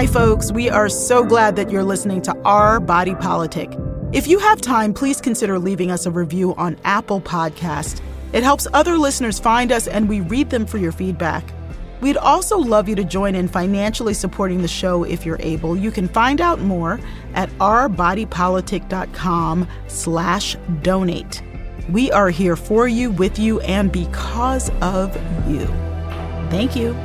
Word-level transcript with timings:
Hi, 0.00 0.06
folks. 0.06 0.50
We 0.50 0.70
are 0.70 0.88
so 0.88 1.22
glad 1.22 1.56
that 1.56 1.70
you're 1.70 1.84
listening 1.84 2.22
to 2.22 2.34
Our 2.38 2.80
Body 2.80 3.14
Politic. 3.14 3.70
If 4.14 4.26
you 4.26 4.38
have 4.38 4.62
time, 4.62 4.94
please 4.94 5.20
consider 5.20 5.58
leaving 5.58 5.90
us 5.90 6.06
a 6.06 6.10
review 6.10 6.54
on 6.54 6.78
Apple 6.84 7.20
Podcast. 7.20 8.00
It 8.32 8.42
helps 8.42 8.66
other 8.72 8.96
listeners 8.96 9.38
find 9.38 9.70
us, 9.70 9.86
and 9.86 10.08
we 10.08 10.22
read 10.22 10.48
them 10.48 10.64
for 10.64 10.78
your 10.78 10.92
feedback. 10.92 11.52
We'd 12.00 12.16
also 12.16 12.56
love 12.56 12.88
you 12.88 12.94
to 12.94 13.04
join 13.04 13.34
in 13.34 13.46
financially 13.46 14.14
supporting 14.14 14.62
the 14.62 14.68
show 14.68 15.04
if 15.04 15.26
you're 15.26 15.36
able. 15.40 15.76
You 15.76 15.90
can 15.90 16.08
find 16.08 16.40
out 16.40 16.60
more 16.60 16.98
at 17.34 17.50
ourbodypolitic.com 17.58 19.68
slash 19.86 20.56
donate. 20.80 21.42
We 21.90 22.10
are 22.10 22.30
here 22.30 22.56
for 22.56 22.88
you, 22.88 23.10
with 23.10 23.38
you, 23.38 23.60
and 23.60 23.92
because 23.92 24.70
of 24.80 25.14
you. 25.46 25.66
Thank 26.48 26.74
you. 26.74 26.96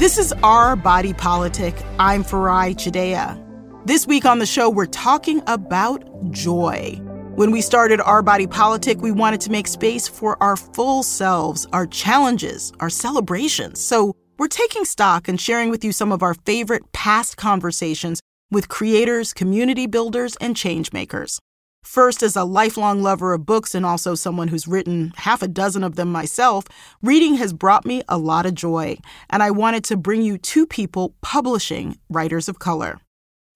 This 0.00 0.16
is 0.16 0.32
Our 0.42 0.76
Body 0.76 1.12
Politic. 1.12 1.74
I'm 1.98 2.24
Farai 2.24 2.74
Chideya. 2.74 3.38
This 3.84 4.06
week 4.06 4.24
on 4.24 4.38
the 4.38 4.46
show, 4.46 4.70
we're 4.70 4.86
talking 4.86 5.42
about 5.46 6.02
joy. 6.30 6.98
When 7.34 7.50
we 7.50 7.60
started 7.60 8.00
Our 8.00 8.22
Body 8.22 8.46
Politic, 8.46 9.02
we 9.02 9.12
wanted 9.12 9.42
to 9.42 9.50
make 9.50 9.68
space 9.68 10.08
for 10.08 10.42
our 10.42 10.56
full 10.56 11.02
selves, 11.02 11.66
our 11.74 11.86
challenges, 11.86 12.72
our 12.80 12.88
celebrations. 12.88 13.78
So 13.78 14.16
we're 14.38 14.48
taking 14.48 14.86
stock 14.86 15.28
and 15.28 15.38
sharing 15.38 15.68
with 15.68 15.84
you 15.84 15.92
some 15.92 16.12
of 16.12 16.22
our 16.22 16.32
favorite 16.32 16.92
past 16.92 17.36
conversations 17.36 18.22
with 18.50 18.70
creators, 18.70 19.34
community 19.34 19.86
builders, 19.86 20.34
and 20.36 20.56
changemakers. 20.56 21.40
First, 21.82 22.22
as 22.22 22.36
a 22.36 22.44
lifelong 22.44 23.02
lover 23.02 23.32
of 23.32 23.44
books 23.46 23.74
and 23.74 23.84
also 23.84 24.14
someone 24.14 24.48
who's 24.48 24.68
written 24.68 25.12
half 25.16 25.42
a 25.42 25.48
dozen 25.48 25.82
of 25.82 25.96
them 25.96 26.12
myself, 26.12 26.66
reading 27.02 27.34
has 27.34 27.52
brought 27.52 27.84
me 27.84 28.02
a 28.08 28.16
lot 28.16 28.46
of 28.46 28.54
joy, 28.54 28.96
and 29.28 29.42
I 29.42 29.50
wanted 29.50 29.82
to 29.84 29.96
bring 29.96 30.22
you 30.22 30.38
two 30.38 30.66
people 30.66 31.14
publishing 31.20 31.98
writers 32.08 32.48
of 32.48 32.58
color. 32.58 33.00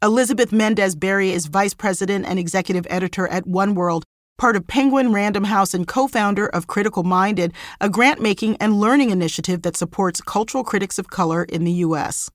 Elizabeth 0.03 0.53
Mendez 0.53 0.97
Berry 0.97 1.31
is 1.31 1.47
vice 1.47 1.75
president 1.75 2.27
and 2.27 2.39
executive 2.39 2.87
editor 2.91 3.29
at 3.29 3.47
One 3.47 3.75
World, 3.75 4.05
part 4.37 4.57
of 4.57 4.67
Penguin 4.67 5.13
Random 5.13 5.45
House 5.45 5.73
and 5.73 5.87
co 5.87 6.09
founder 6.09 6.47
of 6.47 6.67
Critical 6.67 7.05
Minded, 7.05 7.53
a 7.81 7.89
grant 7.89 8.21
making 8.21 8.57
and 8.57 8.81
learning 8.81 9.11
initiative 9.11 9.63
that 9.63 9.77
supports 9.77 10.21
cultural 10.21 10.65
critics 10.65 10.99
of 10.99 11.09
color 11.09 11.45
in 11.45 11.65
the 11.65 11.73
U.S. 11.73 12.31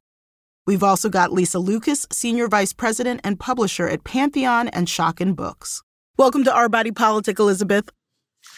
We've 0.69 0.83
also 0.83 1.09
got 1.09 1.33
Lisa 1.33 1.57
Lucas, 1.57 2.05
senior 2.11 2.47
vice 2.47 2.73
president 2.73 3.21
and 3.23 3.39
publisher 3.39 3.87
at 3.87 4.03
Pantheon 4.03 4.67
and 4.67 4.85
Schocken 4.85 5.35
Books. 5.35 5.81
Welcome 6.15 6.43
to 6.43 6.53
Our 6.53 6.69
Body 6.69 6.91
Politic, 6.91 7.39
Elizabeth. 7.39 7.89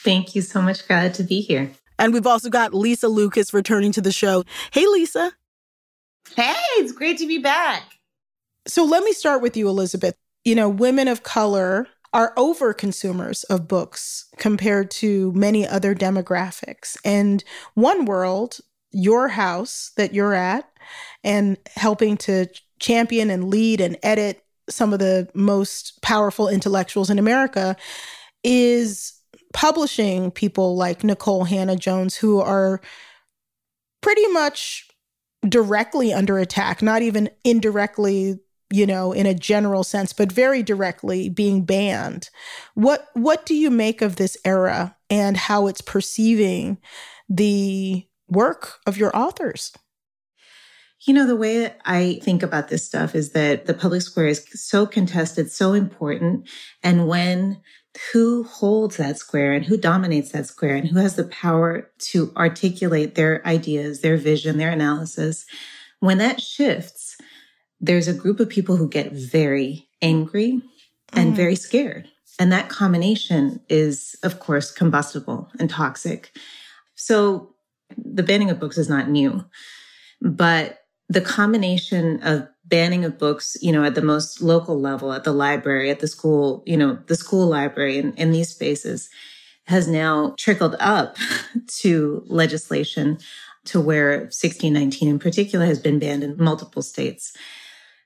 Thank 0.04 0.36
you 0.36 0.42
so 0.42 0.62
much. 0.62 0.86
Glad 0.90 1.14
to 1.14 1.24
be 1.24 1.40
here. 1.40 1.72
And 1.98 2.14
we've 2.14 2.28
also 2.28 2.50
got 2.50 2.74
Lisa 2.74 3.08
Lucas 3.08 3.54
returning 3.54 3.94
to 3.94 4.02
the 4.02 4.12
show. 4.12 4.44
Hey, 4.74 4.86
Lisa. 4.88 5.32
Hey, 6.36 6.54
it's 6.80 6.92
great 6.92 7.18
to 7.20 7.28
be 7.28 7.38
back. 7.38 7.84
So 8.68 8.84
let 8.84 9.06
me 9.06 9.14
start 9.14 9.42
with 9.42 9.56
you, 9.56 9.70
Elizabeth. 9.70 10.16
You 10.44 10.56
know, 10.56 10.68
women 10.68 11.08
of 11.08 11.24
color 11.24 11.88
are 12.12 12.34
over 12.36 12.74
consumers 12.74 13.46
of 13.46 13.70
books 13.70 14.26
compared 14.36 14.92
to 14.92 15.32
many 15.32 15.66
other 15.66 15.96
demographics. 15.96 16.98
And 17.06 17.42
One 17.76 18.04
World, 18.04 18.58
your 18.92 19.30
house 19.30 19.94
that 19.96 20.14
you're 20.14 20.34
at, 20.34 20.68
and 21.24 21.58
helping 21.76 22.18
to 22.18 22.48
champion 22.80 23.30
and 23.30 23.50
lead 23.50 23.82
and 23.82 23.98
edit 24.04 24.44
some 24.70 24.94
of 24.94 25.00
the 25.00 25.30
most 25.34 26.02
powerful 26.02 26.48
intellectuals 26.48 27.10
in 27.10 27.20
America, 27.20 27.76
is 28.44 29.14
publishing 29.54 30.32
people 30.32 30.76
like 30.76 31.04
Nicole 31.04 31.44
Hannah-Jones, 31.44 32.16
who 32.16 32.40
are 32.40 32.82
pretty 34.02 34.28
much 34.30 34.88
directly 35.48 36.14
under 36.14 36.38
attack, 36.38 36.82
not 36.82 37.02
even 37.02 37.30
indirectly 37.44 38.40
you 38.72 38.88
know 38.88 39.12
in 39.12 39.26
a 39.26 39.34
general 39.34 39.84
sense 39.84 40.14
but 40.14 40.32
very 40.32 40.64
directly 40.64 41.30
being 41.30 41.66
banned. 41.66 42.30
What 42.74 43.08
what 43.14 43.46
do 43.46 43.54
you 43.54 43.70
make 43.70 44.02
of 44.02 44.16
this 44.16 44.38
era 44.46 44.96
and 45.10 45.36
how 45.36 45.68
it's 45.68 45.82
perceiving 45.82 46.78
the 47.30 48.08
work 48.30 48.80
of 48.88 48.98
your 48.98 49.16
authors 49.16 49.74
you 51.06 51.14
know 51.14 51.26
the 51.26 51.36
way 51.36 51.74
i 51.86 52.20
think 52.24 52.44
about 52.44 52.70
this 52.70 52.86
stuff 52.86 53.16
is 53.16 53.32
that 53.32 53.66
the 53.66 53.74
public 53.74 54.02
square 54.02 54.28
is 54.28 54.46
so 54.54 54.86
contested 54.86 55.52
so 55.52 55.74
important 55.74 56.48
and 56.84 57.08
when 57.08 57.62
who 58.14 58.44
holds 58.44 58.98
that 58.98 59.18
square 59.18 59.52
and 59.52 59.66
who 59.66 59.78
dominates 59.78 60.32
that 60.32 60.46
square 60.46 60.76
and 60.76 60.88
who 60.88 60.98
has 60.98 61.16
the 61.16 61.26
power 61.26 61.92
to 62.00 62.32
articulate 62.38 63.16
their 63.16 63.46
ideas 63.46 64.02
their 64.02 64.18
vision 64.18 64.58
their 64.58 64.72
analysis 64.72 65.46
when 66.00 66.18
that 66.18 66.42
shifts 66.42 67.18
there's 67.82 68.08
a 68.08 68.14
group 68.14 68.40
of 68.40 68.48
people 68.48 68.78
who 68.78 68.88
get 68.88 69.12
very 69.12 69.90
angry 70.02 70.62
and 71.12 71.34
mm. 71.34 71.36
very 71.36 71.56
scared. 71.56 72.08
And 72.40 72.52
that 72.52 72.70
combination 72.70 73.60
is, 73.68 74.16
of 74.24 74.40
course, 74.40 74.72
combustible 74.72 75.50
and 75.60 75.70
toxic. 75.70 76.32
So 76.96 77.56
the 77.98 78.24
banning 78.24 78.50
of 78.50 78.60
books 78.60 78.78
is 78.78 78.88
not 78.88 79.10
new, 79.10 79.44
but 80.22 80.81
the 81.12 81.22
combination 81.22 82.24
of 82.24 82.48
banning 82.64 83.04
of 83.04 83.20
books, 83.20 83.58
you 83.62 83.74
know, 83.74 83.84
at 83.84 83.96
the 83.96 84.02
most 84.02 84.42
local 84.42 84.80
level, 84.80 85.12
at 85.12 85.26
the 85.26 85.34
library, 85.34 85.90
at 85.90 86.00
the 86.00 86.08
school, 86.08 86.64
you 86.66 86.78
know, 86.78 87.00
the 87.08 87.16
school 87.16 87.48
library 87.48 87.98
in, 87.98 88.14
in 88.14 88.32
these 88.32 88.50
spaces 88.50 89.10
has 89.66 89.90
now 89.90 90.34
trickled 90.38 90.78
up 90.80 91.18
to 91.68 92.24
legislation 92.28 93.18
to 93.66 93.82
where 93.82 94.20
1619 94.20 95.10
in 95.10 95.20
particular 95.20 95.66
has 95.66 95.80
been 95.80 96.00
banned 96.00 96.24
in 96.24 96.38
multiple 96.38 96.82
states. 96.82 97.36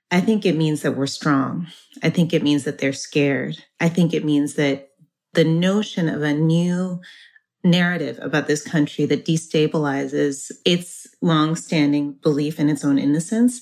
I 0.09 0.19
think 0.19 0.43
it 0.43 0.55
means 0.55 0.81
that 0.81 0.97
we're 0.97 1.05
strong. 1.05 1.67
I 2.01 2.09
think 2.09 2.33
it 2.33 2.41
means 2.41 2.63
that 2.63 2.79
they're 2.79 2.93
scared. 2.93 3.63
I 3.79 3.87
think 3.87 4.13
it 4.15 4.25
means 4.25 4.55
that 4.55 4.89
the 5.33 5.45
notion 5.45 6.09
of 6.09 6.23
a 6.23 6.33
new 6.33 7.01
narrative 7.65 8.19
about 8.21 8.47
this 8.47 8.63
country 8.63 9.05
that 9.07 9.25
destabilizes 9.25 10.51
its 10.63 11.07
longstanding 11.21 12.13
belief 12.21 12.59
in 12.59 12.69
its 12.69 12.85
own 12.85 12.97
innocence 12.97 13.61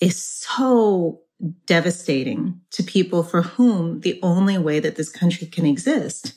is 0.00 0.20
so 0.20 1.20
devastating 1.66 2.60
to 2.70 2.82
people 2.82 3.22
for 3.22 3.42
whom 3.42 4.00
the 4.00 4.18
only 4.22 4.58
way 4.58 4.80
that 4.80 4.96
this 4.96 5.08
country 5.08 5.46
can 5.46 5.64
exist 5.64 6.34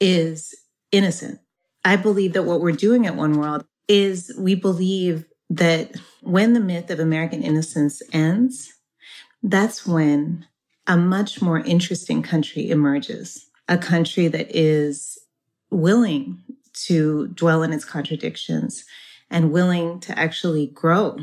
is 0.00 0.54
innocent. 0.92 1.40
I 1.84 1.96
believe 1.96 2.32
that 2.34 2.44
what 2.44 2.60
we're 2.60 2.72
doing 2.72 3.06
at 3.06 3.16
One 3.16 3.38
World 3.38 3.64
is 3.88 4.32
we 4.38 4.54
believe 4.54 5.24
that 5.50 5.96
when 6.22 6.52
the 6.52 6.60
myth 6.60 6.90
of 6.90 7.00
American 7.00 7.42
innocence 7.42 8.02
ends, 8.12 8.72
that's 9.42 9.86
when 9.86 10.46
a 10.86 10.96
much 10.96 11.40
more 11.40 11.58
interesting 11.58 12.22
country 12.22 12.70
emerges, 12.70 13.46
a 13.66 13.78
country 13.78 14.28
that 14.28 14.54
is 14.54 15.18
willing 15.70 16.42
to 16.72 17.28
dwell 17.28 17.62
in 17.62 17.72
its 17.72 17.84
contradictions 17.84 18.84
and 19.30 19.52
willing 19.52 20.00
to 20.00 20.18
actually 20.18 20.68
grow 20.68 21.18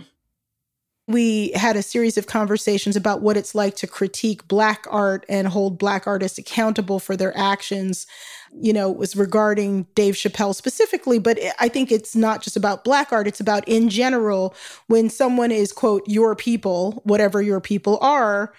we 1.07 1.51
had 1.51 1.75
a 1.75 1.83
series 1.83 2.17
of 2.17 2.25
conversations 2.25 2.95
about 2.95 3.21
what 3.21 3.37
it's 3.37 3.53
like 3.53 3.75
to 3.75 3.87
critique 3.87 4.47
Black 4.47 4.87
art 4.89 5.23
and 5.29 5.47
hold 5.47 5.77
Black 5.77 6.07
artists 6.07 6.39
accountable 6.39 6.99
for 6.99 7.15
their 7.15 7.35
actions. 7.37 8.07
You 8.51 8.73
know, 8.73 8.91
it 8.91 8.97
was 8.97 9.15
regarding 9.15 9.83
Dave 9.93 10.15
Chappelle 10.15 10.55
specifically, 10.55 11.19
but 11.19 11.37
I 11.59 11.69
think 11.69 11.91
it's 11.91 12.15
not 12.15 12.41
just 12.41 12.57
about 12.57 12.83
Black 12.83 13.11
art, 13.11 13.27
it's 13.27 13.39
about 13.39 13.67
in 13.67 13.89
general 13.89 14.55
when 14.87 15.11
someone 15.11 15.51
is, 15.51 15.71
quote, 15.71 16.03
your 16.07 16.35
people, 16.35 17.03
whatever 17.05 17.39
your 17.39 17.61
people 17.61 17.99
are. 18.01 18.53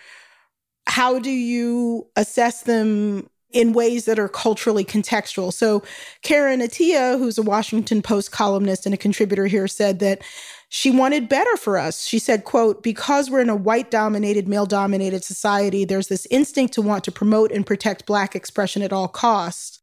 How 0.87 1.19
do 1.19 1.31
you 1.31 2.07
assess 2.15 2.63
them 2.63 3.29
in 3.57 3.73
ways 3.73 4.05
that 4.05 4.19
are 4.19 4.29
culturally 4.29 4.85
contextual. 4.85 5.51
So, 5.51 5.83
Karen 6.21 6.61
Attiah, 6.61 7.19
who's 7.19 7.39
a 7.39 7.43
Washington 7.43 8.03
Post 8.03 8.31
columnist 8.31 8.85
and 8.85 8.95
a 8.95 8.99
contributor 8.99 9.47
here, 9.47 9.67
said 9.67 9.99
that 10.01 10.21
she 10.69 10.91
wanted 10.91 11.27
better 11.27 11.57
for 11.57 11.79
us. 11.79 12.05
She 12.05 12.19
said, 12.19 12.45
quote, 12.45 12.83
because 12.83 13.31
we're 13.31 13.41
in 13.41 13.49
a 13.49 13.57
white 13.57 13.91
dominated, 13.91 14.47
male 14.47 14.67
dominated 14.67 15.25
society, 15.25 15.87
there's 15.87 16.09
this 16.09 16.27
instinct 16.31 16.75
to 16.75 16.83
want 16.83 17.03
to 17.05 17.13
promote 17.13 17.51
and 17.51 17.65
protect 17.65 18.05
Black 18.05 18.37
expression 18.37 18.83
at 18.83 18.93
all 18.93 19.09
costs. 19.09 19.81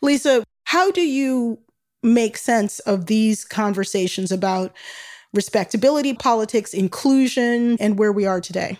Lisa, 0.00 0.44
how 0.62 0.92
do 0.92 1.00
you 1.00 1.58
make 2.04 2.36
sense 2.36 2.78
of 2.80 3.06
these 3.06 3.44
conversations 3.44 4.30
about 4.30 4.72
respectability, 5.34 6.14
politics, 6.14 6.72
inclusion, 6.72 7.76
and 7.80 7.98
where 7.98 8.12
we 8.12 8.26
are 8.26 8.40
today? 8.40 8.78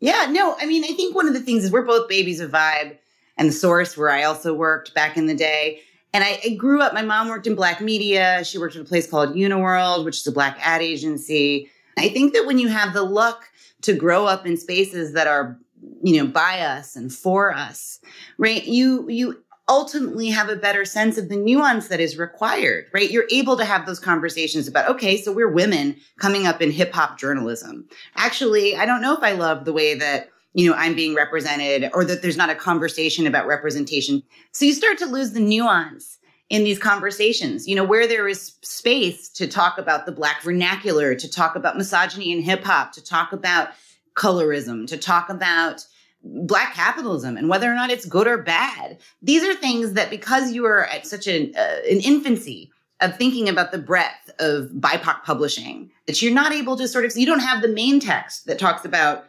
Yeah, 0.00 0.26
no, 0.30 0.56
I 0.58 0.66
mean, 0.66 0.82
I 0.84 0.94
think 0.94 1.14
one 1.14 1.28
of 1.28 1.34
the 1.34 1.40
things 1.40 1.64
is 1.64 1.70
we're 1.70 1.82
both 1.84 2.08
babies 2.08 2.40
of 2.40 2.50
Vibe 2.50 2.96
and 3.36 3.48
the 3.48 3.52
source 3.52 3.96
where 3.96 4.10
I 4.10 4.24
also 4.24 4.54
worked 4.54 4.94
back 4.94 5.16
in 5.16 5.26
the 5.26 5.34
day. 5.34 5.80
And 6.12 6.24
I, 6.24 6.40
I, 6.44 6.48
grew 6.54 6.80
up, 6.80 6.92
my 6.92 7.02
mom 7.02 7.28
worked 7.28 7.46
in 7.46 7.54
black 7.54 7.80
media. 7.80 8.42
She 8.44 8.58
worked 8.58 8.74
at 8.74 8.82
a 8.82 8.84
place 8.84 9.08
called 9.08 9.34
Uniworld, 9.34 10.04
which 10.04 10.18
is 10.18 10.26
a 10.26 10.32
black 10.32 10.58
ad 10.60 10.82
agency. 10.82 11.70
I 11.96 12.08
think 12.08 12.32
that 12.32 12.46
when 12.46 12.58
you 12.58 12.68
have 12.68 12.94
the 12.94 13.02
luck 13.02 13.48
to 13.82 13.94
grow 13.94 14.26
up 14.26 14.46
in 14.46 14.56
spaces 14.56 15.12
that 15.12 15.26
are, 15.26 15.58
you 16.02 16.16
know, 16.16 16.30
by 16.30 16.60
us 16.60 16.96
and 16.96 17.12
for 17.12 17.54
us, 17.54 18.00
right? 18.38 18.64
You, 18.64 19.08
you 19.08 19.42
ultimately 19.70 20.28
have 20.28 20.48
a 20.48 20.56
better 20.56 20.84
sense 20.84 21.16
of 21.16 21.28
the 21.28 21.36
nuance 21.36 21.88
that 21.88 22.00
is 22.00 22.18
required, 22.18 22.86
right? 22.92 23.10
You're 23.10 23.28
able 23.30 23.56
to 23.56 23.64
have 23.64 23.86
those 23.86 24.00
conversations 24.00 24.66
about, 24.66 24.90
okay, 24.90 25.16
so 25.16 25.32
we're 25.32 25.48
women 25.48 25.96
coming 26.18 26.46
up 26.46 26.60
in 26.60 26.72
hip 26.72 26.92
hop 26.92 27.18
journalism. 27.18 27.88
Actually, 28.16 28.76
I 28.76 28.84
don't 28.84 29.00
know 29.00 29.16
if 29.16 29.22
I 29.22 29.32
love 29.32 29.64
the 29.64 29.72
way 29.72 29.94
that 29.94 30.28
you 30.52 30.68
know, 30.68 30.76
I'm 30.76 30.96
being 30.96 31.14
represented 31.14 31.90
or 31.94 32.04
that 32.04 32.22
there's 32.22 32.36
not 32.36 32.50
a 32.50 32.56
conversation 32.56 33.24
about 33.24 33.46
representation. 33.46 34.20
So 34.50 34.64
you 34.64 34.72
start 34.72 34.98
to 34.98 35.06
lose 35.06 35.30
the 35.30 35.38
nuance 35.38 36.18
in 36.48 36.64
these 36.64 36.80
conversations, 36.80 37.68
you 37.68 37.76
know, 37.76 37.84
where 37.84 38.08
there 38.08 38.26
is 38.26 38.56
space 38.62 39.28
to 39.28 39.46
talk 39.46 39.78
about 39.78 40.06
the 40.06 40.12
Black 40.12 40.42
vernacular, 40.42 41.14
to 41.14 41.30
talk 41.30 41.54
about 41.54 41.78
misogyny 41.78 42.32
in 42.32 42.42
hip 42.42 42.64
hop, 42.64 42.90
to 42.94 43.04
talk 43.04 43.32
about 43.32 43.68
colorism, 44.16 44.88
to 44.88 44.98
talk 44.98 45.28
about 45.28 45.86
Black 46.22 46.74
capitalism 46.74 47.36
and 47.36 47.48
whether 47.48 47.70
or 47.70 47.74
not 47.74 47.90
it's 47.90 48.04
good 48.04 48.26
or 48.26 48.38
bad. 48.38 48.98
These 49.22 49.42
are 49.42 49.54
things 49.54 49.94
that 49.94 50.10
because 50.10 50.52
you 50.52 50.66
are 50.66 50.84
at 50.86 51.06
such 51.06 51.26
an, 51.26 51.52
uh, 51.56 51.76
an 51.90 52.00
infancy 52.00 52.70
of 53.00 53.16
thinking 53.16 53.48
about 53.48 53.72
the 53.72 53.78
breadth 53.78 54.30
of 54.38 54.68
BIPOC 54.72 55.24
publishing, 55.24 55.90
that 56.06 56.20
you're 56.20 56.34
not 56.34 56.52
able 56.52 56.76
to 56.76 56.86
sort 56.86 57.06
of, 57.06 57.16
you 57.16 57.24
don't 57.24 57.40
have 57.40 57.62
the 57.62 57.68
main 57.68 58.00
text 58.00 58.46
that 58.46 58.58
talks 58.58 58.84
about 58.84 59.24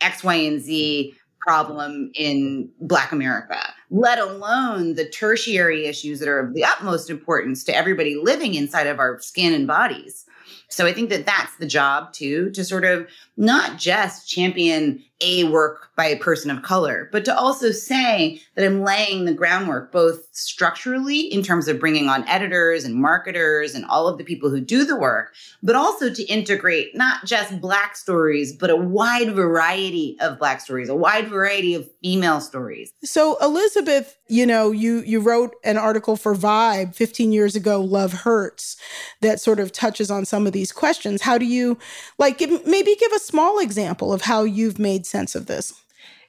X, 0.00 0.22
Y, 0.22 0.34
and 0.34 0.60
Z 0.60 1.14
problem 1.40 2.10
in 2.14 2.68
Black 2.80 3.12
America, 3.12 3.58
let 3.90 4.18
alone 4.18 4.94
the 4.94 5.08
tertiary 5.08 5.86
issues 5.86 6.18
that 6.18 6.28
are 6.28 6.40
of 6.40 6.54
the 6.54 6.64
utmost 6.64 7.08
importance 7.08 7.62
to 7.64 7.76
everybody 7.76 8.16
living 8.16 8.54
inside 8.54 8.86
of 8.86 8.98
our 8.98 9.20
skin 9.20 9.52
and 9.52 9.66
bodies. 9.66 10.24
So 10.68 10.86
I 10.86 10.92
think 10.92 11.10
that 11.10 11.26
that's 11.26 11.56
the 11.56 11.66
job 11.66 12.12
too, 12.12 12.50
to 12.50 12.64
sort 12.64 12.84
of 12.84 13.08
not 13.36 13.78
just 13.78 14.28
champion 14.28 15.02
a 15.22 15.44
work 15.44 15.88
by 15.96 16.04
a 16.06 16.18
person 16.18 16.50
of 16.50 16.62
color, 16.62 17.08
but 17.10 17.24
to 17.24 17.34
also 17.34 17.70
say 17.70 18.40
that 18.54 18.66
I'm 18.66 18.82
laying 18.82 19.24
the 19.24 19.32
groundwork 19.32 19.90
both 19.90 20.28
structurally 20.32 21.20
in 21.20 21.42
terms 21.42 21.68
of 21.68 21.80
bringing 21.80 22.08
on 22.08 22.28
editors 22.28 22.84
and 22.84 22.94
marketers 22.94 23.74
and 23.74 23.86
all 23.86 24.06
of 24.06 24.18
the 24.18 24.24
people 24.24 24.50
who 24.50 24.60
do 24.60 24.84
the 24.84 24.98
work, 24.98 25.32
but 25.62 25.74
also 25.74 26.12
to 26.12 26.22
integrate 26.24 26.94
not 26.94 27.24
just 27.24 27.60
Black 27.62 27.96
stories, 27.96 28.54
but 28.54 28.68
a 28.68 28.76
wide 28.76 29.34
variety 29.34 30.18
of 30.20 30.38
Black 30.38 30.60
stories, 30.60 30.90
a 30.90 30.94
wide 30.94 31.28
variety 31.28 31.74
of 31.74 31.90
female 32.02 32.40
stories. 32.40 32.92
So, 33.02 33.38
Elizabeth, 33.40 34.18
you 34.28 34.44
know, 34.44 34.70
you 34.70 34.98
you 34.98 35.20
wrote 35.20 35.54
an 35.64 35.78
article 35.78 36.16
for 36.16 36.34
Vibe 36.34 36.94
15 36.94 37.32
years 37.32 37.56
ago, 37.56 37.80
Love 37.80 38.12
Hurts, 38.12 38.76
that 39.22 39.40
sort 39.40 39.60
of 39.60 39.72
touches 39.72 40.10
on 40.10 40.26
some 40.26 40.46
of 40.46 40.52
these 40.52 40.72
questions. 40.72 41.22
How 41.22 41.38
do 41.38 41.46
you 41.46 41.78
like 42.18 42.36
give, 42.36 42.66
maybe 42.66 42.94
give 42.96 43.12
a 43.12 43.18
small 43.26 43.58
example 43.58 44.12
of 44.12 44.22
how 44.22 44.44
you've 44.44 44.78
made 44.78 45.06
sense 45.06 45.34
of 45.34 45.46
this? 45.46 45.74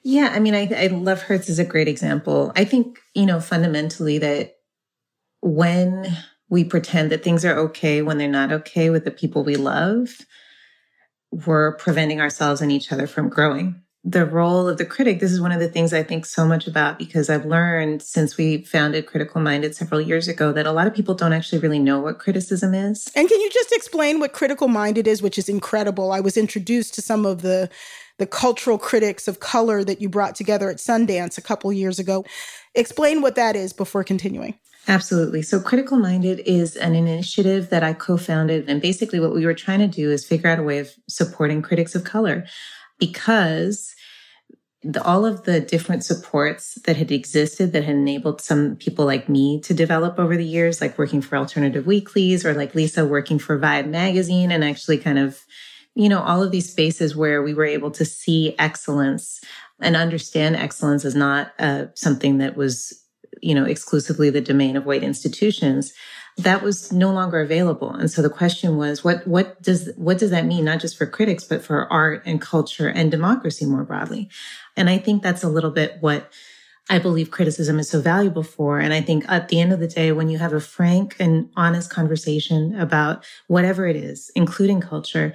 Yeah, 0.04 0.32
I 0.34 0.40
mean, 0.40 0.56
I, 0.56 0.70
I 0.74 0.88
love 0.88 1.22
Hurts 1.22 1.50
is 1.50 1.60
a 1.60 1.66
great 1.66 1.88
example. 1.88 2.52
I 2.56 2.64
think, 2.64 3.00
you 3.14 3.26
know, 3.26 3.40
fundamentally 3.40 4.18
that 4.20 4.56
when 5.42 6.08
we 6.50 6.64
pretend 6.64 7.12
that 7.12 7.24
things 7.24 7.44
are 7.44 7.58
okay 7.58 8.02
when 8.02 8.18
they're 8.18 8.28
not 8.28 8.52
okay 8.52 8.90
with 8.90 9.04
the 9.04 9.12
people 9.12 9.44
we 9.44 9.56
love, 9.56 10.10
we're 11.32 11.76
preventing 11.76 12.22
ourselves 12.22 12.62
and 12.62 12.72
each 12.72 12.92
other 12.92 13.08
from 13.08 13.30
growing. 13.30 13.82
The 14.10 14.26
role 14.26 14.70
of 14.70 14.78
the 14.78 14.86
critic, 14.86 15.20
this 15.20 15.34
is 15.34 15.42
one 15.42 15.52
of 15.52 15.60
the 15.60 15.68
things 15.68 15.92
I 15.92 16.02
think 16.02 16.26
so 16.26 16.46
much 16.46 16.66
about 16.66 16.98
because 16.98 17.30
I've 17.30 17.46
learned 17.46 18.02
since 18.02 18.38
we 18.38 18.64
founded 18.64 19.06
Critical 19.06 19.42
Minded 19.42 19.76
several 19.76 20.00
years 20.00 20.30
ago 20.30 20.54
that 20.54 20.66
a 20.66 20.72
lot 20.72 20.88
of 20.88 20.94
people 20.94 21.14
don't 21.14 21.34
actually 21.34 21.60
really 21.60 21.78
know 21.78 22.00
what 22.00 22.18
criticism 22.18 22.74
is. 22.74 23.12
And 23.18 23.28
can 23.28 23.42
you 23.42 23.50
just 23.50 23.74
explain 23.74 24.22
what 24.22 24.32
Critical 24.32 24.70
Minded 24.70 25.10
is, 25.10 25.22
which 25.22 25.38
is 25.38 25.50
incredible? 25.50 26.14
I 26.14 26.22
was 26.22 26.38
introduced 26.38 26.94
to 26.94 27.02
some 27.02 27.26
of 27.26 27.42
the 27.42 27.70
the 28.18 28.26
cultural 28.26 28.78
critics 28.78 29.28
of 29.28 29.42
color 29.42 29.84
that 29.84 30.02
you 30.02 30.08
brought 30.08 30.36
together 30.36 30.70
at 30.70 30.78
Sundance 30.78 31.38
a 31.38 31.42
couple 31.42 31.72
years 31.74 32.00
ago. 32.00 32.24
Explain 32.76 33.22
what 33.22 33.36
that 33.36 33.58
is 33.58 33.74
before 33.74 34.06
continuing. 34.06 34.58
Absolutely. 34.88 35.42
So, 35.42 35.60
Critical 35.60 35.98
Minded 35.98 36.42
is 36.46 36.78
an 36.78 36.96
initiative 36.96 37.72
that 37.72 37.84
I 37.84 37.92
co 37.92 38.16
founded. 38.16 38.70
And 38.70 38.82
basically, 38.82 39.20
what 39.20 39.34
we 39.34 39.46
were 39.46 39.54
trying 39.54 39.80
to 39.80 39.88
do 39.88 40.10
is 40.12 40.26
figure 40.26 40.50
out 40.50 40.60
a 40.60 40.64
way 40.64 40.80
of 40.80 40.92
supporting 41.10 41.62
critics 41.62 41.94
of 41.94 42.06
color 42.06 42.46
because 43.00 43.94
the, 44.92 45.04
all 45.04 45.26
of 45.26 45.44
the 45.44 45.60
different 45.60 46.04
supports 46.04 46.76
that 46.86 46.96
had 46.96 47.12
existed 47.12 47.74
that 47.74 47.84
had 47.84 47.96
enabled 47.96 48.42
some 48.42 48.76
people 48.78 49.06
like 49.06 49.28
me 49.28 49.60
to 49.62 49.74
develop 49.74 50.18
over 50.18 50.38
the 50.38 50.46
years, 50.46 50.80
like 50.80 50.98
working 50.98 51.22
for 51.22 51.36
alternative 51.38 51.86
weeklies 51.86 52.46
or 52.46 52.54
like 52.54 52.74
Lisa 52.74 53.06
working 53.06 53.38
for 53.38 53.60
Vibe 53.60 53.88
magazine 53.88 54.52
and 54.52 54.64
actually 54.64 54.98
kind 54.98 55.20
of 55.20 55.44
you 55.98 56.10
know, 56.10 56.22
all 56.22 56.44
of 56.44 56.52
these 56.52 56.70
spaces 56.70 57.16
where 57.16 57.42
we 57.42 57.56
were 57.56 57.66
able 57.66 57.90
to 57.90 58.06
see 58.06 58.54
excellence 58.60 59.42
and 59.82 59.96
understand 59.96 60.56
excellence 60.56 61.04
as 61.04 61.16
not 61.16 61.54
uh, 61.58 61.86
something 61.96 62.38
that 62.38 62.56
was, 62.56 63.04
you 63.42 63.56
know, 63.56 63.66
exclusively 63.66 64.30
the 64.30 64.42
domain 64.42 64.76
of 64.76 64.86
white 64.86 65.04
institutions. 65.04 65.94
That 66.38 66.62
was 66.62 66.92
no 66.92 67.12
longer 67.12 67.40
available. 67.40 67.92
And 67.92 68.12
so 68.12 68.22
the 68.22 68.30
question 68.30 68.78
was, 68.78 69.04
what, 69.04 69.26
what 69.28 69.62
does, 69.62 69.90
what 69.96 70.20
does 70.20 70.30
that 70.32 70.46
mean? 70.46 70.66
Not 70.66 70.80
just 70.80 70.98
for 70.98 71.08
critics, 71.08 71.44
but 71.44 71.64
for 71.64 71.92
art 71.92 72.22
and 72.26 72.40
culture 72.40 72.88
and 72.88 73.10
democracy 73.10 73.66
more 73.66 73.84
broadly. 73.84 74.30
And 74.76 74.90
I 74.90 75.00
think 75.00 75.24
that's 75.24 75.44
a 75.44 75.50
little 75.50 75.72
bit 75.72 75.98
what 76.00 76.32
I 76.90 77.00
believe 77.00 77.32
criticism 77.32 77.80
is 77.80 77.90
so 77.90 78.02
valuable 78.02 78.44
for. 78.44 78.80
And 78.80 78.94
I 78.94 79.02
think 79.02 79.26
at 79.28 79.50
the 79.50 79.60
end 79.60 79.74
of 79.74 79.80
the 79.80 79.88
day, 79.88 80.12
when 80.12 80.30
you 80.30 80.38
have 80.38 80.54
a 80.54 80.62
frank 80.62 81.16
and 81.20 81.50
honest 81.56 81.90
conversation 81.90 82.80
about 82.80 83.26
whatever 83.48 83.88
it 83.88 83.96
is, 83.96 84.32
including 84.36 84.80
culture, 84.80 85.34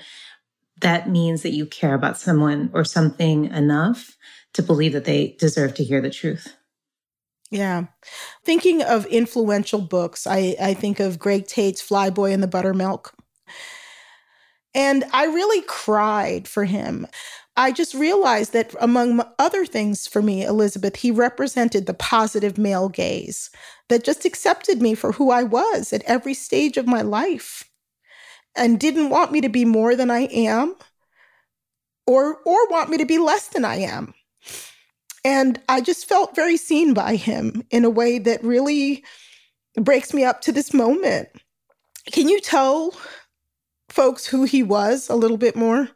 that 0.81 1.11
means 1.11 1.43
that 1.43 1.53
you 1.53 1.67
care 1.67 1.95
about 1.95 2.19
someone 2.19 2.71
or 2.73 2.85
something 2.85 3.47
enough 3.47 4.17
to 4.55 4.63
believe 4.63 4.93
that 4.93 5.05
they 5.05 5.37
deserve 5.39 5.75
to 5.75 5.85
hear 5.85 6.01
the 6.01 6.11
truth. 6.11 6.57
Yeah. 7.53 7.85
Thinking 8.45 8.83
of 8.83 9.05
influential 9.07 9.83
books, 9.83 10.27
I, 10.27 10.57
I 10.61 10.73
think 10.73 11.01
of 11.01 11.19
Greg 11.19 11.47
Tate's 11.47 11.87
Flyboy 11.87 12.33
in 12.33 12.41
the 12.41 12.47
Buttermilk. 12.49 13.15
And 14.75 15.05
I 15.13 15.27
really 15.27 15.61
cried 15.69 16.49
for 16.49 16.65
him. 16.65 17.07
I 17.55 17.71
just 17.71 17.93
realized 17.93 18.55
that, 18.55 18.75
among 18.81 19.23
other 19.39 19.67
things 19.67 20.07
for 20.07 20.23
me, 20.23 20.43
Elizabeth, 20.43 20.97
he 20.97 21.11
represented 21.11 21.85
the 21.85 21.93
positive 21.93 22.57
male 22.57 22.89
gaze 22.89 23.51
that 23.91 24.03
just 24.03 24.25
accepted 24.25 24.81
me 24.81 24.95
for 24.95 25.13
who 25.13 25.31
I 25.31 25.43
was 25.43 25.93
at 25.93 26.03
every 26.05 26.33
stage 26.33 26.79
of 26.79 26.87
my 26.87 27.03
life 27.03 27.69
and 28.57 28.81
didn't 28.81 29.11
want 29.11 29.31
me 29.31 29.43
to 29.43 29.51
be 29.51 29.67
more 29.67 29.95
than 29.95 30.11
I 30.11 30.21
am 30.21 30.75
or 32.07 32.39
or 32.47 32.69
want 32.69 32.89
me 32.89 32.97
to 32.97 33.05
be 33.05 33.19
less 33.19 33.49
than 33.49 33.67
I 33.67 33.77
am. 33.77 34.15
And 35.25 35.61
I 35.69 35.81
just 35.81 36.09
felt 36.09 36.35
very 36.35 36.57
seen 36.57 36.95
by 36.95 37.17
him 37.17 37.63
in 37.71 37.85
a 37.85 37.91
way 37.91 38.19
that 38.19 38.43
really 38.43 39.05
breaks 39.77 40.13
me 40.13 40.25
up 40.25 40.41
to 40.43 40.53
this 40.53 40.75
moment. 40.75 41.29
Can 42.11 42.29
you 42.29 42.41
tell 42.41 42.93
folks 43.89 44.27
who 44.27 44.45
he 44.45 44.63
was 44.63 45.09
a 45.09 45.15
little 45.15 45.37
bit 45.37 45.55
more? 45.55 45.89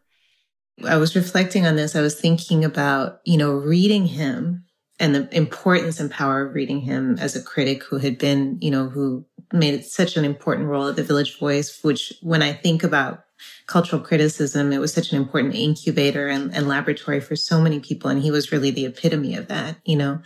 I 0.84 0.96
was 0.96 1.16
reflecting 1.16 1.66
on 1.66 1.76
this. 1.76 1.96
I 1.96 2.02
was 2.02 2.20
thinking 2.20 2.64
about, 2.64 3.20
you 3.24 3.38
know, 3.38 3.52
reading 3.52 4.06
him 4.06 4.64
and 5.00 5.14
the 5.14 5.36
importance 5.36 6.00
and 6.00 6.10
power 6.10 6.46
of 6.46 6.54
reading 6.54 6.80
him 6.80 7.18
as 7.18 7.34
a 7.34 7.42
critic 7.42 7.82
who 7.84 7.98
had 7.98 8.18
been, 8.18 8.58
you 8.60 8.70
know, 8.70 8.88
who 8.88 9.24
made 9.52 9.84
such 9.84 10.16
an 10.16 10.24
important 10.24 10.68
role 10.68 10.88
at 10.88 10.96
the 10.96 11.02
Village 11.02 11.38
Voice, 11.38 11.82
which 11.82 12.12
when 12.22 12.42
I 12.42 12.52
think 12.52 12.84
about 12.84 13.24
cultural 13.66 14.02
criticism, 14.02 14.72
it 14.72 14.78
was 14.78 14.92
such 14.92 15.12
an 15.12 15.18
important 15.18 15.54
incubator 15.54 16.28
and, 16.28 16.54
and 16.54 16.68
laboratory 16.68 17.20
for 17.20 17.36
so 17.36 17.60
many 17.60 17.80
people. 17.80 18.10
And 18.10 18.22
he 18.22 18.30
was 18.30 18.52
really 18.52 18.70
the 18.70 18.86
epitome 18.86 19.34
of 19.34 19.48
that, 19.48 19.76
you 19.84 19.96
know. 19.96 20.20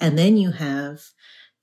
And 0.00 0.18
then 0.18 0.36
you 0.36 0.52
have 0.52 1.02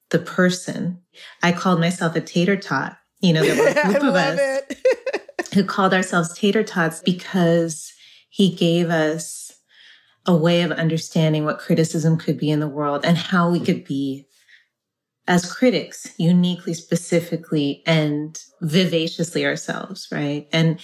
the 0.10 0.20
person. 0.20 1.02
I 1.42 1.52
called 1.52 1.80
myself 1.80 2.16
a 2.16 2.22
tater 2.22 2.58
tot. 2.58 2.98
You 3.22 3.34
know, 3.34 3.44
there 3.44 3.56
were 3.56 3.70
a 3.70 3.84
group 3.92 4.04
of 4.04 4.16
us 4.16 4.62
who 5.54 5.64
called 5.64 5.94
ourselves 5.94 6.38
tater 6.38 6.64
tots 6.64 7.02
because 7.02 7.94
he 8.30 8.54
gave 8.54 8.90
us 8.90 9.52
a 10.26 10.36
way 10.36 10.62
of 10.62 10.72
understanding 10.72 11.46
what 11.46 11.60
criticism 11.60 12.18
could 12.18 12.38
be 12.38 12.52
in 12.52 12.60
the 12.60 12.68
world 12.68 13.06
and 13.06 13.18
how 13.18 13.50
we 13.50 13.60
could 13.60 13.84
be 13.84 14.28
as 15.28 15.52
critics, 15.52 16.14
uniquely, 16.18 16.74
specifically, 16.74 17.84
and 17.86 18.40
vivaciously 18.62 19.46
ourselves, 19.46 20.08
right? 20.12 20.48
And 20.52 20.80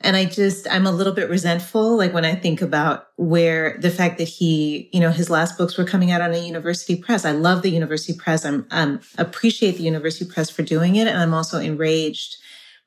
and 0.00 0.16
I 0.16 0.26
just, 0.26 0.68
I'm 0.70 0.86
a 0.86 0.92
little 0.92 1.12
bit 1.12 1.28
resentful, 1.28 1.96
like 1.96 2.14
when 2.14 2.24
I 2.24 2.36
think 2.36 2.62
about 2.62 3.08
where 3.16 3.76
the 3.80 3.90
fact 3.90 4.18
that 4.18 4.28
he, 4.28 4.88
you 4.92 5.00
know, 5.00 5.10
his 5.10 5.28
last 5.28 5.58
books 5.58 5.76
were 5.76 5.84
coming 5.84 6.12
out 6.12 6.20
on 6.20 6.32
a 6.32 6.38
university 6.38 6.94
press. 6.94 7.24
I 7.24 7.32
love 7.32 7.62
the 7.62 7.70
university 7.70 8.16
press. 8.16 8.44
I'm, 8.44 8.64
um, 8.70 9.00
appreciate 9.16 9.76
the 9.76 9.82
university 9.82 10.30
press 10.30 10.50
for 10.50 10.62
doing 10.62 10.94
it. 10.94 11.08
And 11.08 11.18
I'm 11.18 11.34
also 11.34 11.58
enraged 11.58 12.36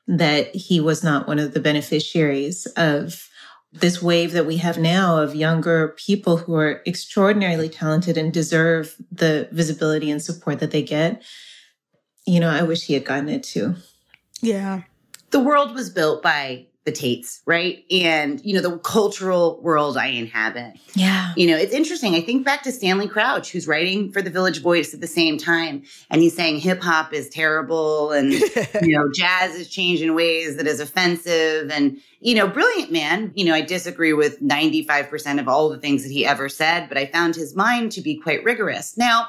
that 0.06 0.54
he 0.56 0.80
was 0.80 1.04
not 1.04 1.28
one 1.28 1.38
of 1.38 1.52
the 1.52 1.60
beneficiaries 1.60 2.64
of 2.78 3.28
this 3.72 4.02
wave 4.02 4.32
that 4.32 4.46
we 4.46 4.58
have 4.58 4.78
now 4.78 5.22
of 5.22 5.34
younger 5.34 5.88
people 5.96 6.36
who 6.36 6.54
are 6.54 6.82
extraordinarily 6.86 7.68
talented 7.68 8.18
and 8.18 8.32
deserve 8.32 8.96
the 9.10 9.48
visibility 9.50 10.10
and 10.10 10.22
support 10.22 10.60
that 10.60 10.70
they 10.70 10.82
get. 10.82 11.22
You 12.26 12.40
know, 12.40 12.50
I 12.50 12.62
wish 12.62 12.84
he 12.84 12.94
had 12.94 13.04
gotten 13.04 13.28
it 13.28 13.42
too. 13.42 13.74
Yeah. 14.42 14.82
The 15.30 15.40
world 15.40 15.74
was 15.74 15.88
built 15.88 16.22
by 16.22 16.66
the 16.84 16.92
Tates, 16.92 17.42
right? 17.46 17.84
And, 17.92 18.44
you 18.44 18.54
know, 18.54 18.60
the 18.60 18.76
cultural 18.78 19.60
world 19.62 19.96
I 19.96 20.06
inhabit. 20.06 20.74
Yeah. 20.94 21.32
You 21.36 21.46
know, 21.46 21.56
it's 21.56 21.72
interesting. 21.72 22.16
I 22.16 22.20
think 22.20 22.44
back 22.44 22.64
to 22.64 22.72
Stanley 22.72 23.06
Crouch, 23.06 23.52
who's 23.52 23.68
writing 23.68 24.10
for 24.10 24.20
the 24.20 24.30
Village 24.30 24.60
Voice 24.60 24.92
at 24.92 25.00
the 25.00 25.06
same 25.06 25.38
time. 25.38 25.84
And 26.10 26.22
he's 26.22 26.34
saying 26.34 26.58
hip 26.58 26.82
hop 26.82 27.12
is 27.12 27.28
terrible 27.28 28.10
and, 28.10 28.32
you 28.82 28.98
know, 28.98 29.08
jazz 29.14 29.54
is 29.54 29.68
changed 29.68 30.02
in 30.02 30.16
ways 30.16 30.56
that 30.56 30.66
is 30.66 30.80
offensive. 30.80 31.70
And, 31.70 31.98
you 32.18 32.34
know, 32.34 32.48
brilliant 32.48 32.90
man. 32.90 33.30
You 33.36 33.44
know, 33.44 33.54
I 33.54 33.60
disagree 33.60 34.12
with 34.12 34.42
95% 34.42 35.38
of 35.38 35.46
all 35.46 35.68
the 35.68 35.78
things 35.78 36.02
that 36.02 36.10
he 36.10 36.26
ever 36.26 36.48
said, 36.48 36.88
but 36.88 36.98
I 36.98 37.06
found 37.06 37.36
his 37.36 37.54
mind 37.54 37.92
to 37.92 38.00
be 38.00 38.16
quite 38.16 38.42
rigorous. 38.42 38.98
Now, 38.98 39.28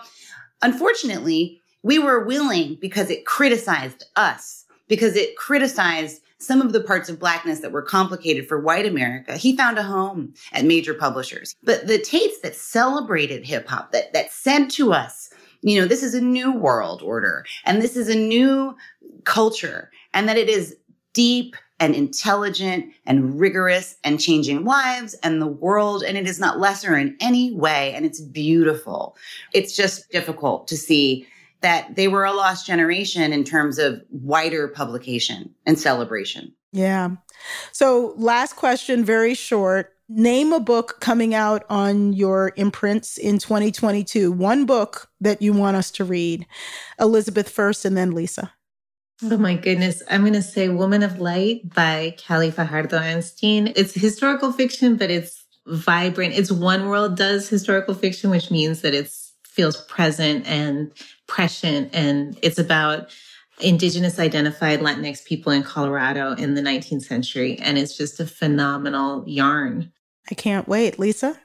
unfortunately, 0.63 1.62
we 1.83 2.00
were 2.00 2.25
willing 2.25 2.77
because 2.81 3.12
it 3.12 3.27
criticized 3.27 4.05
us, 4.15 4.65
because 4.88 5.15
it 5.15 5.36
criticized 5.38 6.22
some 6.43 6.62
of 6.62 6.73
the 6.73 6.81
parts 6.81 7.09
of 7.09 7.19
blackness 7.19 7.59
that 7.59 7.71
were 7.71 7.81
complicated 7.81 8.47
for 8.47 8.59
white 8.59 8.85
America, 8.85 9.38
he 9.38 9.55
found 9.55 9.77
a 9.77 9.83
home 9.83 10.33
at 10.51 10.65
major 10.65 10.93
publishers. 10.93 11.55
But 11.63 11.88
the 11.88 12.00
Tates 12.00 12.39
that 12.41 12.55
celebrated 12.55 13.45
hip 13.45 13.67
hop, 13.67 13.91
that, 13.91 14.13
that 14.13 14.31
said 14.31 14.69
to 14.71 14.93
us, 14.93 15.29
you 15.62 15.79
know, 15.79 15.88
this 15.88 16.03
is 16.03 16.13
a 16.13 16.21
new 16.21 16.51
world 16.51 17.01
order 17.01 17.45
and 17.65 17.81
this 17.81 17.95
is 17.95 18.09
a 18.09 18.15
new 18.15 18.75
culture 19.23 19.89
and 20.13 20.27
that 20.27 20.38
it 20.38 20.50
is 20.50 20.75
deep 21.13 21.55
and 21.79 21.95
intelligent 21.95 22.93
and 23.05 23.39
rigorous 23.39 23.95
and 24.03 24.19
changing 24.19 24.63
lives 24.63 25.15
and 25.15 25.41
the 25.41 25.47
world. 25.47 26.03
And 26.03 26.17
it 26.17 26.27
is 26.27 26.39
not 26.39 26.59
lesser 26.59 26.95
in 26.95 27.15
any 27.19 27.53
way. 27.53 27.93
And 27.93 28.05
it's 28.05 28.21
beautiful. 28.21 29.17
It's 29.53 29.75
just 29.75 30.09
difficult 30.12 30.67
to 30.69 30.77
see 30.77 31.27
that 31.63 31.96
they 31.96 32.08
were 32.08 32.25
a 32.25 32.34
lost 32.34 32.67
generation 32.67 33.34
in 33.34 33.43
terms 33.43 33.79
of 33.79 34.01
wider 34.12 34.67
publication 34.67 35.55
and 35.65 35.79
celebration. 35.79 36.53
Yeah. 36.72 37.12
So, 37.72 38.13
last 38.17 38.55
question, 38.55 39.03
very 39.03 39.34
short. 39.34 39.93
Name 40.10 40.51
a 40.51 40.60
book 40.60 41.00
coming 41.00 41.34
out 41.34 41.63
on 41.70 42.13
your 42.13 42.51
imprints 42.58 43.17
in 43.17 43.39
2022. 43.39 44.32
One 44.32 44.65
book 44.65 45.10
that 45.22 45.41
you 45.41 45.53
want 45.53 45.77
us 45.77 45.89
to 45.91 46.03
read. 46.03 46.46
Elizabeth 47.00 47.50
first 47.50 47.86
and 47.86 47.96
then 47.98 48.12
Lisa. 48.12 48.51
Oh 49.24 49.38
my 49.38 49.55
goodness. 49.55 50.03
I'm 50.10 50.22
going 50.22 50.34
to 50.34 50.41
say 50.41 50.67
Woman 50.67 51.01
of 51.01 51.20
Light 51.20 51.74
by 51.74 52.17
Kali 52.27 52.51
Fajardo 52.51 53.00
Anstine. 53.00 53.72
It's 53.77 53.93
historical 53.93 54.51
fiction, 54.51 54.98
but 54.98 55.10
it's 55.10 55.46
vibrant. 55.65 56.34
It's 56.34 56.51
one 56.51 56.89
world 56.89 57.15
does 57.15 57.48
historical 57.48 57.93
fiction, 57.93 58.29
which 58.29 58.51
means 58.51 58.82
that 58.82 58.93
it's 58.93 59.23
feels 59.53 59.81
present 59.83 60.48
and 60.48 60.91
prescient. 61.27 61.89
And 61.93 62.38
it's 62.41 62.57
about 62.57 63.15
indigenous 63.60 64.17
identified 64.17 64.79
Latinx 64.79 65.24
people 65.24 65.51
in 65.51 65.62
Colorado 65.62 66.33
in 66.33 66.55
the 66.55 66.62
19th 66.62 67.03
century. 67.03 67.60
And 67.60 67.77
it's 67.77 67.95
just 67.95 68.19
a 68.19 68.25
phenomenal 68.25 69.24
yarn. 69.27 69.91
I 70.31 70.36
can't 70.36 70.67
wait. 70.67 70.98
Lisa? 70.98 71.39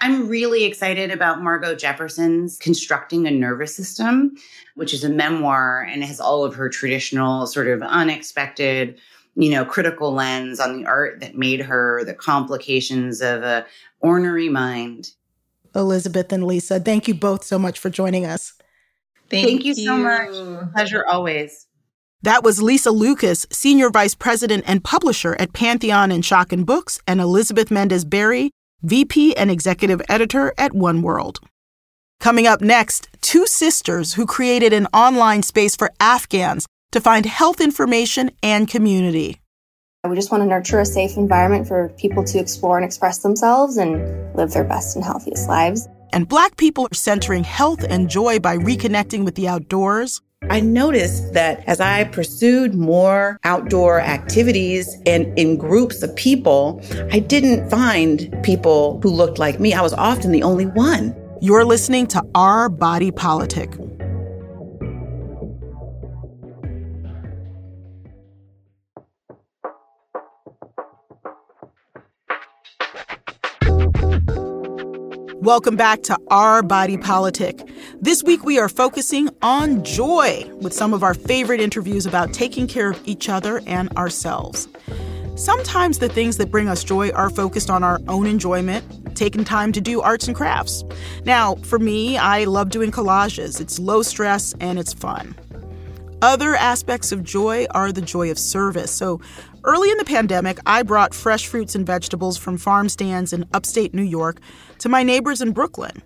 I'm 0.00 0.28
really 0.28 0.64
excited 0.64 1.10
about 1.10 1.42
Margo 1.42 1.74
Jefferson's 1.74 2.58
Constructing 2.58 3.26
a 3.26 3.30
Nervous 3.30 3.76
System, 3.76 4.34
which 4.74 4.92
is 4.94 5.04
a 5.04 5.08
memoir 5.08 5.82
and 5.82 6.02
has 6.02 6.18
all 6.18 6.44
of 6.44 6.54
her 6.54 6.68
traditional 6.68 7.46
sort 7.46 7.68
of 7.68 7.82
unexpected, 7.82 8.98
you 9.36 9.50
know, 9.50 9.64
critical 9.64 10.12
lens 10.12 10.58
on 10.58 10.80
the 10.80 10.86
art 10.88 11.20
that 11.20 11.36
made 11.36 11.60
her, 11.60 12.02
the 12.04 12.14
complications 12.14 13.20
of 13.20 13.42
a 13.42 13.66
ornery 14.00 14.48
mind. 14.48 15.12
Elizabeth 15.78 16.32
and 16.32 16.44
Lisa. 16.44 16.80
Thank 16.80 17.08
you 17.08 17.14
both 17.14 17.44
so 17.44 17.58
much 17.58 17.78
for 17.78 17.88
joining 17.88 18.26
us. 18.26 18.52
Thank, 19.30 19.46
Thank 19.46 19.64
you, 19.64 19.74
you 19.74 19.86
so 19.86 19.96
much. 19.96 20.72
Pleasure 20.74 21.06
always. 21.06 21.66
That 22.22 22.42
was 22.42 22.60
Lisa 22.60 22.90
Lucas, 22.90 23.46
Senior 23.50 23.90
Vice 23.90 24.14
President 24.14 24.64
and 24.66 24.82
Publisher 24.82 25.36
at 25.38 25.52
Pantheon 25.52 26.10
and 26.10 26.24
Schocken 26.24 26.66
Books, 26.66 27.00
and 27.06 27.20
Elizabeth 27.20 27.70
Mendez 27.70 28.04
Berry, 28.04 28.50
VP 28.82 29.36
and 29.36 29.50
Executive 29.50 30.02
Editor 30.08 30.52
at 30.58 30.74
One 30.74 31.02
World. 31.02 31.40
Coming 32.18 32.48
up 32.48 32.60
next, 32.60 33.08
two 33.20 33.46
sisters 33.46 34.14
who 34.14 34.26
created 34.26 34.72
an 34.72 34.86
online 34.92 35.44
space 35.44 35.76
for 35.76 35.92
Afghans 36.00 36.66
to 36.90 37.00
find 37.00 37.24
health 37.24 37.60
information 37.60 38.32
and 38.42 38.66
community. 38.66 39.40
We 40.06 40.14
just 40.14 40.30
want 40.30 40.42
to 40.42 40.46
nurture 40.46 40.78
a 40.78 40.86
safe 40.86 41.16
environment 41.16 41.66
for 41.66 41.88
people 41.98 42.22
to 42.22 42.38
explore 42.38 42.76
and 42.76 42.84
express 42.84 43.18
themselves 43.18 43.76
and 43.76 44.32
live 44.36 44.52
their 44.52 44.62
best 44.62 44.94
and 44.94 45.04
healthiest 45.04 45.48
lives. 45.48 45.88
And 46.12 46.28
Black 46.28 46.56
people 46.56 46.84
are 46.84 46.94
centering 46.94 47.42
health 47.42 47.82
and 47.82 48.08
joy 48.08 48.38
by 48.38 48.56
reconnecting 48.58 49.24
with 49.24 49.34
the 49.34 49.48
outdoors. 49.48 50.22
I 50.50 50.60
noticed 50.60 51.32
that 51.32 51.64
as 51.66 51.80
I 51.80 52.04
pursued 52.04 52.74
more 52.74 53.40
outdoor 53.42 54.00
activities 54.00 54.96
and 55.04 55.36
in 55.36 55.56
groups 55.56 56.00
of 56.04 56.14
people, 56.14 56.80
I 57.10 57.18
didn't 57.18 57.68
find 57.68 58.32
people 58.44 59.00
who 59.02 59.10
looked 59.10 59.40
like 59.40 59.58
me. 59.58 59.74
I 59.74 59.82
was 59.82 59.94
often 59.94 60.30
the 60.30 60.44
only 60.44 60.66
one. 60.66 61.12
You're 61.40 61.64
listening 61.64 62.06
to 62.08 62.22
Our 62.36 62.68
Body 62.68 63.10
Politic. 63.10 63.74
Welcome 75.48 75.76
back 75.76 76.02
to 76.02 76.18
Our 76.28 76.62
Body 76.62 76.98
Politic. 76.98 77.66
This 78.02 78.22
week 78.22 78.44
we 78.44 78.58
are 78.58 78.68
focusing 78.68 79.30
on 79.40 79.82
joy 79.82 80.44
with 80.60 80.74
some 80.74 80.92
of 80.92 81.02
our 81.02 81.14
favorite 81.14 81.58
interviews 81.58 82.04
about 82.04 82.34
taking 82.34 82.66
care 82.66 82.90
of 82.90 83.00
each 83.08 83.30
other 83.30 83.62
and 83.66 83.88
ourselves. 83.96 84.68
Sometimes 85.36 86.00
the 86.00 86.10
things 86.10 86.36
that 86.36 86.50
bring 86.50 86.68
us 86.68 86.84
joy 86.84 87.08
are 87.12 87.30
focused 87.30 87.70
on 87.70 87.82
our 87.82 87.98
own 88.08 88.26
enjoyment, 88.26 89.16
taking 89.16 89.42
time 89.42 89.72
to 89.72 89.80
do 89.80 90.02
arts 90.02 90.26
and 90.26 90.36
crafts. 90.36 90.84
Now, 91.24 91.54
for 91.54 91.78
me, 91.78 92.18
I 92.18 92.44
love 92.44 92.68
doing 92.68 92.90
collages. 92.90 93.58
It's 93.58 93.78
low 93.78 94.02
stress 94.02 94.52
and 94.60 94.78
it's 94.78 94.92
fun. 94.92 95.34
Other 96.20 96.56
aspects 96.56 97.10
of 97.10 97.24
joy 97.24 97.66
are 97.70 97.90
the 97.90 98.02
joy 98.02 98.30
of 98.30 98.38
service. 98.38 98.90
So, 98.90 99.22
early 99.64 99.90
in 99.90 99.96
the 99.96 100.04
pandemic, 100.04 100.58
I 100.66 100.82
brought 100.82 101.14
fresh 101.14 101.46
fruits 101.46 101.74
and 101.74 101.86
vegetables 101.86 102.36
from 102.36 102.58
farm 102.58 102.90
stands 102.90 103.32
in 103.32 103.46
upstate 103.54 103.94
New 103.94 104.02
York 104.02 104.42
to 104.78 104.88
my 104.88 105.02
neighbors 105.02 105.40
in 105.40 105.52
Brooklyn. 105.52 106.02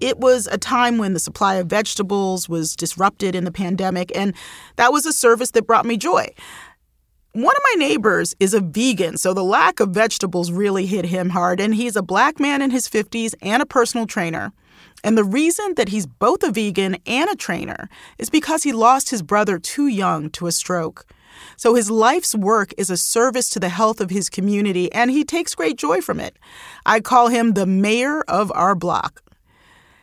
It 0.00 0.18
was 0.18 0.46
a 0.48 0.58
time 0.58 0.98
when 0.98 1.14
the 1.14 1.20
supply 1.20 1.54
of 1.54 1.66
vegetables 1.66 2.48
was 2.48 2.76
disrupted 2.76 3.34
in 3.34 3.44
the 3.44 3.52
pandemic, 3.52 4.14
and 4.14 4.34
that 4.76 4.92
was 4.92 5.06
a 5.06 5.12
service 5.12 5.52
that 5.52 5.66
brought 5.66 5.86
me 5.86 5.96
joy. 5.96 6.28
One 7.32 7.54
of 7.56 7.62
my 7.72 7.86
neighbors 7.86 8.34
is 8.38 8.54
a 8.54 8.60
vegan, 8.60 9.16
so 9.16 9.34
the 9.34 9.42
lack 9.42 9.80
of 9.80 9.90
vegetables 9.90 10.52
really 10.52 10.86
hit 10.86 11.04
him 11.04 11.30
hard, 11.30 11.60
and 11.60 11.74
he's 11.74 11.96
a 11.96 12.02
black 12.02 12.38
man 12.38 12.62
in 12.62 12.70
his 12.70 12.88
50s 12.88 13.34
and 13.42 13.62
a 13.62 13.66
personal 13.66 14.06
trainer. 14.06 14.52
And 15.02 15.18
the 15.18 15.24
reason 15.24 15.74
that 15.74 15.88
he's 15.88 16.06
both 16.06 16.42
a 16.42 16.50
vegan 16.50 16.96
and 17.06 17.28
a 17.28 17.36
trainer 17.36 17.88
is 18.18 18.30
because 18.30 18.62
he 18.62 18.72
lost 18.72 19.10
his 19.10 19.22
brother 19.22 19.58
too 19.58 19.86
young 19.86 20.30
to 20.30 20.46
a 20.46 20.52
stroke. 20.52 21.06
So 21.56 21.74
his 21.74 21.90
life's 21.90 22.34
work 22.34 22.72
is 22.76 22.90
a 22.90 22.96
service 22.96 23.48
to 23.50 23.60
the 23.60 23.68
health 23.68 24.00
of 24.00 24.10
his 24.10 24.28
community, 24.28 24.92
and 24.92 25.10
he 25.10 25.24
takes 25.24 25.54
great 25.54 25.76
joy 25.76 26.00
from 26.00 26.20
it. 26.20 26.38
I 26.86 27.00
call 27.00 27.28
him 27.28 27.52
the 27.52 27.66
mayor 27.66 28.22
of 28.22 28.52
our 28.54 28.74
block. 28.74 29.22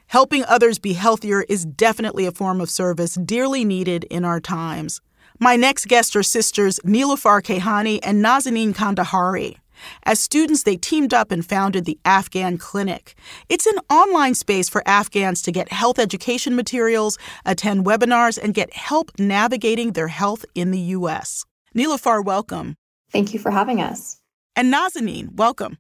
Helping 0.08 0.44
others 0.46 0.78
be 0.78 0.94
healthier 0.94 1.44
is 1.44 1.66
definitely 1.66 2.26
a 2.26 2.32
form 2.32 2.60
of 2.60 2.70
service 2.70 3.16
dearly 3.16 3.64
needed 3.64 4.04
in 4.06 4.26
our 4.26 4.42
times. 4.42 5.00
My 5.40 5.56
next 5.56 5.88
guests 5.88 6.16
are 6.16 6.24
sisters 6.24 6.80
Nilufar 6.86 7.42
Kehani 7.42 8.00
and 8.04 8.24
Nazanin 8.24 8.74
Kandahari. 8.74 9.56
As 10.04 10.20
students, 10.20 10.64
they 10.64 10.78
teamed 10.78 11.14
up 11.14 11.32
and 11.32 11.46
founded 11.46 11.86
the 11.86 12.00
Afghan 12.06 12.58
Clinic. 12.58 13.16
It's 13.50 13.66
an 13.66 13.80
online 13.90 14.36
space 14.36 14.70
for 14.70 14.84
Afghans 14.88 15.42
to 15.44 15.52
get 15.52 15.72
health 15.72 16.00
education 16.00 16.56
materials, 16.56 17.18
attend 17.46 17.86
webinars, 17.86 18.38
and 18.42 18.54
get 18.54 18.74
help 18.74 19.12
navigating 19.20 19.94
their 19.94 20.08
health 20.08 20.46
in 20.56 20.72
the 20.72 20.80
U.S. 20.80 21.46
Nilufar, 21.76 22.24
welcome. 22.24 22.76
Thank 23.12 23.34
you 23.34 23.40
for 23.40 23.52
having 23.52 23.82
us. 23.82 24.20
And 24.56 24.74
Nazanin, 24.74 25.34
welcome. 25.36 25.78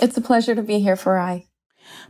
It's 0.00 0.16
a 0.16 0.20
pleasure 0.20 0.54
to 0.54 0.62
be 0.62 0.80
here 0.80 0.96
Farai. 0.96 1.46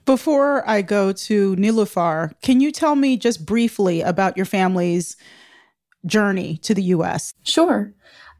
Before 0.04 0.68
I 0.68 0.82
go 0.82 1.12
to 1.12 1.56
Nilufar, 1.56 2.32
can 2.42 2.60
you 2.60 2.70
tell 2.70 2.94
me 2.94 3.16
just 3.16 3.44
briefly 3.44 4.00
about 4.02 4.36
your 4.36 4.46
family's 4.46 5.16
journey 6.06 6.58
to 6.58 6.74
the 6.74 6.82
U.S.? 6.82 7.34
Sure. 7.42 7.92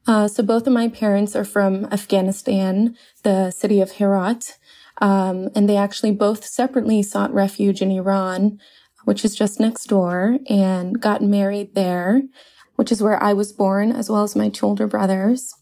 Uh, 0.06 0.28
so 0.28 0.42
both 0.42 0.66
of 0.66 0.73
my 0.73 0.88
parents 0.88 1.34
are 1.34 1.44
from 1.44 1.87
Afghanistan, 1.87 2.96
the 3.23 3.50
city 3.50 3.80
of 3.80 3.92
Herat, 3.92 4.58
um, 5.00 5.49
and 5.54 5.68
they 5.68 5.76
actually 5.76 6.12
both 6.12 6.44
separately 6.44 7.02
sought 7.02 7.32
refuge 7.32 7.80
in 7.80 7.90
Iran, 7.90 8.58
which 9.04 9.25
is 9.25 9.34
just 9.34 9.61
next 9.61 9.87
door, 9.87 10.38
and 10.49 11.00
got 11.00 11.23
married 11.23 11.75
there, 11.75 12.23
which 12.76 12.92
is 12.92 13.02
where 13.02 13.23
I 13.23 13.32
was 13.32 13.52
born, 13.52 13.92
as 13.92 14.11
well 14.11 14.23
as 14.23 14.37
my 14.37 14.49
two 14.50 14.66
older 14.66 14.87
brothers. 14.87 15.54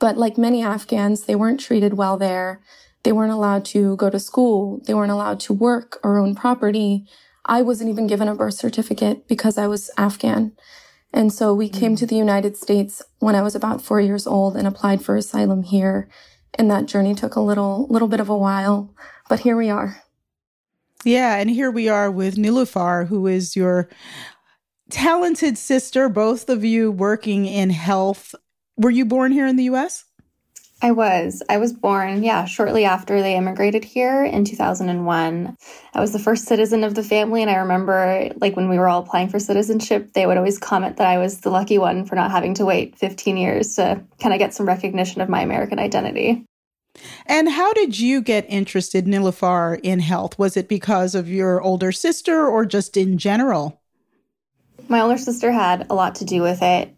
But 0.00 0.16
like 0.16 0.38
many 0.38 0.62
Afghans, 0.62 1.24
they 1.24 1.34
weren't 1.34 1.60
treated 1.60 1.94
well 1.94 2.16
there. 2.16 2.62
They 3.04 3.12
weren't 3.12 3.32
allowed 3.32 3.64
to 3.66 3.96
go 3.96 4.10
to 4.10 4.20
school. 4.20 4.80
They 4.86 4.94
weren't 4.94 5.10
allowed 5.10 5.40
to 5.40 5.52
work 5.52 5.98
or 6.04 6.18
own 6.18 6.34
property. 6.34 7.04
I 7.44 7.62
wasn't 7.62 7.90
even 7.90 8.06
given 8.06 8.28
a 8.28 8.34
birth 8.34 8.54
certificate 8.54 9.26
because 9.26 9.58
I 9.58 9.66
was 9.66 9.90
Afghan. 9.98 10.52
And 11.12 11.32
so 11.32 11.52
we 11.52 11.68
hmm. 11.68 11.78
came 11.78 11.96
to 11.96 12.06
the 12.06 12.16
United 12.16 12.56
States 12.56 13.02
when 13.18 13.34
I 13.34 13.42
was 13.42 13.54
about 13.54 13.82
four 13.82 14.00
years 14.00 14.26
old 14.26 14.56
and 14.56 14.66
applied 14.66 15.04
for 15.04 15.16
asylum 15.16 15.62
here. 15.62 16.08
And 16.54 16.70
that 16.70 16.86
journey 16.86 17.14
took 17.14 17.34
a 17.34 17.40
little, 17.40 17.86
little 17.88 18.08
bit 18.08 18.20
of 18.20 18.28
a 18.28 18.36
while, 18.36 18.94
but 19.28 19.40
here 19.40 19.56
we 19.56 19.70
are. 19.70 20.02
Yeah, 21.04 21.36
and 21.36 21.50
here 21.50 21.70
we 21.70 21.88
are 21.88 22.10
with 22.10 22.36
Nilufar, 22.36 23.08
who 23.08 23.26
is 23.26 23.56
your 23.56 23.88
talented 24.90 25.58
sister, 25.58 26.08
both 26.08 26.48
of 26.48 26.64
you 26.64 26.92
working 26.92 27.46
in 27.46 27.70
health. 27.70 28.34
Were 28.76 28.90
you 28.90 29.04
born 29.04 29.32
here 29.32 29.46
in 29.46 29.56
the 29.56 29.64
US? 29.64 30.04
I 30.84 30.90
was. 30.90 31.44
I 31.48 31.58
was 31.58 31.72
born, 31.72 32.24
yeah, 32.24 32.44
shortly 32.44 32.84
after 32.84 33.22
they 33.22 33.36
immigrated 33.36 33.84
here 33.84 34.24
in 34.24 34.44
2001. 34.44 35.56
I 35.94 36.00
was 36.00 36.12
the 36.12 36.18
first 36.18 36.46
citizen 36.46 36.82
of 36.82 36.96
the 36.96 37.04
family. 37.04 37.40
And 37.40 37.50
I 37.50 37.54
remember, 37.58 38.30
like, 38.40 38.56
when 38.56 38.68
we 38.68 38.78
were 38.78 38.88
all 38.88 39.02
applying 39.02 39.28
for 39.28 39.38
citizenship, 39.38 40.12
they 40.14 40.26
would 40.26 40.36
always 40.36 40.58
comment 40.58 40.96
that 40.96 41.06
I 41.06 41.18
was 41.18 41.40
the 41.40 41.50
lucky 41.50 41.78
one 41.78 42.04
for 42.04 42.16
not 42.16 42.32
having 42.32 42.54
to 42.54 42.64
wait 42.64 42.96
15 42.96 43.36
years 43.36 43.76
to 43.76 44.02
kind 44.18 44.34
of 44.34 44.40
get 44.40 44.54
some 44.54 44.66
recognition 44.66 45.20
of 45.20 45.28
my 45.28 45.40
American 45.42 45.78
identity. 45.78 46.44
And 47.26 47.48
how 47.48 47.72
did 47.72 48.00
you 48.00 48.20
get 48.20 48.44
interested, 48.48 49.06
Nilufar, 49.06 49.78
in 49.84 50.00
health? 50.00 50.36
Was 50.36 50.56
it 50.56 50.68
because 50.68 51.14
of 51.14 51.28
your 51.28 51.62
older 51.62 51.92
sister 51.92 52.44
or 52.44 52.66
just 52.66 52.96
in 52.96 53.18
general? 53.18 53.80
My 54.88 55.00
older 55.00 55.16
sister 55.16 55.52
had 55.52 55.86
a 55.88 55.94
lot 55.94 56.16
to 56.16 56.24
do 56.24 56.42
with 56.42 56.60
it. 56.60 56.92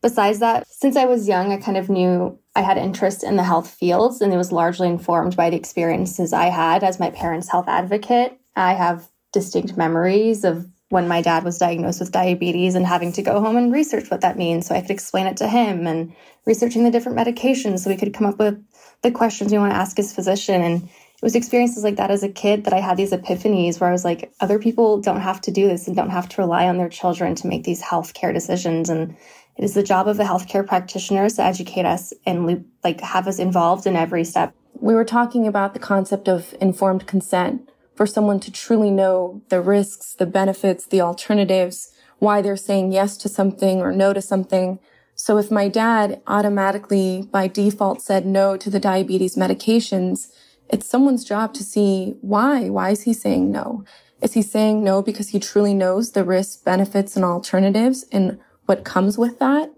Besides 0.00 0.38
that, 0.38 0.66
since 0.68 0.96
I 0.96 1.04
was 1.04 1.28
young, 1.28 1.52
I 1.52 1.58
kind 1.58 1.76
of 1.76 1.88
knew 1.88 2.38
I 2.58 2.62
had 2.62 2.76
interest 2.76 3.22
in 3.22 3.36
the 3.36 3.44
health 3.44 3.70
fields, 3.70 4.20
and 4.20 4.34
it 4.34 4.36
was 4.36 4.50
largely 4.50 4.88
informed 4.88 5.36
by 5.36 5.48
the 5.48 5.56
experiences 5.56 6.32
I 6.32 6.46
had 6.46 6.82
as 6.82 6.98
my 6.98 7.10
parents' 7.10 7.48
health 7.48 7.68
advocate. 7.68 8.36
I 8.56 8.72
have 8.74 9.06
distinct 9.32 9.76
memories 9.76 10.42
of 10.42 10.66
when 10.88 11.06
my 11.06 11.22
dad 11.22 11.44
was 11.44 11.58
diagnosed 11.58 12.00
with 12.00 12.10
diabetes 12.10 12.74
and 12.74 12.84
having 12.84 13.12
to 13.12 13.22
go 13.22 13.40
home 13.40 13.56
and 13.56 13.72
research 13.72 14.10
what 14.10 14.22
that 14.22 14.36
means 14.36 14.66
so 14.66 14.74
I 14.74 14.80
could 14.80 14.90
explain 14.90 15.28
it 15.28 15.36
to 15.36 15.46
him 15.46 15.86
and 15.86 16.12
researching 16.46 16.82
the 16.82 16.90
different 16.90 17.16
medications 17.16 17.80
so 17.80 17.90
we 17.90 17.96
could 17.96 18.12
come 18.12 18.26
up 18.26 18.40
with 18.40 18.60
the 19.02 19.12
questions 19.12 19.52
we 19.52 19.58
want 19.58 19.72
to 19.72 19.78
ask 19.78 19.96
his 19.96 20.12
physician. 20.12 20.60
And 20.60 20.82
it 20.82 21.22
was 21.22 21.36
experiences 21.36 21.84
like 21.84 21.96
that 21.96 22.10
as 22.10 22.24
a 22.24 22.28
kid 22.28 22.64
that 22.64 22.72
I 22.72 22.80
had 22.80 22.96
these 22.96 23.12
epiphanies 23.12 23.78
where 23.78 23.88
I 23.88 23.92
was 23.92 24.04
like, 24.04 24.32
other 24.40 24.58
people 24.58 25.00
don't 25.00 25.20
have 25.20 25.40
to 25.42 25.52
do 25.52 25.68
this 25.68 25.86
and 25.86 25.94
don't 25.94 26.10
have 26.10 26.28
to 26.30 26.40
rely 26.40 26.66
on 26.66 26.78
their 26.78 26.88
children 26.88 27.36
to 27.36 27.46
make 27.46 27.62
these 27.62 27.82
healthcare 27.82 28.34
decisions. 28.34 28.90
And 28.90 29.16
it 29.58 29.64
is 29.64 29.74
the 29.74 29.82
job 29.82 30.06
of 30.06 30.16
the 30.16 30.24
healthcare 30.24 30.66
practitioners 30.66 31.34
to 31.34 31.42
educate 31.42 31.84
us 31.84 32.12
and 32.24 32.64
like 32.84 33.00
have 33.00 33.26
us 33.26 33.40
involved 33.40 33.86
in 33.86 33.96
every 33.96 34.24
step. 34.24 34.54
We 34.80 34.94
were 34.94 35.04
talking 35.04 35.48
about 35.48 35.74
the 35.74 35.80
concept 35.80 36.28
of 36.28 36.54
informed 36.60 37.08
consent 37.08 37.68
for 37.96 38.06
someone 38.06 38.38
to 38.40 38.52
truly 38.52 38.92
know 38.92 39.42
the 39.48 39.60
risks, 39.60 40.14
the 40.14 40.26
benefits, 40.26 40.86
the 40.86 41.00
alternatives, 41.00 41.92
why 42.20 42.40
they're 42.40 42.56
saying 42.56 42.92
yes 42.92 43.16
to 43.16 43.28
something 43.28 43.80
or 43.80 43.90
no 43.90 44.12
to 44.12 44.22
something. 44.22 44.78
So 45.16 45.36
if 45.38 45.50
my 45.50 45.66
dad 45.66 46.22
automatically 46.28 47.28
by 47.28 47.48
default 47.48 48.00
said 48.00 48.24
no 48.24 48.56
to 48.56 48.70
the 48.70 48.78
diabetes 48.78 49.34
medications, 49.34 50.28
it's 50.70 50.88
someone's 50.88 51.24
job 51.24 51.52
to 51.54 51.64
see 51.64 52.14
why. 52.20 52.68
Why 52.70 52.90
is 52.90 53.02
he 53.02 53.12
saying 53.12 53.50
no? 53.50 53.84
Is 54.22 54.34
he 54.34 54.42
saying 54.42 54.84
no 54.84 55.02
because 55.02 55.30
he 55.30 55.40
truly 55.40 55.74
knows 55.74 56.12
the 56.12 56.22
risks, 56.22 56.56
benefits, 56.56 57.16
and 57.16 57.24
alternatives 57.24 58.04
and 58.12 58.38
what 58.68 58.84
comes 58.84 59.16
with 59.16 59.38
that? 59.38 59.72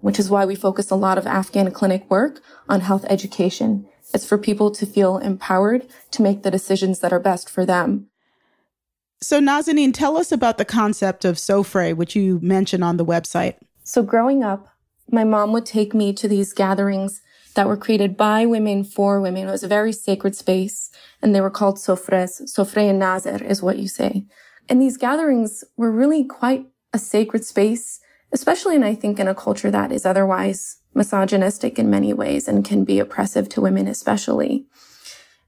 Which 0.00 0.18
is 0.18 0.30
why 0.30 0.46
we 0.46 0.54
focus 0.54 0.90
a 0.90 0.96
lot 0.96 1.18
of 1.18 1.26
Afghan 1.26 1.70
clinic 1.70 2.10
work 2.10 2.40
on 2.70 2.80
health 2.80 3.04
education. 3.10 3.86
It's 4.14 4.26
for 4.26 4.38
people 4.38 4.70
to 4.70 4.86
feel 4.86 5.18
empowered 5.18 5.86
to 6.12 6.22
make 6.22 6.42
the 6.42 6.50
decisions 6.50 7.00
that 7.00 7.12
are 7.12 7.20
best 7.20 7.50
for 7.50 7.66
them. 7.66 8.08
So, 9.20 9.40
Nazanin, 9.40 9.92
tell 9.92 10.16
us 10.16 10.32
about 10.32 10.56
the 10.56 10.64
concept 10.64 11.24
of 11.24 11.36
Sofre, 11.36 11.94
which 11.94 12.16
you 12.16 12.40
mentioned 12.42 12.82
on 12.82 12.96
the 12.96 13.04
website. 13.04 13.56
So, 13.82 14.02
growing 14.02 14.42
up, 14.42 14.68
my 15.10 15.24
mom 15.24 15.52
would 15.52 15.66
take 15.66 15.92
me 15.92 16.14
to 16.14 16.26
these 16.26 16.54
gatherings 16.54 17.20
that 17.54 17.68
were 17.68 17.76
created 17.76 18.16
by 18.16 18.46
women 18.46 18.84
for 18.84 19.20
women. 19.20 19.48
It 19.48 19.52
was 19.52 19.62
a 19.62 19.68
very 19.68 19.92
sacred 19.92 20.34
space, 20.34 20.90
and 21.20 21.34
they 21.34 21.42
were 21.42 21.50
called 21.50 21.76
sofres. 21.76 22.42
Sofre 22.42 22.88
and 22.88 22.98
Nazir 22.98 23.42
is 23.42 23.62
what 23.62 23.78
you 23.78 23.88
say. 23.88 24.26
And 24.68 24.80
these 24.80 24.96
gatherings 24.96 25.62
were 25.76 25.92
really 25.92 26.24
quite 26.24 26.66
a 26.94 26.98
sacred 26.98 27.44
space, 27.44 28.00
especially, 28.34 28.74
and 28.74 28.84
I 28.84 28.94
think, 28.94 29.18
in 29.18 29.28
a 29.28 29.34
culture 29.34 29.70
that 29.70 29.92
is 29.92 30.04
otherwise 30.04 30.78
misogynistic 30.92 31.78
in 31.78 31.88
many 31.88 32.12
ways 32.12 32.48
and 32.48 32.64
can 32.64 32.84
be 32.84 32.98
oppressive 32.98 33.48
to 33.50 33.60
women, 33.60 33.86
especially. 33.86 34.66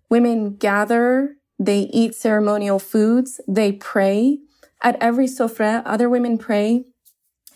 Women 0.08 0.56
gather, 0.56 1.36
they 1.58 1.80
eat 1.92 2.14
ceremonial 2.14 2.78
foods, 2.78 3.40
they 3.46 3.72
pray. 3.72 4.38
At 4.82 4.96
every 5.00 5.26
sofre, 5.26 5.82
other 5.84 6.08
women 6.08 6.38
pray. 6.38 6.84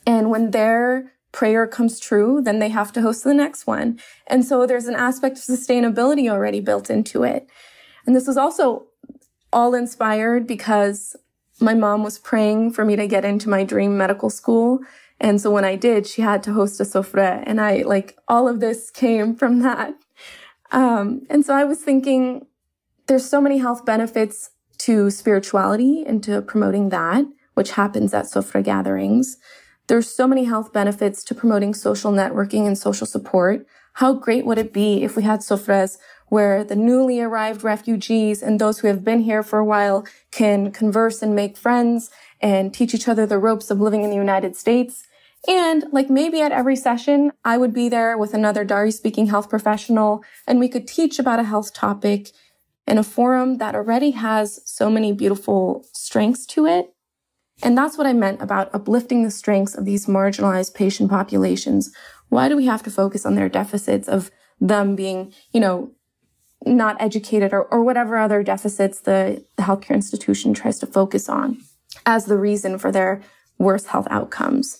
And 0.04 0.30
when 0.30 0.50
their 0.50 1.12
prayer 1.32 1.66
comes 1.66 2.00
true, 2.00 2.40
then 2.42 2.58
they 2.58 2.70
have 2.70 2.92
to 2.92 3.02
host 3.02 3.22
the 3.22 3.34
next 3.34 3.66
one. 3.66 4.00
And 4.26 4.44
so 4.44 4.66
there's 4.66 4.86
an 4.86 4.96
aspect 4.96 5.38
of 5.38 5.44
sustainability 5.44 6.28
already 6.28 6.60
built 6.60 6.90
into 6.90 7.22
it. 7.22 7.46
And 8.04 8.16
this 8.16 8.26
was 8.26 8.36
also 8.36 8.86
all 9.52 9.74
inspired 9.74 10.46
because 10.46 11.14
my 11.60 11.74
mom 11.74 12.02
was 12.02 12.18
praying 12.18 12.72
for 12.72 12.84
me 12.84 12.96
to 12.96 13.06
get 13.06 13.24
into 13.24 13.48
my 13.48 13.62
dream 13.62 13.96
medical 13.96 14.30
school. 14.30 14.80
And 15.20 15.40
so 15.40 15.50
when 15.50 15.64
I 15.64 15.76
did, 15.76 16.06
she 16.06 16.22
had 16.22 16.42
to 16.44 16.52
host 16.52 16.80
a 16.80 16.84
sofre 16.84 17.42
and 17.46 17.60
I 17.60 17.82
like 17.82 18.16
all 18.26 18.48
of 18.48 18.60
this 18.60 18.90
came 18.90 19.36
from 19.36 19.60
that. 19.60 19.94
Um, 20.72 21.26
and 21.28 21.44
so 21.44 21.54
I 21.54 21.64
was 21.64 21.80
thinking 21.80 22.46
there's 23.06 23.28
so 23.28 23.40
many 23.40 23.58
health 23.58 23.84
benefits 23.84 24.50
to 24.78 25.10
spirituality 25.10 26.04
and 26.06 26.22
to 26.24 26.40
promoting 26.40 26.88
that, 26.88 27.26
which 27.54 27.72
happens 27.72 28.14
at 28.14 28.26
sofre 28.26 28.62
gatherings. 28.64 29.36
There's 29.88 30.08
so 30.08 30.26
many 30.26 30.44
health 30.44 30.72
benefits 30.72 31.22
to 31.24 31.34
promoting 31.34 31.74
social 31.74 32.12
networking 32.12 32.66
and 32.66 32.78
social 32.78 33.06
support. 33.06 33.66
How 33.94 34.14
great 34.14 34.46
would 34.46 34.56
it 34.56 34.72
be 34.72 35.02
if 35.02 35.16
we 35.16 35.24
had 35.24 35.40
sofres 35.40 35.98
where 36.28 36.62
the 36.62 36.76
newly 36.76 37.20
arrived 37.20 37.64
refugees 37.64 38.40
and 38.40 38.58
those 38.58 38.78
who 38.78 38.86
have 38.86 39.04
been 39.04 39.22
here 39.22 39.42
for 39.42 39.58
a 39.58 39.64
while 39.64 40.06
can 40.30 40.70
converse 40.70 41.22
and 41.22 41.34
make 41.34 41.56
friends 41.56 42.08
and 42.40 42.72
teach 42.72 42.94
each 42.94 43.08
other 43.08 43.26
the 43.26 43.38
ropes 43.38 43.70
of 43.70 43.80
living 43.80 44.02
in 44.02 44.10
the 44.10 44.16
United 44.16 44.54
States. 44.56 45.08
And 45.48 45.84
like 45.92 46.10
maybe 46.10 46.42
at 46.42 46.52
every 46.52 46.76
session, 46.76 47.32
I 47.44 47.56
would 47.56 47.72
be 47.72 47.88
there 47.88 48.18
with 48.18 48.34
another 48.34 48.64
Dari 48.64 48.90
speaking 48.90 49.26
health 49.26 49.48
professional 49.48 50.22
and 50.46 50.60
we 50.60 50.68
could 50.68 50.86
teach 50.86 51.18
about 51.18 51.38
a 51.38 51.44
health 51.44 51.72
topic 51.72 52.30
in 52.86 52.98
a 52.98 53.02
forum 53.02 53.58
that 53.58 53.74
already 53.74 54.10
has 54.10 54.60
so 54.64 54.90
many 54.90 55.12
beautiful 55.12 55.86
strengths 55.92 56.44
to 56.46 56.66
it 56.66 56.94
and 57.62 57.76
that's 57.76 57.98
what 57.98 58.06
I 58.06 58.12
meant 58.12 58.40
about 58.40 58.74
uplifting 58.74 59.22
the 59.22 59.30
strengths 59.30 59.74
of 59.74 59.84
these 59.84 60.06
marginalized 60.06 60.74
patient 60.74 61.10
populations. 61.10 61.92
Why 62.28 62.48
do 62.48 62.56
we 62.56 62.66
have 62.66 62.82
to 62.84 62.90
focus 62.90 63.26
on 63.26 63.34
their 63.34 63.48
deficits 63.48 64.08
of 64.08 64.30
them 64.60 64.96
being, 64.96 65.32
you 65.52 65.60
know, 65.60 65.92
not 66.64 67.00
educated 67.00 67.52
or, 67.52 67.64
or 67.64 67.82
whatever 67.82 68.16
other 68.16 68.42
deficits 68.42 69.00
the, 69.00 69.44
the 69.56 69.62
healthcare 69.62 69.94
institution 69.94 70.54
tries 70.54 70.78
to 70.78 70.86
focus 70.86 71.28
on 71.28 71.58
as 72.06 72.26
the 72.26 72.36
reason 72.36 72.78
for 72.78 72.92
their 72.92 73.22
worse 73.58 73.86
health 73.86 74.06
outcomes? 74.10 74.78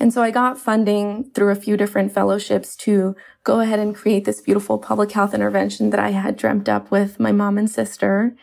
And 0.00 0.12
so 0.12 0.22
I 0.22 0.30
got 0.30 0.58
funding 0.58 1.30
through 1.34 1.50
a 1.50 1.56
few 1.56 1.76
different 1.76 2.12
fellowships 2.12 2.76
to 2.76 3.16
go 3.42 3.60
ahead 3.60 3.80
and 3.80 3.94
create 3.94 4.24
this 4.24 4.40
beautiful 4.40 4.78
public 4.78 5.12
health 5.12 5.34
intervention 5.34 5.90
that 5.90 6.00
I 6.00 6.10
had 6.10 6.36
dreamt 6.36 6.68
up 6.68 6.90
with 6.90 7.18
my 7.18 7.32
mom 7.32 7.58
and 7.58 7.70
sister. 7.70 8.36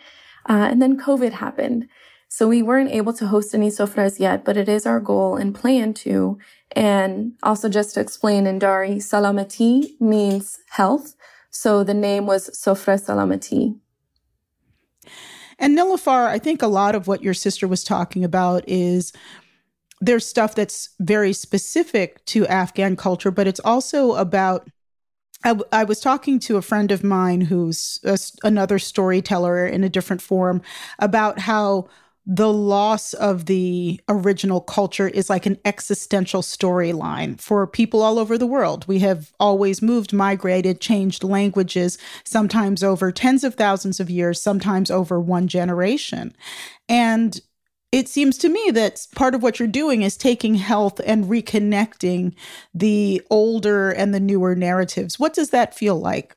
Uh, 0.50 0.68
and 0.72 0.82
then 0.82 1.00
COVID 1.00 1.34
happened. 1.34 1.88
So 2.28 2.48
we 2.48 2.62
weren't 2.62 2.92
able 2.92 3.14
to 3.14 3.28
host 3.28 3.56
any 3.56 3.70
sofras 3.70 4.20
yet, 4.20 4.44
but 4.44 4.58
it 4.58 4.68
is 4.68 4.86
our 4.86 5.00
goal 5.00 5.38
and 5.38 5.56
plan 5.56 5.94
to. 5.94 6.38
And 6.72 7.34
also 7.44 7.70
just 7.70 7.94
to 7.94 8.02
explain 8.02 8.46
in 8.46 8.60
Dari, 8.60 8.96
salamati 8.96 10.00
means 10.02 10.60
health. 10.70 11.16
So 11.50 11.86
the 11.86 11.94
name 11.94 12.26
was 12.26 12.50
Sofra 12.50 13.00
Salamati. 13.00 13.80
And 15.58 15.78
Nilufar, 15.78 16.28
I 16.28 16.38
think 16.38 16.62
a 16.62 16.68
lot 16.68 16.96
of 16.96 17.08
what 17.08 17.24
your 17.24 17.34
sister 17.34 17.66
was 17.66 17.84
talking 17.84 18.26
about 18.26 18.66
is 18.68 19.14
there's 20.02 20.26
stuff 20.26 20.56
that's 20.56 20.90
very 21.00 21.34
specific 21.34 22.24
to 22.26 22.46
Afghan 22.48 22.96
culture, 22.96 23.32
but 23.32 23.48
it's 23.48 23.62
also 23.62 24.14
about 24.14 24.68
I, 25.44 25.56
I, 25.72 25.84
was 25.84 26.00
talking 26.00 26.40
to 26.40 26.58
a 26.58 26.62
friend 26.62 26.92
of 26.92 27.04
mine 27.04 27.42
who's 27.42 28.00
a, 28.04 28.18
another 28.44 28.80
storyteller 28.80 29.68
in 29.68 29.84
a 29.84 29.90
different 29.90 30.22
form 30.22 30.62
about 30.98 31.38
how 31.40 31.88
the 32.26 32.52
loss 32.52 33.14
of 33.14 33.46
the 33.46 34.02
original 34.10 34.60
culture 34.60 35.08
is 35.08 35.30
like 35.30 35.46
an 35.46 35.60
existential 35.64 36.42
storyline 36.42 37.40
for 37.40 37.68
people 37.68 38.02
all 38.02 38.18
over 38.18 38.38
the 38.38 38.48
world. 38.48 38.88
We 38.88 39.00
have 39.00 39.32
always 39.40 39.82
moved, 39.82 40.12
migrated, 40.12 40.82
changed 40.82 41.24
languages, 41.24 42.00
sometimes 42.24 42.84
over 42.84 43.12
tens 43.12 43.44
of 43.44 43.54
thousands 43.54 44.00
of 44.00 44.10
years, 44.10 44.42
sometimes 44.42 44.90
over 44.90 45.20
one 45.20 45.48
generation. 45.48 46.36
And 46.90 47.40
it 47.96 48.10
seems 48.10 48.38
to 48.40 48.50
me 48.50 48.72
that 48.72 49.08
part 49.16 49.36
of 49.36 49.44
what 49.44 49.60
you're 49.60 49.68
doing 49.68 50.02
is 50.02 50.18
taking 50.18 50.56
health 50.56 51.00
and 51.06 51.26
reconnecting 51.26 52.34
the 52.74 53.22
older 53.30 53.92
and 53.92 54.14
the 54.14 54.20
newer 54.20 54.56
narratives. 54.56 55.20
What 55.20 55.34
does 55.34 55.52
that 55.52 55.74
feel 55.74 56.00
like? 56.00 56.36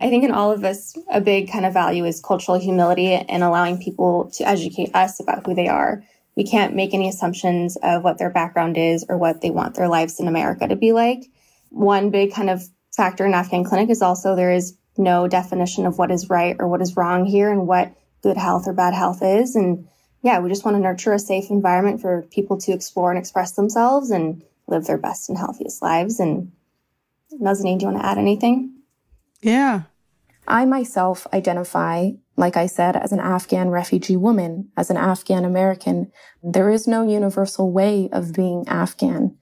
I 0.00 0.10
think 0.10 0.24
in 0.24 0.30
all 0.30 0.52
of 0.52 0.62
us, 0.62 0.96
a 1.10 1.20
big 1.20 1.50
kind 1.50 1.64
of 1.64 1.72
value 1.72 2.04
is 2.04 2.20
cultural 2.20 2.58
humility 2.58 3.12
and 3.12 3.42
allowing 3.42 3.78
people 3.78 4.30
to 4.34 4.46
educate 4.46 4.94
us 4.94 5.20
about 5.20 5.46
who 5.46 5.54
they 5.54 5.68
are 5.68 6.02
we 6.36 6.44
can't 6.44 6.74
make 6.74 6.92
any 6.92 7.08
assumptions 7.08 7.76
of 7.82 8.04
what 8.04 8.18
their 8.18 8.30
background 8.30 8.76
is 8.76 9.04
or 9.08 9.16
what 9.16 9.40
they 9.40 9.50
want 9.50 9.74
their 9.74 9.88
lives 9.88 10.20
in 10.20 10.28
America 10.28 10.68
to 10.68 10.76
be 10.76 10.92
like. 10.92 11.24
One 11.70 12.10
big 12.10 12.32
kind 12.32 12.50
of 12.50 12.62
factor 12.94 13.24
in 13.24 13.34
Afghan 13.34 13.64
clinic 13.64 13.90
is 13.90 14.02
also 14.02 14.36
there 14.36 14.52
is 14.52 14.76
no 14.98 15.26
definition 15.28 15.86
of 15.86 15.98
what 15.98 16.10
is 16.10 16.28
right 16.28 16.56
or 16.58 16.68
what 16.68 16.82
is 16.82 16.96
wrong 16.96 17.24
here 17.24 17.50
and 17.50 17.66
what 17.66 17.92
good 18.22 18.36
health 18.36 18.68
or 18.68 18.74
bad 18.74 18.94
health 18.94 19.22
is. 19.22 19.56
And 19.56 19.88
yeah, 20.22 20.40
we 20.40 20.48
just 20.48 20.64
want 20.64 20.76
to 20.76 20.80
nurture 20.80 21.12
a 21.12 21.18
safe 21.18 21.50
environment 21.50 22.00
for 22.00 22.22
people 22.30 22.58
to 22.58 22.72
explore 22.72 23.10
and 23.10 23.18
express 23.18 23.52
themselves 23.52 24.10
and 24.10 24.42
live 24.66 24.86
their 24.86 24.98
best 24.98 25.28
and 25.28 25.38
healthiest 25.38 25.82
lives. 25.82 26.18
And 26.18 26.52
Nazanin, 27.32 27.78
do 27.78 27.86
you 27.86 27.92
want 27.92 28.02
to 28.02 28.06
add 28.06 28.18
anything? 28.18 28.74
Yeah. 29.42 29.82
I 30.48 30.64
myself 30.64 31.26
identify, 31.32 32.10
like 32.36 32.56
I 32.56 32.66
said, 32.66 32.96
as 32.96 33.12
an 33.12 33.20
Afghan 33.20 33.70
refugee 33.70 34.16
woman, 34.16 34.70
as 34.76 34.90
an 34.90 34.96
Afghan 34.96 35.44
American. 35.44 36.12
There 36.42 36.70
is 36.70 36.86
no 36.86 37.06
universal 37.06 37.72
way 37.72 38.08
of 38.12 38.32
being 38.32 38.64
Afghan. 38.68 39.36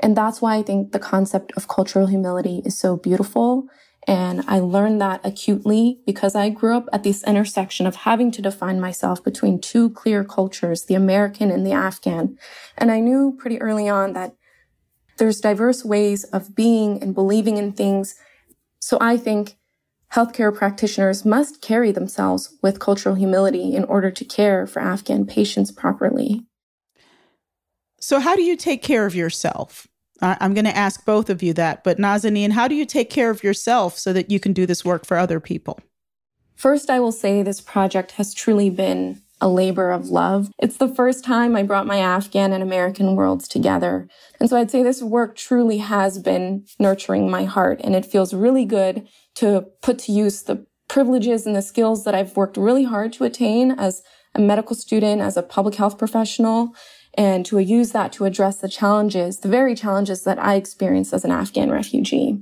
And 0.00 0.16
that's 0.16 0.42
why 0.42 0.56
I 0.56 0.62
think 0.62 0.92
the 0.92 0.98
concept 0.98 1.52
of 1.56 1.68
cultural 1.68 2.06
humility 2.06 2.62
is 2.64 2.78
so 2.78 2.96
beautiful. 2.96 3.68
And 4.06 4.44
I 4.46 4.60
learned 4.60 5.00
that 5.00 5.20
acutely 5.24 6.00
because 6.06 6.36
I 6.36 6.48
grew 6.48 6.76
up 6.76 6.88
at 6.92 7.02
this 7.02 7.24
intersection 7.24 7.86
of 7.86 7.96
having 7.96 8.30
to 8.32 8.42
define 8.42 8.80
myself 8.80 9.22
between 9.22 9.60
two 9.60 9.90
clear 9.90 10.22
cultures, 10.22 10.84
the 10.84 10.94
American 10.94 11.50
and 11.50 11.66
the 11.66 11.72
Afghan. 11.72 12.38
And 12.78 12.92
I 12.92 13.00
knew 13.00 13.36
pretty 13.36 13.60
early 13.60 13.88
on 13.88 14.12
that 14.12 14.36
there's 15.18 15.40
diverse 15.40 15.84
ways 15.84 16.24
of 16.24 16.54
being 16.54 17.02
and 17.02 17.14
believing 17.14 17.56
in 17.56 17.72
things. 17.72 18.14
So 18.78 18.96
I 19.00 19.16
think 19.16 19.56
healthcare 20.12 20.54
practitioners 20.54 21.24
must 21.24 21.60
carry 21.60 21.90
themselves 21.90 22.56
with 22.62 22.78
cultural 22.78 23.16
humility 23.16 23.74
in 23.74 23.84
order 23.84 24.10
to 24.12 24.24
care 24.24 24.66
for 24.66 24.80
Afghan 24.80 25.26
patients 25.26 25.72
properly. 25.72 26.46
So, 27.98 28.20
how 28.20 28.36
do 28.36 28.42
you 28.42 28.56
take 28.56 28.82
care 28.82 29.06
of 29.06 29.16
yourself? 29.16 29.88
I'm 30.22 30.54
going 30.54 30.64
to 30.64 30.76
ask 30.76 31.04
both 31.04 31.28
of 31.28 31.42
you 31.42 31.52
that, 31.54 31.84
but 31.84 31.98
Nazanin, 31.98 32.52
how 32.52 32.68
do 32.68 32.74
you 32.74 32.86
take 32.86 33.10
care 33.10 33.30
of 33.30 33.44
yourself 33.44 33.98
so 33.98 34.12
that 34.12 34.30
you 34.30 34.40
can 34.40 34.52
do 34.52 34.66
this 34.66 34.84
work 34.84 35.04
for 35.04 35.16
other 35.16 35.40
people? 35.40 35.78
First, 36.54 36.88
I 36.88 37.00
will 37.00 37.12
say 37.12 37.42
this 37.42 37.60
project 37.60 38.12
has 38.12 38.32
truly 38.32 38.70
been 38.70 39.20
a 39.40 39.48
labor 39.48 39.90
of 39.90 40.08
love. 40.08 40.50
It's 40.58 40.78
the 40.78 40.88
first 40.88 41.22
time 41.22 41.54
I 41.54 41.62
brought 41.62 41.86
my 41.86 41.98
Afghan 41.98 42.52
and 42.52 42.62
American 42.62 43.14
worlds 43.16 43.46
together. 43.46 44.08
And 44.40 44.48
so 44.48 44.56
I'd 44.56 44.70
say 44.70 44.82
this 44.82 45.02
work 45.02 45.36
truly 45.36 45.78
has 45.78 46.18
been 46.18 46.64
nurturing 46.78 47.30
my 47.30 47.44
heart 47.44 47.80
and 47.84 47.94
it 47.94 48.06
feels 48.06 48.32
really 48.32 48.64
good 48.64 49.06
to 49.34 49.66
put 49.82 49.98
to 50.00 50.12
use 50.12 50.42
the 50.42 50.64
privileges 50.88 51.46
and 51.46 51.54
the 51.54 51.60
skills 51.60 52.04
that 52.04 52.14
I've 52.14 52.36
worked 52.36 52.56
really 52.56 52.84
hard 52.84 53.12
to 53.14 53.24
attain 53.24 53.72
as 53.72 54.02
a 54.34 54.40
medical 54.40 54.76
student, 54.76 55.20
as 55.20 55.36
a 55.36 55.42
public 55.42 55.74
health 55.74 55.98
professional, 55.98 56.74
and 57.16 57.44
to 57.46 57.58
use 57.58 57.92
that 57.92 58.12
to 58.14 58.24
address 58.24 58.58
the 58.58 58.68
challenges, 58.68 59.40
the 59.40 59.48
very 59.48 59.74
challenges 59.74 60.24
that 60.24 60.38
I 60.38 60.54
experienced 60.54 61.12
as 61.12 61.24
an 61.24 61.30
Afghan 61.30 61.70
refugee. 61.70 62.38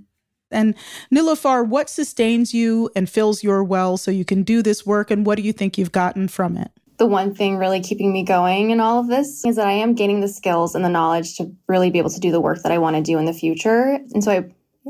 And 0.50 0.74
Nilufar, 1.12 1.66
what 1.66 1.90
sustains 1.90 2.54
you 2.54 2.90
and 2.94 3.08
fills 3.08 3.42
your 3.42 3.64
well 3.64 3.96
so 3.96 4.10
you 4.10 4.24
can 4.24 4.42
do 4.42 4.62
this 4.62 4.86
work, 4.86 5.10
and 5.10 5.26
what 5.26 5.36
do 5.36 5.42
you 5.42 5.52
think 5.52 5.76
you've 5.76 5.92
gotten 5.92 6.28
from 6.28 6.56
it? 6.56 6.70
The 6.96 7.06
one 7.06 7.34
thing 7.34 7.56
really 7.56 7.80
keeping 7.80 8.12
me 8.12 8.22
going 8.22 8.70
in 8.70 8.78
all 8.78 9.00
of 9.00 9.08
this 9.08 9.44
is 9.44 9.56
that 9.56 9.66
I 9.66 9.72
am 9.72 9.94
gaining 9.94 10.20
the 10.20 10.28
skills 10.28 10.76
and 10.76 10.84
the 10.84 10.88
knowledge 10.88 11.36
to 11.36 11.52
really 11.66 11.90
be 11.90 11.98
able 11.98 12.10
to 12.10 12.20
do 12.20 12.30
the 12.30 12.40
work 12.40 12.62
that 12.62 12.70
I 12.70 12.78
want 12.78 12.94
to 12.94 13.02
do 13.02 13.18
in 13.18 13.24
the 13.24 13.32
future. 13.32 13.98
And 14.12 14.22
so 14.22 14.30
I 14.30 14.44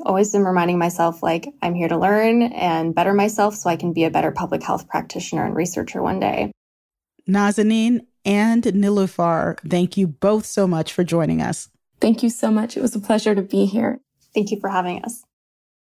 always 0.05 0.35
am 0.35 0.47
reminding 0.47 0.79
myself 0.79 1.23
like 1.23 1.47
I'm 1.62 1.75
here 1.75 1.88
to 1.88 1.97
learn 1.97 2.42
and 2.42 2.94
better 2.94 3.14
myself 3.14 3.55
so 3.55 3.70
I 3.70 3.77
can 3.77 3.94
be 3.94 4.05
a 4.05 4.11
better 4.11 4.33
public 4.33 4.62
health 4.62 4.87
practitioner 4.87 5.47
and 5.47 5.55
researcher 5.55 6.03
one 6.03 6.20
day. 6.20 6.53
Nazanin 7.27 8.01
and 8.25 8.63
Nilufar, 8.63 9.59
thank 9.61 9.97
you 9.97 10.07
both 10.07 10.47
so 10.47 10.67
much 10.67 10.93
for 10.93 11.05
joining 11.05 11.43
us. 11.43 11.69
Thank 12.01 12.23
you 12.23 12.31
so 12.31 12.51
much. 12.51 12.77
It 12.77 12.83
was 12.83 12.95
a 12.95 13.01
pleasure 13.01 13.35
to 13.35 13.43
be 13.43 13.67
here. 13.67 14.01
Thank 14.35 14.51
you 14.51 14.61
for 14.61 14.69
having 14.69 15.03
us. 15.05 15.25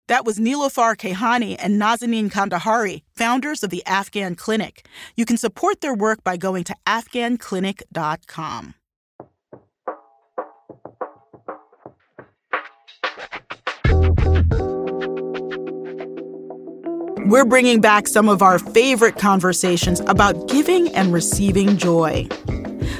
That 0.07 0.25
was 0.25 0.39
Nilufar 0.39 0.95
Kehani 0.95 1.55
and 1.59 1.79
Nazanin 1.79 2.31
Kandahari, 2.31 3.03
founders 3.15 3.63
of 3.63 3.69
the 3.69 3.85
Afghan 3.85 4.33
Clinic. 4.35 4.87
You 5.15 5.23
can 5.25 5.37
support 5.37 5.81
their 5.81 5.93
work 5.93 6.23
by 6.23 6.35
going 6.35 6.63
to 6.63 6.75
afghanclinic.com. 6.87 8.73
We're 17.29 17.45
bringing 17.45 17.79
back 17.79 18.07
some 18.07 18.27
of 18.27 18.41
our 18.41 18.57
favorite 18.57 19.19
conversations 19.19 19.99
about 20.07 20.47
giving 20.47 20.87
and 20.95 21.13
receiving 21.13 21.77
joy. 21.77 22.27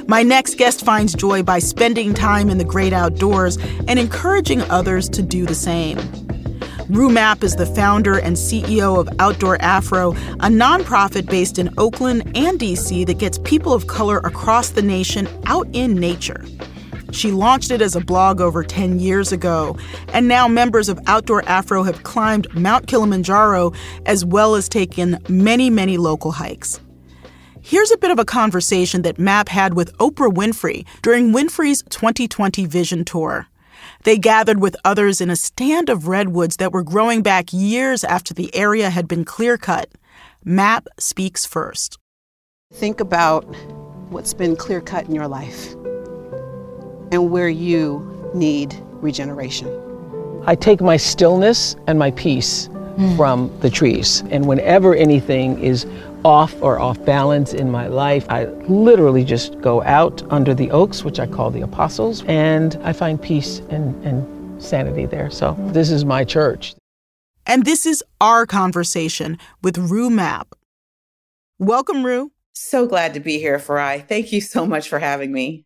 My 0.06 0.22
next 0.22 0.60
guest 0.60 0.86
finds 0.86 1.16
joy 1.16 1.42
by 1.42 1.58
spending 1.58 2.14
time 2.14 2.52
in 2.52 2.60
the 2.60 2.64
great 2.64 2.94
outdoors 2.94 3.58
and 3.88 3.98
encouraging 3.98 4.62
others 4.70 5.10
to 5.10 5.24
do 5.24 5.48
the 5.48 5.56
same. 5.56 5.98
Rue 6.90 7.10
Mapp 7.10 7.44
is 7.44 7.56
the 7.56 7.66
founder 7.66 8.20
and 8.20 8.36
CEO 8.36 9.00
of 9.00 9.10
Outdoor 9.20 9.60
Afro, 9.64 10.12
a 10.12 10.48
nonprofit 10.48 11.26
based 11.28 11.58
in 11.58 11.74
Oakland 11.80 12.22
and 12.36 12.60
DC 12.60 13.08
that 13.08 13.18
gets 13.18 13.40
people 13.40 13.74
of 13.74 13.88
color 13.88 14.20
across 14.20 14.70
the 14.70 14.84
nation 14.84 15.28
out 15.48 15.68
in 15.74 15.96
nature. 15.96 16.46
She 17.12 17.32
launched 17.32 17.72
it 17.72 17.82
as 17.82 17.96
a 17.96 18.02
blog 18.02 18.40
over 18.40 18.64
10 18.64 19.00
years 19.00 19.32
ago, 19.32 19.78
and 20.14 20.28
now 20.28 20.48
members 20.48 20.90
of 20.90 21.00
Outdoor 21.08 21.44
Afro 21.48 21.84
have 21.84 22.04
climbed 22.04 22.54
Mount 22.56 22.88
Kilimanjaro 22.88 23.74
as 24.06 24.24
well 24.24 24.56
as 24.56 24.70
taken 24.70 25.18
many, 25.28 25.70
many 25.70 25.98
local 25.98 26.32
hikes. 26.32 26.80
Here's 27.62 27.92
a 27.92 27.98
bit 27.98 28.12
of 28.12 28.20
a 28.20 28.26
conversation 28.26 29.02
that 29.02 29.20
Mapp 29.20 29.50
had 29.50 29.74
with 29.74 29.96
Oprah 29.98 30.34
Winfrey 30.34 30.86
during 31.02 31.34
Winfrey's 31.34 31.84
2020 31.90 32.66
Vision 32.66 33.04
Tour. 33.04 33.48
They 34.04 34.18
gathered 34.18 34.62
with 34.62 34.76
others 34.86 35.20
in 35.20 35.30
a 35.30 35.36
stand 35.36 35.90
of 35.90 36.08
redwoods 36.08 36.58
that 36.58 36.72
were 36.72 36.84
growing 36.84 37.22
back 37.22 37.52
years 37.52 38.04
after 38.04 38.34
the 38.34 38.54
area 38.56 38.90
had 38.90 39.08
been 39.08 39.26
clear 39.26 39.58
cut. 39.58 39.90
Mapp 40.44 40.88
speaks 41.00 41.46
first. 41.46 41.98
Think 42.74 43.00
about 43.00 43.44
what's 44.10 44.34
been 44.34 44.56
clear 44.56 44.80
cut 44.80 45.06
in 45.06 45.14
your 45.14 45.28
life 45.28 45.76
and 47.12 47.32
where 47.32 47.50
you 47.50 48.32
need 48.34 48.76
regeneration. 48.94 49.68
I 50.46 50.56
take 50.56 50.82
my 50.82 50.98
stillness 50.98 51.76
and 51.88 52.00
my 52.00 52.12
peace 52.12 52.70
mm. 52.70 53.16
from 53.18 53.52
the 53.60 53.70
trees. 53.70 54.24
And 54.30 54.46
whenever 54.46 54.96
anything 54.96 55.62
is 55.62 55.86
off 56.26 56.56
or 56.62 56.80
off 56.80 57.04
balance 57.06 57.54
in 57.54 57.72
my 57.72 57.88
life, 57.88 58.26
I 58.30 58.46
literally 58.68 59.24
just 59.24 59.60
go 59.62 59.82
out 59.84 60.22
under 60.32 60.54
the 60.54 60.70
oaks, 60.72 61.04
which 61.04 61.20
I 61.20 61.28
call 61.28 61.50
the 61.52 61.62
apostles, 61.62 62.24
and 62.26 62.78
I 62.84 62.94
find 62.94 63.22
peace 63.22 63.60
and, 63.70 63.96
and 64.06 64.62
sanity 64.62 65.06
there. 65.06 65.30
So 65.30 65.56
this 65.72 65.92
is 65.92 66.04
my 66.04 66.24
church. 66.24 66.76
And 67.46 67.66
this 67.66 67.86
is 67.86 68.04
our 68.22 68.46
conversation 68.46 69.38
with 69.64 69.78
Rue 69.78 70.10
Mapp. 70.10 70.54
Welcome, 71.58 72.06
Rue. 72.06 72.32
So 72.54 72.86
glad 72.86 73.14
to 73.14 73.20
be 73.20 73.40
here, 73.40 73.58
Farai. 73.58 74.08
Thank 74.08 74.32
you 74.32 74.42
so 74.42 74.66
much 74.66 74.90
for 74.90 75.00
having 75.00 75.32
me. 75.32 75.66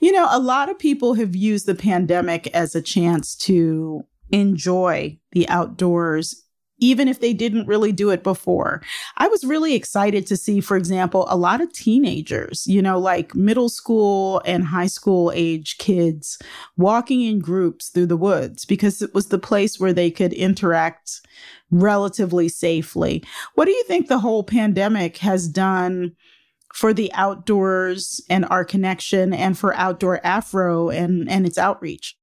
You 0.00 0.12
know, 0.12 0.28
a 0.30 0.38
lot 0.38 0.68
of 0.68 0.78
people 0.78 1.14
have 1.14 1.36
used 1.36 1.66
the 1.66 1.74
pandemic 1.74 2.46
as 2.48 2.74
a 2.74 2.82
chance 2.82 3.36
to 3.36 4.04
enjoy 4.30 5.18
the 5.32 5.48
outdoors 5.48 6.44
even 6.80 7.08
if 7.08 7.20
they 7.20 7.32
didn't 7.32 7.66
really 7.66 7.92
do 7.92 8.10
it 8.10 8.22
before. 8.22 8.82
I 9.18 9.28
was 9.28 9.44
really 9.44 9.74
excited 9.74 10.26
to 10.26 10.36
see, 10.36 10.60
for 10.60 10.76
example, 10.76 11.26
a 11.28 11.36
lot 11.36 11.60
of 11.60 11.72
teenagers, 11.72 12.66
you 12.66 12.82
know, 12.82 12.98
like 12.98 13.34
middle 13.34 13.68
school 13.68 14.42
and 14.44 14.64
high 14.64 14.86
school 14.86 15.30
age 15.34 15.78
kids 15.78 16.38
walking 16.76 17.22
in 17.22 17.38
groups 17.38 17.90
through 17.90 18.06
the 18.06 18.16
woods 18.16 18.64
because 18.64 19.02
it 19.02 19.14
was 19.14 19.28
the 19.28 19.38
place 19.38 19.78
where 19.78 19.92
they 19.92 20.10
could 20.10 20.32
interact 20.32 21.20
relatively 21.70 22.48
safely. 22.48 23.22
What 23.54 23.66
do 23.66 23.72
you 23.72 23.84
think 23.84 24.08
the 24.08 24.18
whole 24.18 24.42
pandemic 24.42 25.18
has 25.18 25.48
done? 25.48 26.12
For 26.72 26.94
the 26.94 27.12
outdoors 27.14 28.20
and 28.30 28.44
our 28.46 28.64
connection 28.64 29.34
and 29.34 29.58
for 29.58 29.74
outdoor 29.74 30.24
afro 30.24 30.88
and 30.88 31.28
and 31.28 31.46
its 31.46 31.58
outreach. 31.58 32.16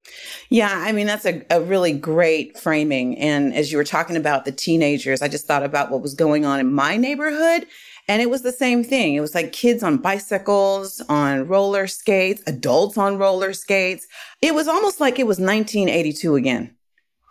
Yeah 0.50 0.72
i 0.72 0.92
mean 0.92 1.08
that's 1.08 1.26
a, 1.26 1.44
a 1.50 1.62
really 1.62 1.94
great 1.94 2.58
framing. 2.58 3.18
And 3.18 3.54
as 3.54 3.72
you 3.72 3.78
were 3.78 3.84
talking 3.84 4.16
about 4.16 4.46
the 4.46 4.52
teenagers 4.52 5.22
i 5.22 5.28
just 5.28 5.48
thought 5.48 5.64
about 5.64 5.92
what 5.92 6.02
was 6.02 6.14
going 6.14 6.46
on 6.46 6.60
in 6.60 6.72
my 6.74 6.98
neighborhood 6.98 7.68
and 8.10 8.22
it 8.22 8.30
was 8.30 8.42
the 8.42 8.54
same 8.54 8.86
thing. 8.86 9.16
It 9.16 9.20
was 9.20 9.36
like 9.36 9.52
kids 9.52 9.84
on 9.84 9.98
bicycles 9.98 11.02
on 11.10 11.46
roller 11.46 11.88
skates 11.88 12.42
adults 12.48 12.98
on 12.98 13.18
roller 13.18 13.52
skates. 13.52 14.08
It 14.42 14.56
was 14.56 14.70
almost 14.70 15.02
like 15.02 15.20
it 15.20 15.28
was 15.28 15.40
1982 15.40 16.36
again 16.36 16.78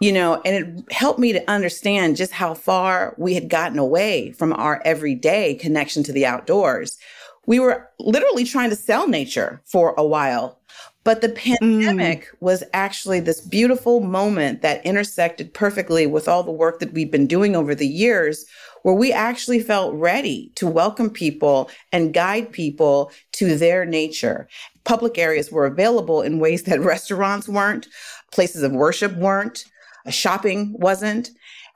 you 0.00 0.12
know, 0.12 0.42
and 0.44 0.54
it 0.54 0.92
helped 0.92 1.18
me 1.18 1.32
to 1.32 1.50
understand 1.50 2.16
just 2.16 2.32
how 2.32 2.52
far 2.52 3.14
we 3.16 3.34
had 3.34 3.48
gotten 3.48 3.78
away 3.78 4.32
from 4.32 4.52
our 4.52 4.82
everyday 4.84 5.54
connection 5.54 6.02
to 6.02 6.12
the 6.12 6.26
outdoors. 6.26 6.98
We 7.46 7.60
were 7.60 7.88
literally 7.98 8.44
trying 8.44 8.70
to 8.70 8.76
sell 8.76 9.08
nature 9.08 9.62
for 9.64 9.94
a 9.96 10.06
while. 10.06 10.60
But 11.04 11.20
the 11.20 11.28
pandemic 11.28 12.22
mm. 12.24 12.34
was 12.40 12.64
actually 12.74 13.20
this 13.20 13.40
beautiful 13.40 14.00
moment 14.00 14.62
that 14.62 14.84
intersected 14.84 15.54
perfectly 15.54 16.04
with 16.04 16.26
all 16.26 16.42
the 16.42 16.50
work 16.50 16.80
that 16.80 16.92
we've 16.92 17.12
been 17.12 17.28
doing 17.28 17.54
over 17.54 17.76
the 17.76 17.86
years, 17.86 18.44
where 18.82 18.94
we 18.94 19.12
actually 19.12 19.60
felt 19.60 19.94
ready 19.94 20.50
to 20.56 20.66
welcome 20.66 21.08
people 21.08 21.70
and 21.92 22.12
guide 22.12 22.50
people 22.50 23.12
to 23.34 23.56
their 23.56 23.84
nature. 23.84 24.48
Public 24.82 25.16
areas 25.16 25.52
were 25.52 25.64
available 25.64 26.22
in 26.22 26.40
ways 26.40 26.64
that 26.64 26.80
restaurants 26.80 27.48
weren't, 27.48 27.86
places 28.32 28.64
of 28.64 28.72
worship 28.72 29.14
weren't, 29.14 29.64
shopping 30.10 30.74
wasn't. 30.76 31.30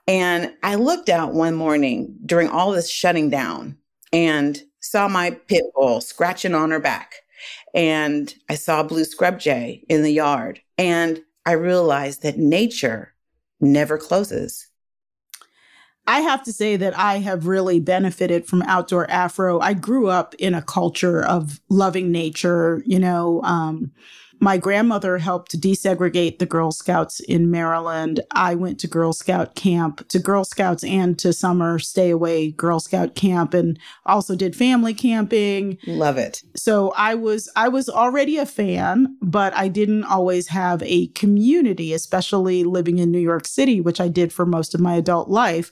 And 0.09 0.51
I 0.61 0.75
looked 0.75 1.07
out 1.07 1.33
one 1.33 1.55
morning 1.55 2.17
during 2.25 2.49
all 2.49 2.71
this 2.71 2.91
shutting 2.91 3.29
down 3.29 3.77
and 4.11 4.61
saw 4.81 5.07
my 5.07 5.31
pit 5.31 5.63
bull 5.75 6.01
scratching 6.01 6.53
on 6.53 6.71
her 6.71 6.79
back. 6.79 7.15
And 7.73 8.33
I 8.49 8.55
saw 8.55 8.81
a 8.81 8.85
blue 8.85 9.05
scrub 9.05 9.39
jay 9.39 9.83
in 9.89 10.03
the 10.03 10.11
yard. 10.11 10.61
And 10.77 11.21
I 11.45 11.53
realized 11.53 12.21
that 12.23 12.37
nature 12.37 13.13
never 13.59 13.97
closes. 13.97 14.67
I 16.07 16.21
have 16.21 16.43
to 16.43 16.53
say 16.53 16.75
that 16.77 16.97
I 16.97 17.19
have 17.19 17.47
really 17.47 17.79
benefited 17.79 18.47
from 18.47 18.63
outdoor 18.63 19.09
Afro. 19.09 19.59
I 19.59 19.73
grew 19.73 20.07
up 20.07 20.33
in 20.35 20.53
a 20.53 20.61
culture 20.61 21.23
of 21.23 21.61
loving 21.69 22.11
nature, 22.11 22.83
you 22.85 22.99
know, 22.99 23.41
um, 23.43 23.91
my 24.41 24.57
grandmother 24.57 25.19
helped 25.19 25.61
desegregate 25.61 26.39
the 26.39 26.47
Girl 26.47 26.71
Scouts 26.71 27.19
in 27.19 27.51
Maryland. 27.51 28.21
I 28.31 28.55
went 28.55 28.79
to 28.79 28.87
Girl 28.87 29.13
Scout 29.13 29.53
camp, 29.53 30.07
to 30.07 30.17
Girl 30.17 30.43
Scouts 30.43 30.83
and 30.83 31.17
to 31.19 31.31
summer 31.31 31.77
stay 31.77 32.09
away 32.09 32.51
Girl 32.51 32.79
Scout 32.79 33.13
camp 33.13 33.53
and 33.53 33.77
also 34.07 34.35
did 34.35 34.55
family 34.55 34.95
camping. 34.95 35.77
Love 35.85 36.17
it. 36.17 36.41
So 36.55 36.91
I 36.97 37.13
was 37.13 37.49
I 37.55 37.67
was 37.67 37.87
already 37.87 38.37
a 38.37 38.47
fan, 38.47 39.15
but 39.21 39.55
I 39.55 39.67
didn't 39.67 40.05
always 40.05 40.47
have 40.47 40.81
a 40.83 41.07
community, 41.09 41.93
especially 41.93 42.63
living 42.63 42.97
in 42.97 43.11
New 43.11 43.19
York 43.19 43.45
City, 43.45 43.79
which 43.79 44.01
I 44.01 44.07
did 44.07 44.33
for 44.33 44.47
most 44.47 44.73
of 44.73 44.81
my 44.81 44.95
adult 44.95 45.29
life. 45.29 45.71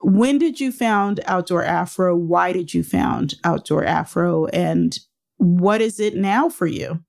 When 0.00 0.38
did 0.38 0.60
you 0.60 0.70
found 0.70 1.18
Outdoor 1.26 1.64
Afro? 1.64 2.14
Why 2.14 2.52
did 2.52 2.72
you 2.72 2.84
found 2.84 3.34
Outdoor 3.42 3.84
Afro 3.84 4.46
and 4.46 4.96
what 5.38 5.80
is 5.80 5.98
it 5.98 6.14
now 6.14 6.48
for 6.48 6.68
you? 6.68 7.02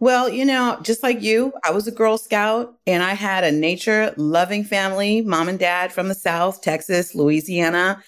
Well, 0.00 0.28
you 0.28 0.44
know, 0.44 0.78
just 0.82 1.02
like 1.02 1.22
you, 1.22 1.52
I 1.64 1.70
was 1.70 1.86
a 1.86 1.92
Girl 1.92 2.18
Scout 2.18 2.74
and 2.86 3.02
I 3.02 3.14
had 3.14 3.44
a 3.44 3.52
nature 3.52 4.12
loving 4.16 4.64
family, 4.64 5.22
mom 5.22 5.48
and 5.48 5.58
dad 5.58 5.92
from 5.92 6.08
the 6.08 6.14
South, 6.14 6.62
Texas, 6.62 7.14
Louisiana. 7.14 8.02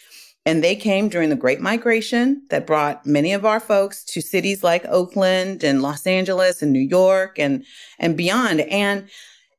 And 0.44 0.62
they 0.62 0.76
came 0.76 1.09
during 1.09 1.29
the 1.29 1.37
Great 1.37 1.61
Migration 1.61 2.42
that 2.50 2.68
brought 2.68 3.05
many 3.05 3.33
of 3.33 3.44
our 3.44 3.59
folks 3.59 4.05
to 4.05 4.20
cities 4.20 4.62
like 4.62 4.85
Oakland 4.87 5.64
and 5.64 5.83
Los 5.83 6.07
Angeles 6.07 6.62
and 6.62 6.72
New 6.72 6.79
York 6.79 7.37
and, 7.38 7.64
and 7.98 8.16
beyond. 8.16 8.61
And, 8.61 9.09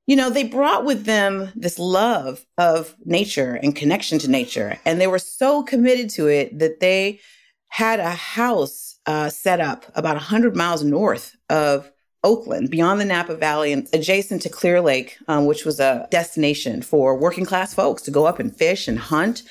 you 0.06 0.16
know, 0.16 0.30
they 0.30 0.46
brought 0.46 0.86
with 0.86 1.04
them 1.04 1.52
this 1.56 1.78
love 1.78 2.46
of 2.58 2.96
nature 3.04 3.60
and 3.62 3.76
connection 3.76 4.18
to 4.20 4.30
nature. 4.30 4.80
And 4.86 5.02
they 5.02 5.08
were 5.08 5.20
so 5.20 5.62
committed 5.62 6.10
to 6.12 6.28
it 6.28 6.58
that 6.60 6.80
they 6.80 7.20
had 7.68 8.00
a 8.00 8.12
house 8.12 8.98
uh, 9.06 9.30
set 9.30 9.60
up 9.60 9.86
about 9.94 10.16
100 10.16 10.56
miles 10.56 10.84
north 10.84 11.36
of 11.50 11.92
Oakland, 12.28 12.70
beyond 12.70 13.00
the 13.00 13.06
Napa 13.06 13.36
Valley 13.36 13.72
and 13.72 13.88
adjacent 13.94 14.42
to 14.42 14.50
Clear 14.50 14.82
Lake, 14.82 15.18
um, 15.30 15.46
which 15.46 15.64
was 15.64 15.80
a 15.80 16.08
destination 16.12 16.82
for 16.82 17.16
working 17.16 17.46
class 17.46 17.74
folks 17.74 18.02
to 18.02 18.12
go 18.12 18.26
up 18.26 18.38
and 18.38 18.54
fish 18.54 18.88
and 18.90 19.00
hunt. 19.00 19.44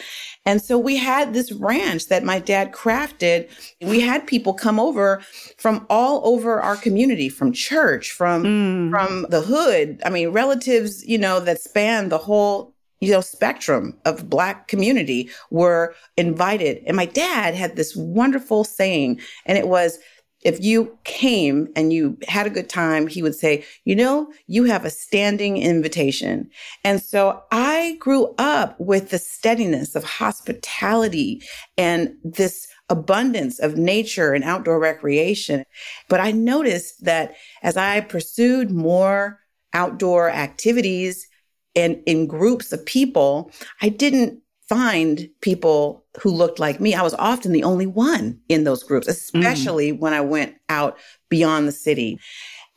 And 0.44 0.60
so 0.62 0.78
we 0.78 0.96
had 0.96 1.32
this 1.32 1.50
ranch 1.52 2.08
that 2.08 2.22
my 2.22 2.38
dad 2.38 2.72
crafted. 2.72 3.48
We 3.80 4.00
had 4.00 4.26
people 4.26 4.52
come 4.52 4.78
over 4.78 5.22
from 5.56 5.86
all 5.88 6.20
over 6.24 6.60
our 6.60 6.76
community, 6.76 7.30
from 7.30 7.52
church, 7.52 8.12
from 8.12 8.44
mm. 8.44 8.90
from 8.90 9.26
the 9.30 9.40
hood. 9.40 10.00
I 10.04 10.10
mean, 10.10 10.28
relatives, 10.28 11.04
you 11.08 11.18
know, 11.18 11.40
that 11.40 11.60
span 11.60 12.10
the 12.10 12.18
whole 12.18 12.74
you 13.00 13.10
know 13.10 13.20
spectrum 13.22 13.98
of 14.04 14.30
black 14.30 14.68
community 14.68 15.30
were 15.50 15.94
invited. 16.16 16.82
And 16.86 16.96
my 16.96 17.06
dad 17.06 17.54
had 17.54 17.74
this 17.74 17.96
wonderful 17.96 18.64
saying, 18.64 19.20
and 19.46 19.58
it 19.58 19.66
was 19.66 19.98
if 20.46 20.62
you 20.62 20.96
came 21.02 21.68
and 21.74 21.92
you 21.92 22.16
had 22.28 22.46
a 22.46 22.50
good 22.50 22.68
time, 22.68 23.09
he 23.09 23.20
would 23.20 23.35
say, 23.35 23.64
you 23.85 23.96
know, 23.96 24.32
you 24.46 24.62
have 24.62 24.85
a 24.85 24.90
standing 24.90 25.56
invitation. 25.56 26.48
And 26.85 27.02
so 27.02 27.42
I 27.50 27.96
grew 27.98 28.32
up 28.38 28.78
with 28.78 29.11
the 29.11 29.18
steadiness 29.18 29.96
of 29.96 30.04
hospitality 30.04 31.42
and 31.76 32.14
this 32.22 32.68
abundance 32.88 33.59
of 33.59 33.76
nature 33.76 34.35
and 34.35 34.44
outdoor 34.44 34.78
recreation. 34.78 35.64
But 36.09 36.20
I 36.20 36.30
noticed 36.30 37.04
that 37.04 37.35
as 37.64 37.76
I 37.76 38.00
pursued 38.02 38.70
more 38.70 39.40
outdoor 39.72 40.30
activities 40.30 41.26
and 41.74 42.00
in 42.06 42.28
groups 42.28 42.72
of 42.72 42.87
people, 42.87 43.50
I 43.82 43.88
didn't 43.88 44.40
find 44.68 45.29
people 45.40 46.05
who 46.20 46.31
looked 46.31 46.59
like 46.59 46.81
me. 46.81 46.94
I 46.94 47.02
was 47.02 47.14
often 47.14 47.52
the 47.52 47.64
only 47.64 47.87
one 47.87 48.40
in 48.48 48.64
those 48.64 48.83
groups, 48.83 49.07
especially 49.07 49.92
mm. 49.92 49.98
when 49.98 50.12
I 50.12 50.20
went 50.20 50.57
out 50.68 50.98
beyond 51.29 51.68
the 51.68 51.72
city. 51.72 52.18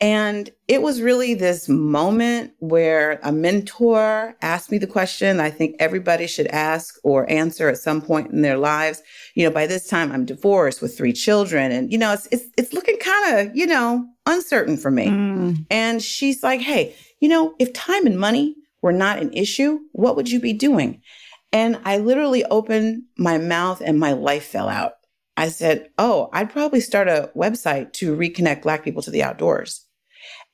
And 0.02 0.48
it 0.66 0.80
was 0.80 1.02
really 1.02 1.34
this 1.34 1.68
moment 1.68 2.52
where 2.58 3.20
a 3.22 3.32
mentor 3.32 4.34
asked 4.40 4.70
me 4.70 4.78
the 4.78 4.86
question 4.86 5.40
I 5.40 5.50
think 5.50 5.76
everybody 5.78 6.26
should 6.26 6.46
ask 6.46 6.94
or 7.04 7.30
answer 7.30 7.68
at 7.68 7.76
some 7.76 8.00
point 8.00 8.32
in 8.32 8.40
their 8.40 8.56
lives. 8.56 9.02
You 9.34 9.44
know, 9.44 9.50
by 9.50 9.66
this 9.66 9.86
time 9.86 10.10
I'm 10.10 10.24
divorced 10.24 10.80
with 10.80 10.96
three 10.96 11.12
children 11.12 11.70
and 11.70 11.92
you 11.92 11.98
know, 11.98 12.14
it's 12.14 12.26
it's, 12.32 12.46
it's 12.56 12.72
looking 12.72 12.96
kind 12.98 13.40
of, 13.40 13.54
you 13.54 13.66
know, 13.66 14.06
uncertain 14.24 14.78
for 14.78 14.90
me. 14.90 15.08
Mm. 15.08 15.66
And 15.70 16.02
she's 16.02 16.42
like, 16.42 16.60
"Hey, 16.60 16.94
you 17.20 17.28
know, 17.28 17.54
if 17.58 17.70
time 17.74 18.06
and 18.06 18.18
money 18.18 18.56
were 18.80 18.92
not 18.92 19.18
an 19.18 19.30
issue, 19.34 19.80
what 19.92 20.16
would 20.16 20.30
you 20.30 20.40
be 20.40 20.54
doing?" 20.54 21.02
And 21.52 21.80
I 21.84 21.98
literally 21.98 22.44
opened 22.44 23.02
my 23.16 23.38
mouth 23.38 23.80
and 23.80 23.98
my 23.98 24.12
life 24.12 24.44
fell 24.44 24.68
out. 24.68 24.92
I 25.36 25.48
said, 25.48 25.90
Oh, 25.98 26.28
I'd 26.32 26.50
probably 26.50 26.80
start 26.80 27.08
a 27.08 27.30
website 27.34 27.92
to 27.94 28.16
reconnect 28.16 28.62
Black 28.62 28.84
people 28.84 29.02
to 29.02 29.10
the 29.10 29.22
outdoors. 29.22 29.86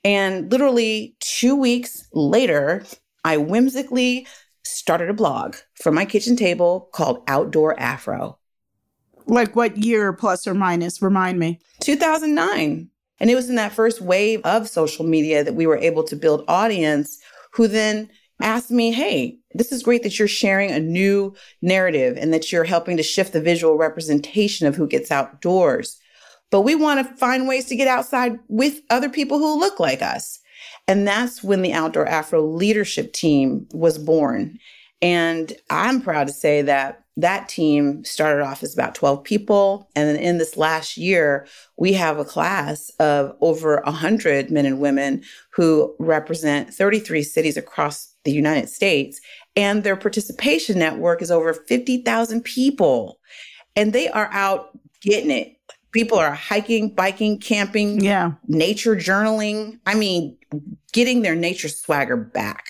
And 0.05 0.51
literally 0.51 1.17
two 1.21 1.57
weeks 1.57 2.07
later, 2.13 2.85
I 3.25 3.37
whimsically 3.39 4.27
started 4.65 5.11
a 5.11 5.15
blog 5.15 5.57
from 5.75 5.95
my 5.95 6.05
kitchen 6.05 6.37
table 6.37 6.89
called 6.93 7.25
Outdoor 7.27 7.79
Afro. 7.79 8.39
Like 9.27 9.57
what 9.57 9.77
year 9.77 10.13
plus 10.13 10.47
or 10.47 10.55
minus? 10.55 11.03
Remind 11.03 11.41
me. 11.41 11.59
2009. 11.81 12.89
And 13.19 13.31
it 13.31 13.35
was 13.35 13.49
in 13.49 13.57
that 13.57 13.73
first 13.73 14.01
wave 14.01 14.41
of 14.45 14.69
social 14.69 15.05
media 15.05 15.43
that 15.43 15.55
we 15.55 15.67
were 15.67 15.79
able 15.79 16.05
to 16.05 16.15
build 16.15 16.45
audience 16.47 17.19
who 17.53 17.67
then 17.67 18.09
asked 18.41 18.71
me, 18.71 18.93
Hey, 18.93 19.39
this 19.59 19.73
is 19.73 19.83
great 19.83 20.03
that 20.03 20.19
you're 20.19 20.29
sharing 20.29 20.71
a 20.71 20.81
new 20.81 21.35
narrative 21.63 22.17
and 22.17 22.33
that 22.33 22.51
you're 22.53 22.65
helping 22.65 22.97
to 22.97 23.03
shift 23.03 23.33
the 23.33 23.41
visual 23.41 23.77
representation 23.77 24.67
of 24.67 24.77
who 24.77 24.87
gets 24.87 25.11
outdoors. 25.11 25.99
But 26.51 26.63
we 26.63 26.75
want 26.75 27.07
to 27.07 27.17
find 27.17 27.49
ways 27.49 27.67
to 27.67 27.77
get 27.77 27.89
outside 27.89 28.39
with 28.49 28.81
other 28.91 29.09
people 29.09 29.39
who 29.39 29.59
look 29.59 29.81
like 29.81 30.03
us. 30.03 30.39
And 30.89 31.07
that's 31.07 31.43
when 31.43 31.63
the 31.63 31.73
Outdoor 31.73 32.07
Afro 32.07 32.43
leadership 32.43 33.13
team 33.13 33.67
was 33.73 33.99
born. 33.99 34.59
And 35.03 35.53
I'm 35.71 36.01
proud 36.01 36.29
to 36.29 36.33
say 36.33 36.63
that 36.63 37.03
that 37.19 37.49
team 37.49 38.05
started 38.05 38.43
off 38.43 38.63
as 38.63 38.75
about 38.75 38.95
12 38.95 39.25
people. 39.25 39.89
And 39.97 40.09
then 40.09 40.17
in 40.17 40.39
this 40.39 40.57
last 40.57 40.97
year, 40.97 41.47
we 41.79 41.95
have 41.95 42.19
a 42.19 42.25
class 42.25 42.91
of 43.01 43.35
over 43.41 43.81
100 43.85 44.51
men 44.51 44.67
and 44.67 44.81
women 44.81 45.23
who 45.53 45.95
represent 45.99 46.73
33 46.73 47.23
cities 47.23 47.57
across 47.57 48.15
the 48.25 48.33
United 48.33 48.69
States. 48.69 49.21
And 49.57 49.83
their 49.83 49.97
participation 49.97 50.79
network 50.79 51.23
is 51.23 51.31
over 51.31 51.55
50,000 51.55 52.43
people. 52.43 53.19
And 53.75 53.93
they 53.93 54.09
are 54.09 54.29
out 54.33 54.79
getting 55.01 55.31
it. 55.31 55.57
People 55.93 56.19
are 56.19 56.35
hiking, 56.35 56.91
biking, 56.91 57.39
camping, 57.39 58.05
yeah. 58.05 58.33
nature 58.47 58.95
journaling. 58.95 59.81
I 59.87 59.95
mean, 59.95 60.37
getting 60.93 61.23
their 61.23 61.35
nature 61.35 61.69
swagger 61.69 62.17
back. 62.17 62.65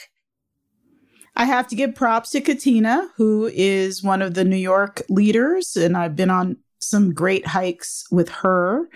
I 1.35 1.45
have 1.45 1.67
to 1.69 1.77
give 1.77 1.95
props 1.95 2.31
to 2.31 2.41
Katina, 2.41 3.09
who 3.17 3.51
is 3.53 4.03
one 4.03 4.23
of 4.23 4.35
the 4.35 4.45
New 4.45 4.57
York 4.57 5.03
leaders, 5.09 5.77
and 5.77 5.97
I've 5.97 6.17
been 6.17 6.31
on 6.31 6.57
some 6.81 7.13
great 7.13 7.47
hikes 7.47 8.05
with 8.11 8.29
her. 8.31 8.89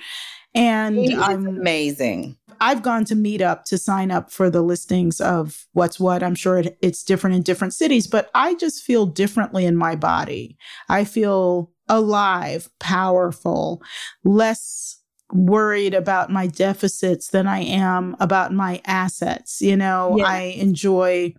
And 0.55 1.15
I'm 1.15 1.47
amazing. 1.47 2.37
I've 2.61 2.83
gone 2.83 3.05
to 3.07 3.15
Meetup 3.15 3.65
to 3.65 3.79
sign 3.79 4.11
up 4.11 4.31
for 4.31 4.51
the 4.51 4.63
listings 4.63 5.21
of 5.21 5.67
what's 5.73 5.99
what. 5.99 6.23
I'm 6.23 6.35
sure 6.35 6.59
it, 6.59 6.79
it's 6.83 7.03
different 7.03 7.37
in 7.37 7.43
different 7.43 7.75
cities, 7.75 8.07
but 8.07 8.31
I 8.35 8.55
just 8.55 8.83
feel 8.83 9.07
differently 9.07 9.65
in 9.65 9.77
my 9.77 9.97
body. 9.97 10.59
I 10.89 11.05
feel 11.05 11.73
alive, 11.89 12.69
powerful, 12.79 13.83
less 14.25 14.99
worried 15.33 15.95
about 15.95 16.31
my 16.31 16.47
deficits 16.47 17.29
than 17.29 17.47
I 17.47 17.61
am 17.61 18.17
about 18.21 18.53
my 18.53 18.81
assets. 18.85 19.63
You 19.63 19.77
know, 19.77 20.17
yeah. 20.19 20.25
I 20.25 20.39
enjoy 20.57 21.35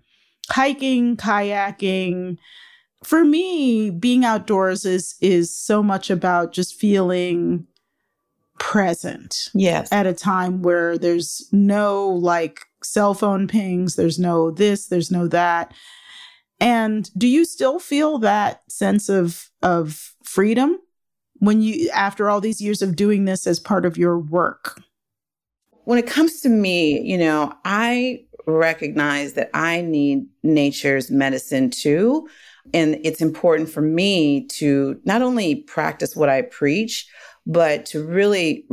hiking, 0.49 1.17
kayaking. 1.17 2.37
For 3.03 3.23
me, 3.23 3.89
being 3.89 4.25
outdoors 4.25 4.85
is 4.85 5.15
is 5.21 5.55
so 5.55 5.83
much 5.83 6.09
about 6.09 6.53
just 6.53 6.75
feeling 6.75 7.67
present. 8.61 9.49
Yes. 9.55 9.91
At 9.91 10.05
a 10.05 10.13
time 10.13 10.61
where 10.61 10.97
there's 10.97 11.49
no 11.51 12.07
like 12.07 12.61
cell 12.83 13.15
phone 13.15 13.47
pings, 13.47 13.95
there's 13.95 14.19
no 14.19 14.51
this, 14.51 14.85
there's 14.85 15.11
no 15.11 15.27
that. 15.27 15.73
And 16.59 17.09
do 17.17 17.27
you 17.27 17.43
still 17.43 17.79
feel 17.79 18.19
that 18.19 18.61
sense 18.71 19.09
of 19.09 19.49
of 19.63 20.13
freedom 20.23 20.77
when 21.39 21.61
you 21.61 21.89
after 21.89 22.29
all 22.29 22.39
these 22.39 22.61
years 22.61 22.83
of 22.83 22.95
doing 22.95 23.25
this 23.25 23.47
as 23.47 23.59
part 23.59 23.83
of 23.83 23.97
your 23.97 24.19
work? 24.19 24.79
When 25.85 25.97
it 25.97 26.05
comes 26.05 26.41
to 26.41 26.49
me, 26.49 27.01
you 27.01 27.17
know, 27.17 27.51
I 27.65 28.25
recognize 28.45 29.33
that 29.33 29.49
I 29.55 29.81
need 29.81 30.27
nature's 30.43 31.09
medicine 31.09 31.71
too. 31.71 32.29
And 32.75 32.99
it's 33.03 33.21
important 33.21 33.69
for 33.69 33.81
me 33.81 34.45
to 34.49 34.99
not 35.03 35.23
only 35.23 35.55
practice 35.55 36.15
what 36.15 36.29
I 36.29 36.43
preach, 36.43 37.07
but 37.45 37.85
to 37.87 38.03
really 38.03 38.67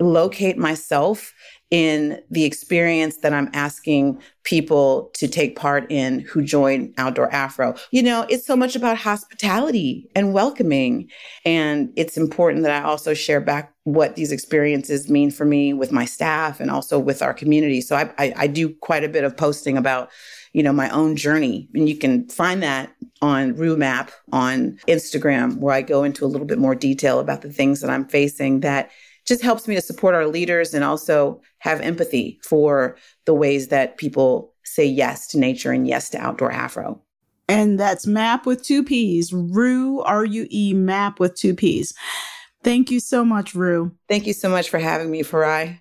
locate 0.00 0.58
myself 0.58 1.32
in 1.70 2.22
the 2.30 2.44
experience 2.44 3.18
that 3.18 3.32
I'm 3.32 3.50
asking 3.52 4.20
people 4.44 5.10
to 5.14 5.26
take 5.26 5.56
part 5.56 5.90
in 5.90 6.20
who 6.20 6.42
join 6.42 6.94
Outdoor 6.96 7.32
Afro. 7.32 7.74
You 7.90 8.04
know, 8.04 8.24
it's 8.28 8.46
so 8.46 8.54
much 8.54 8.76
about 8.76 8.98
hospitality 8.98 10.08
and 10.14 10.32
welcoming. 10.32 11.10
And 11.44 11.92
it's 11.96 12.16
important 12.16 12.62
that 12.62 12.82
I 12.82 12.86
also 12.86 13.14
share 13.14 13.40
back 13.40 13.74
what 13.82 14.14
these 14.14 14.30
experiences 14.30 15.10
mean 15.10 15.32
for 15.32 15.44
me 15.44 15.72
with 15.72 15.90
my 15.90 16.04
staff 16.04 16.60
and 16.60 16.70
also 16.70 17.00
with 17.00 17.20
our 17.20 17.34
community. 17.34 17.80
So 17.80 17.96
I, 17.96 18.12
I, 18.18 18.32
I 18.36 18.46
do 18.46 18.72
quite 18.74 19.02
a 19.02 19.08
bit 19.08 19.24
of 19.24 19.36
posting 19.36 19.76
about 19.76 20.10
you 20.56 20.62
know, 20.62 20.72
my 20.72 20.88
own 20.88 21.16
journey. 21.16 21.68
And 21.74 21.86
you 21.86 21.94
can 21.94 22.26
find 22.30 22.62
that 22.62 22.90
on 23.20 23.54
Rue 23.56 23.76
Mapp 23.76 24.10
on 24.32 24.78
Instagram, 24.88 25.58
where 25.58 25.74
I 25.74 25.82
go 25.82 26.02
into 26.02 26.24
a 26.24 26.26
little 26.26 26.46
bit 26.46 26.58
more 26.58 26.74
detail 26.74 27.20
about 27.20 27.42
the 27.42 27.52
things 27.52 27.82
that 27.82 27.90
I'm 27.90 28.08
facing 28.08 28.60
that 28.60 28.90
just 29.26 29.42
helps 29.42 29.68
me 29.68 29.74
to 29.74 29.82
support 29.82 30.14
our 30.14 30.26
leaders 30.26 30.72
and 30.72 30.82
also 30.82 31.42
have 31.58 31.82
empathy 31.82 32.40
for 32.42 32.96
the 33.26 33.34
ways 33.34 33.68
that 33.68 33.98
people 33.98 34.54
say 34.64 34.86
yes 34.86 35.26
to 35.26 35.38
nature 35.38 35.72
and 35.72 35.86
yes 35.86 36.08
to 36.08 36.18
outdoor 36.18 36.50
Afro. 36.50 37.02
And 37.48 37.78
that's 37.78 38.06
map 38.06 38.46
with 38.46 38.62
two 38.62 38.82
P's, 38.82 39.34
Rue, 39.34 40.00
R 40.00 40.24
U 40.24 40.46
E, 40.48 40.72
map 40.72 41.20
with 41.20 41.36
two 41.36 41.54
P's. 41.54 41.92
Thank 42.64 42.90
you 42.90 42.98
so 42.98 43.26
much, 43.26 43.54
Rue. 43.54 43.92
Thank 44.08 44.26
you 44.26 44.32
so 44.32 44.48
much 44.48 44.70
for 44.70 44.78
having 44.78 45.10
me, 45.10 45.22
Farai. 45.22 45.80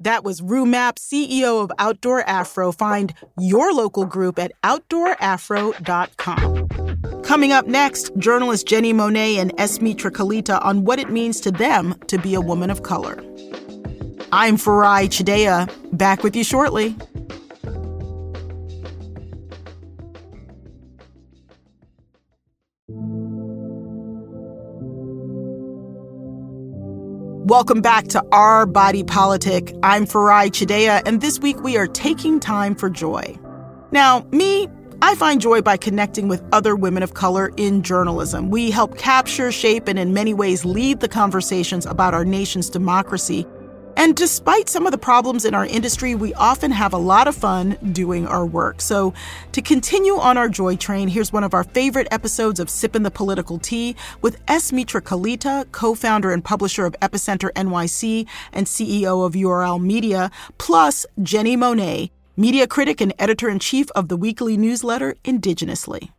That 0.00 0.24
was 0.24 0.42
Rue 0.42 0.66
Mapp, 0.66 0.96
CEO 0.96 1.62
of 1.62 1.70
Outdoor 1.78 2.28
Afro. 2.28 2.72
Find 2.72 3.14
your 3.38 3.72
local 3.72 4.06
group 4.06 4.38
at 4.38 4.52
outdoorafro.com. 4.62 7.22
Coming 7.22 7.52
up 7.52 7.66
next, 7.66 8.10
journalist 8.18 8.66
Jenni 8.66 8.94
Monet 8.94 9.38
and 9.38 9.52
S. 9.58 9.80
Mitra 9.80 10.10
Kalita 10.10 10.62
on 10.64 10.84
what 10.84 10.98
it 10.98 11.10
means 11.10 11.40
to 11.40 11.50
them 11.50 11.94
to 12.08 12.18
be 12.18 12.34
a 12.34 12.40
woman 12.40 12.70
of 12.70 12.82
color. 12.82 13.22
I'm 14.32 14.56
Farai 14.56 15.06
Chideya, 15.06 15.70
back 15.96 16.24
with 16.24 16.34
you 16.34 16.42
shortly. 16.42 16.96
Welcome 27.44 27.82
back 27.82 28.08
to 28.08 28.24
Our 28.32 28.64
Body 28.64 29.04
Politic. 29.04 29.76
I'm 29.82 30.06
Farai 30.06 30.46
Chideya, 30.46 31.02
and 31.04 31.20
this 31.20 31.38
week 31.40 31.62
we 31.62 31.76
are 31.76 31.86
taking 31.86 32.40
time 32.40 32.74
for 32.74 32.88
joy. 32.88 33.38
Now, 33.90 34.26
me, 34.30 34.66
I 35.02 35.14
find 35.14 35.42
joy 35.42 35.60
by 35.60 35.76
connecting 35.76 36.26
with 36.26 36.42
other 36.52 36.74
women 36.74 37.02
of 37.02 37.12
color 37.12 37.52
in 37.58 37.82
journalism. 37.82 38.48
We 38.48 38.70
help 38.70 38.96
capture, 38.96 39.52
shape, 39.52 39.88
and 39.88 39.98
in 39.98 40.14
many 40.14 40.32
ways 40.32 40.64
lead 40.64 41.00
the 41.00 41.08
conversations 41.08 41.84
about 41.84 42.14
our 42.14 42.24
nation's 42.24 42.70
democracy 42.70 43.46
and 43.96 44.16
despite 44.16 44.68
some 44.68 44.86
of 44.86 44.92
the 44.92 44.98
problems 44.98 45.44
in 45.44 45.54
our 45.54 45.66
industry, 45.66 46.14
we 46.14 46.34
often 46.34 46.70
have 46.70 46.92
a 46.92 46.98
lot 46.98 47.28
of 47.28 47.34
fun 47.34 47.76
doing 47.92 48.26
our 48.26 48.44
work. 48.44 48.80
So, 48.80 49.14
to 49.52 49.62
continue 49.62 50.16
on 50.16 50.36
our 50.36 50.48
joy 50.48 50.76
train, 50.76 51.08
here's 51.08 51.32
one 51.32 51.44
of 51.44 51.54
our 51.54 51.64
favorite 51.64 52.08
episodes 52.10 52.60
of 52.60 52.68
Sippin' 52.68 53.04
the 53.04 53.10
Political 53.10 53.58
Tea 53.58 53.96
with 54.20 54.40
S. 54.48 54.72
Mitra 54.72 55.00
Kalita, 55.02 55.70
co 55.72 55.94
founder 55.94 56.32
and 56.32 56.44
publisher 56.44 56.86
of 56.86 56.96
Epicenter 57.00 57.50
NYC 57.52 58.26
and 58.52 58.66
CEO 58.66 59.24
of 59.24 59.34
URL 59.34 59.80
Media, 59.80 60.30
plus 60.58 61.06
Jenni 61.20 61.56
Monet, 61.56 62.10
media 62.36 62.66
critic 62.66 63.00
and 63.00 63.12
editor 63.18 63.48
in 63.48 63.58
chief 63.58 63.90
of 63.92 64.08
the 64.08 64.16
weekly 64.16 64.56
newsletter 64.56 65.16
Indigenously. 65.24 66.10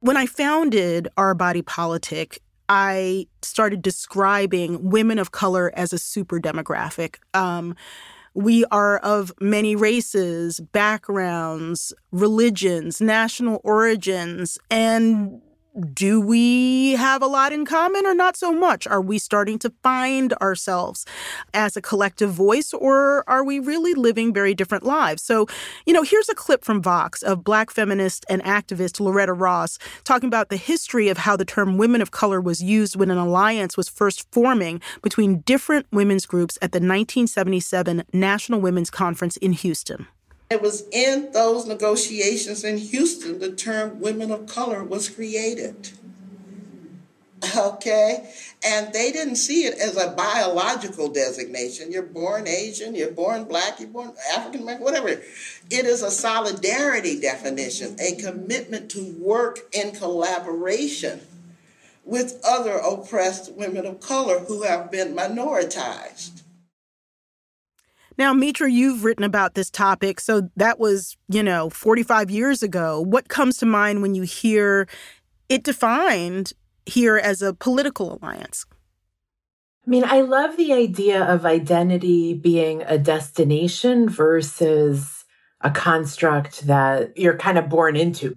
When 0.00 0.16
I 0.18 0.26
founded 0.26 1.08
Our 1.16 1.34
Body 1.34 1.62
Politic, 1.62 2.40
I 2.68 3.26
started 3.42 3.82
describing 3.82 4.90
women 4.90 5.18
of 5.18 5.32
color 5.32 5.72
as 5.74 5.92
a 5.92 5.98
super 5.98 6.40
demographic. 6.40 7.16
Um, 7.34 7.76
we 8.34 8.64
are 8.66 8.98
of 8.98 9.32
many 9.40 9.76
races, 9.76 10.58
backgrounds, 10.58 11.92
religions, 12.10 13.00
national 13.00 13.60
origins, 13.62 14.58
and 14.70 15.40
do 15.92 16.20
we 16.20 16.92
have 16.92 17.20
a 17.20 17.26
lot 17.26 17.52
in 17.52 17.66
common 17.66 18.06
or 18.06 18.14
not 18.14 18.36
so 18.36 18.52
much? 18.52 18.86
Are 18.86 19.00
we 19.00 19.18
starting 19.18 19.58
to 19.60 19.72
find 19.82 20.32
ourselves 20.34 21.04
as 21.52 21.76
a 21.76 21.82
collective 21.82 22.30
voice 22.30 22.72
or 22.72 23.28
are 23.28 23.42
we 23.42 23.58
really 23.58 23.92
living 23.94 24.32
very 24.32 24.54
different 24.54 24.84
lives? 24.84 25.22
So, 25.22 25.46
you 25.84 25.92
know, 25.92 26.02
here's 26.02 26.28
a 26.28 26.34
clip 26.34 26.64
from 26.64 26.80
Vox 26.80 27.22
of 27.22 27.42
Black 27.42 27.70
feminist 27.70 28.24
and 28.28 28.42
activist 28.44 29.00
Loretta 29.00 29.32
Ross 29.32 29.78
talking 30.04 30.28
about 30.28 30.48
the 30.48 30.56
history 30.56 31.08
of 31.08 31.18
how 31.18 31.36
the 31.36 31.44
term 31.44 31.76
women 31.76 32.00
of 32.00 32.12
color 32.12 32.40
was 32.40 32.62
used 32.62 32.94
when 32.94 33.10
an 33.10 33.18
alliance 33.18 33.76
was 33.76 33.88
first 33.88 34.30
forming 34.30 34.80
between 35.02 35.40
different 35.40 35.86
women's 35.90 36.26
groups 36.26 36.56
at 36.62 36.70
the 36.70 36.76
1977 36.76 38.04
National 38.12 38.60
Women's 38.60 38.90
Conference 38.90 39.36
in 39.38 39.52
Houston. 39.52 40.06
It 40.54 40.62
was 40.62 40.84
in 40.92 41.32
those 41.32 41.66
negotiations 41.66 42.62
in 42.62 42.78
Houston 42.78 43.40
the 43.40 43.50
term 43.50 43.98
women 43.98 44.30
of 44.30 44.46
color 44.46 44.84
was 44.84 45.08
created. 45.08 45.90
Okay? 47.56 48.32
And 48.64 48.92
they 48.92 49.10
didn't 49.10 49.34
see 49.34 49.64
it 49.64 49.76
as 49.80 49.96
a 49.96 50.12
biological 50.12 51.08
designation. 51.08 51.90
You're 51.90 52.04
born 52.04 52.46
Asian, 52.46 52.94
you're 52.94 53.10
born 53.10 53.44
black, 53.44 53.80
you're 53.80 53.88
born 53.88 54.12
African 54.32 54.62
American, 54.62 54.84
whatever. 54.84 55.08
It 55.08 55.24
is 55.70 56.02
a 56.02 56.10
solidarity 56.12 57.20
definition, 57.20 57.96
a 57.98 58.14
commitment 58.14 58.92
to 58.92 59.12
work 59.18 59.58
in 59.72 59.90
collaboration 59.90 61.22
with 62.04 62.40
other 62.48 62.76
oppressed 62.76 63.52
women 63.54 63.86
of 63.86 63.98
color 63.98 64.38
who 64.38 64.62
have 64.62 64.92
been 64.92 65.16
minoritized. 65.16 66.43
Now, 68.16 68.32
Mitra, 68.32 68.70
you've 68.70 69.04
written 69.04 69.24
about 69.24 69.54
this 69.54 69.70
topic. 69.70 70.20
So 70.20 70.48
that 70.56 70.78
was, 70.78 71.16
you 71.28 71.42
know, 71.42 71.70
45 71.70 72.30
years 72.30 72.62
ago. 72.62 73.00
What 73.00 73.28
comes 73.28 73.58
to 73.58 73.66
mind 73.66 74.02
when 74.02 74.14
you 74.14 74.22
hear 74.22 74.86
it 75.48 75.64
defined 75.64 76.52
here 76.86 77.16
as 77.16 77.42
a 77.42 77.54
political 77.54 78.18
alliance? 78.18 78.66
I 79.86 79.90
mean, 79.90 80.04
I 80.04 80.22
love 80.22 80.56
the 80.56 80.72
idea 80.72 81.22
of 81.22 81.44
identity 81.44 82.32
being 82.32 82.82
a 82.82 82.96
destination 82.96 84.08
versus 84.08 85.24
a 85.60 85.70
construct 85.70 86.66
that 86.66 87.16
you're 87.18 87.36
kind 87.36 87.58
of 87.58 87.68
born 87.68 87.96
into. 87.96 88.36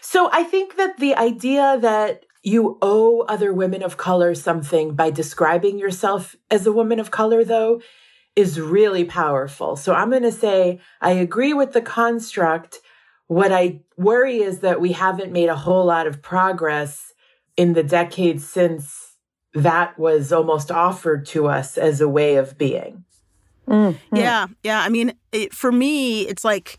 So 0.00 0.28
I 0.32 0.42
think 0.42 0.76
that 0.76 0.98
the 0.98 1.14
idea 1.14 1.78
that 1.80 2.24
you 2.42 2.78
owe 2.82 3.20
other 3.22 3.52
women 3.52 3.82
of 3.82 3.96
color 3.96 4.34
something 4.34 4.94
by 4.94 5.10
describing 5.10 5.78
yourself 5.78 6.34
as 6.50 6.66
a 6.66 6.72
woman 6.72 6.98
of 6.98 7.10
color, 7.10 7.44
though, 7.44 7.80
is 8.38 8.60
really 8.60 9.04
powerful. 9.04 9.74
So 9.74 9.92
I'm 9.92 10.10
going 10.10 10.22
to 10.22 10.30
say 10.30 10.78
I 11.00 11.10
agree 11.10 11.52
with 11.52 11.72
the 11.72 11.82
construct. 11.82 12.78
What 13.26 13.50
I 13.50 13.80
worry 13.96 14.38
is 14.38 14.60
that 14.60 14.80
we 14.80 14.92
haven't 14.92 15.32
made 15.32 15.48
a 15.48 15.56
whole 15.56 15.84
lot 15.84 16.06
of 16.06 16.22
progress 16.22 17.12
in 17.56 17.72
the 17.72 17.82
decades 17.82 18.48
since 18.48 19.16
that 19.54 19.98
was 19.98 20.32
almost 20.32 20.70
offered 20.70 21.26
to 21.26 21.48
us 21.48 21.76
as 21.76 22.00
a 22.00 22.08
way 22.08 22.36
of 22.36 22.56
being. 22.56 23.04
Mm-hmm. 23.66 24.16
Yeah. 24.16 24.46
Yeah. 24.62 24.82
I 24.82 24.88
mean, 24.88 25.14
it, 25.32 25.52
for 25.52 25.72
me, 25.72 26.22
it's 26.22 26.44
like, 26.44 26.78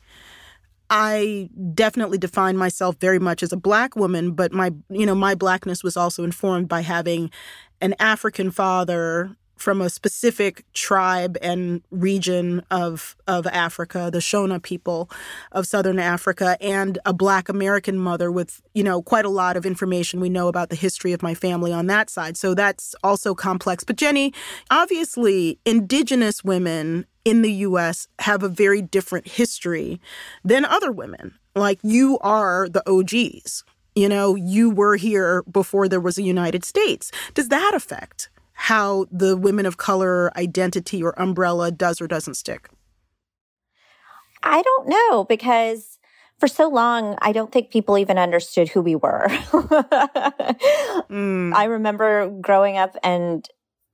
I 0.90 1.50
definitely 1.74 2.20
define 2.20 2.56
myself 2.56 2.96
very 3.02 3.20
much 3.20 3.44
as 3.44 3.52
a 3.52 3.58
black 3.58 3.98
woman, 3.98 4.32
but 4.32 4.54
my, 4.54 4.72
you 4.90 5.06
know, 5.06 5.14
my 5.14 5.36
blackness 5.36 5.84
was 5.84 5.98
also 5.98 6.24
informed 6.24 6.70
by 6.70 6.82
having 6.82 7.32
an 7.82 7.96
African 8.00 8.50
father 8.50 9.36
from 9.60 9.82
a 9.82 9.90
specific 9.90 10.66
tribe 10.74 11.38
and 11.42 11.82
region 11.92 12.64
of 12.72 13.16
of 13.28 13.46
Africa, 13.48 14.10
the 14.12 14.20
Shona 14.20 14.62
people 14.62 15.10
of 15.52 15.68
southern 15.68 16.00
Africa, 16.00 16.58
and 16.62 16.98
a 17.06 17.14
black 17.14 17.50
American 17.50 17.98
mother 17.98 18.32
with, 18.32 18.62
you 18.74 18.84
know, 18.84 19.02
quite 19.02 19.26
a 19.26 19.30
lot 19.30 19.58
of 19.58 19.66
information 19.66 20.20
we 20.20 20.30
know 20.30 20.48
about 20.48 20.70
the 20.70 20.76
history 20.76 21.14
of 21.14 21.22
my 21.22 21.34
family 21.34 21.74
on 21.74 21.88
that 21.88 22.10
side. 22.10 22.38
So 22.38 22.54
that's 22.54 22.96
also 23.04 23.36
complex. 23.36 23.84
But 23.84 23.98
Jenny, 23.98 24.34
obviously 24.72 25.60
indigenous 25.66 26.44
women 26.44 27.06
in 27.26 27.42
the 27.42 27.52
US 27.52 28.08
have 28.20 28.44
a 28.44 28.50
very 28.50 28.82
different 28.82 29.28
history 29.28 30.00
than 30.44 30.66
other 30.66 30.92
women. 30.92 31.38
Like 31.56 31.80
you 31.84 32.18
are 32.20 32.70
the 32.70 32.84
OGs. 32.90 33.64
You 33.96 34.08
know, 34.08 34.36
you 34.36 34.70
were 34.70 34.96
here 34.96 35.44
before 35.44 35.90
there 35.90 36.00
was 36.00 36.18
a 36.18 36.22
United 36.22 36.64
States. 36.64 37.12
Does 37.34 37.50
that 37.50 37.74
affect 37.76 38.30
how 38.60 39.06
the 39.10 39.38
women 39.38 39.66
of 39.66 39.78
color 39.78 40.38
identity 40.38 41.02
or 41.02 41.18
umbrella 41.18 41.72
does 41.72 42.02
or 42.02 42.08
doesn't 42.08 42.34
stick? 42.34 42.70
I 44.44 44.62
don't 44.62 44.90
know 44.90 45.24
because 45.24 45.98
for 46.40 46.50
so 46.50 46.68
long, 46.68 47.16
I 47.22 47.32
don't 47.32 47.54
think 47.54 47.72
people 47.72 47.98
even 47.98 48.18
understood 48.18 48.68
who 48.68 48.82
we 48.82 48.96
were. 48.96 49.28
mm. 51.10 51.54
I 51.54 51.64
remember 51.64 52.30
growing 52.42 52.78
up 52.78 52.98
and 53.02 53.48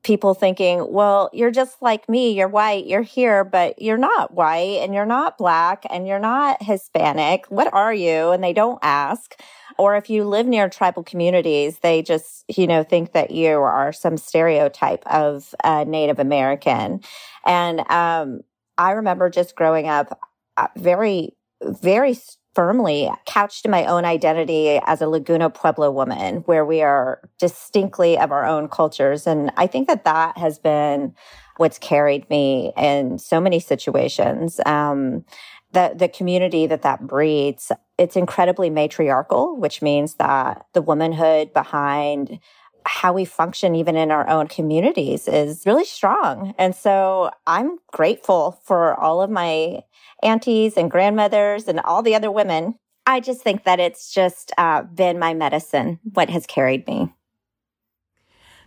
people 0.05 0.35
thinking, 0.35 0.85
well, 0.93 1.29
you're 1.33 1.51
just 1.51 1.81
like 1.81 2.07
me. 2.07 2.31
You're 2.31 2.47
white. 2.47 2.85
You're 2.85 3.01
here, 3.01 3.43
but 3.43 3.81
you're 3.81 3.97
not 3.97 4.33
white 4.35 4.79
and 4.81 4.93
you're 4.93 5.05
not 5.05 5.37
black 5.37 5.83
and 5.89 6.07
you're 6.07 6.19
not 6.19 6.61
Hispanic. 6.61 7.47
What 7.49 7.73
are 7.73 7.93
you? 7.93 8.29
And 8.29 8.43
they 8.43 8.53
don't 8.53 8.79
ask. 8.83 9.35
Or 9.77 9.97
if 9.97 10.09
you 10.09 10.23
live 10.23 10.45
near 10.45 10.69
tribal 10.69 11.03
communities, 11.03 11.79
they 11.79 12.03
just, 12.03 12.45
you 12.47 12.67
know, 12.67 12.83
think 12.83 13.13
that 13.13 13.31
you 13.31 13.57
are 13.57 13.91
some 13.91 14.15
stereotype 14.15 15.05
of 15.07 15.53
Native 15.65 16.19
American. 16.19 17.01
And 17.43 17.79
um, 17.89 18.41
I 18.77 18.91
remember 18.91 19.29
just 19.29 19.55
growing 19.55 19.87
up 19.87 20.19
uh, 20.55 20.67
very, 20.77 21.35
very 21.61 22.13
firmly 22.55 23.11
couched 23.25 23.65
in 23.65 23.71
my 23.71 23.85
own 23.85 24.05
identity 24.05 24.79
as 24.85 25.01
a 25.01 25.07
Laguna 25.07 25.49
Pueblo 25.49 25.91
woman, 25.91 26.37
where 26.45 26.65
we 26.65 26.81
are 26.81 27.21
distinctly 27.37 28.17
of 28.17 28.31
our 28.31 28.45
own 28.45 28.69
cultures. 28.69 29.27
And 29.27 29.51
I 29.57 29.67
think 29.67 29.87
that 29.87 30.05
that 30.05 30.37
has 30.37 30.57
been 30.57 31.13
what's 31.57 31.77
carried 31.77 32.29
me 32.29 32.73
in 32.77 33.19
so 33.19 33.39
many 33.39 33.59
situations. 33.59 34.59
Um, 34.65 35.25
the, 35.73 35.93
the 35.95 36.07
community 36.07 36.67
that 36.67 36.83
that 36.83 37.05
breeds, 37.05 37.71
it's 37.97 38.15
incredibly 38.15 38.69
matriarchal, 38.69 39.57
which 39.57 39.81
means 39.81 40.15
that 40.15 40.65
the 40.73 40.81
womanhood 40.81 41.53
behind 41.53 42.39
how 42.85 43.13
we 43.13 43.25
function 43.25 43.75
even 43.75 43.95
in 43.95 44.11
our 44.11 44.27
own 44.29 44.47
communities 44.47 45.27
is 45.27 45.65
really 45.65 45.85
strong. 45.85 46.53
And 46.57 46.75
so 46.75 47.31
I'm 47.47 47.77
grateful 47.91 48.59
for 48.63 48.99
all 48.99 49.21
of 49.21 49.29
my 49.29 49.83
aunties 50.23 50.77
and 50.77 50.91
grandmothers 50.91 51.67
and 51.67 51.79
all 51.81 52.01
the 52.01 52.15
other 52.15 52.31
women. 52.31 52.75
I 53.07 53.19
just 53.19 53.41
think 53.41 53.63
that 53.65 53.79
it's 53.79 54.13
just 54.13 54.51
uh, 54.57 54.83
been 54.83 55.19
my 55.19 55.33
medicine, 55.33 55.99
what 56.13 56.29
has 56.29 56.45
carried 56.45 56.87
me. 56.87 57.13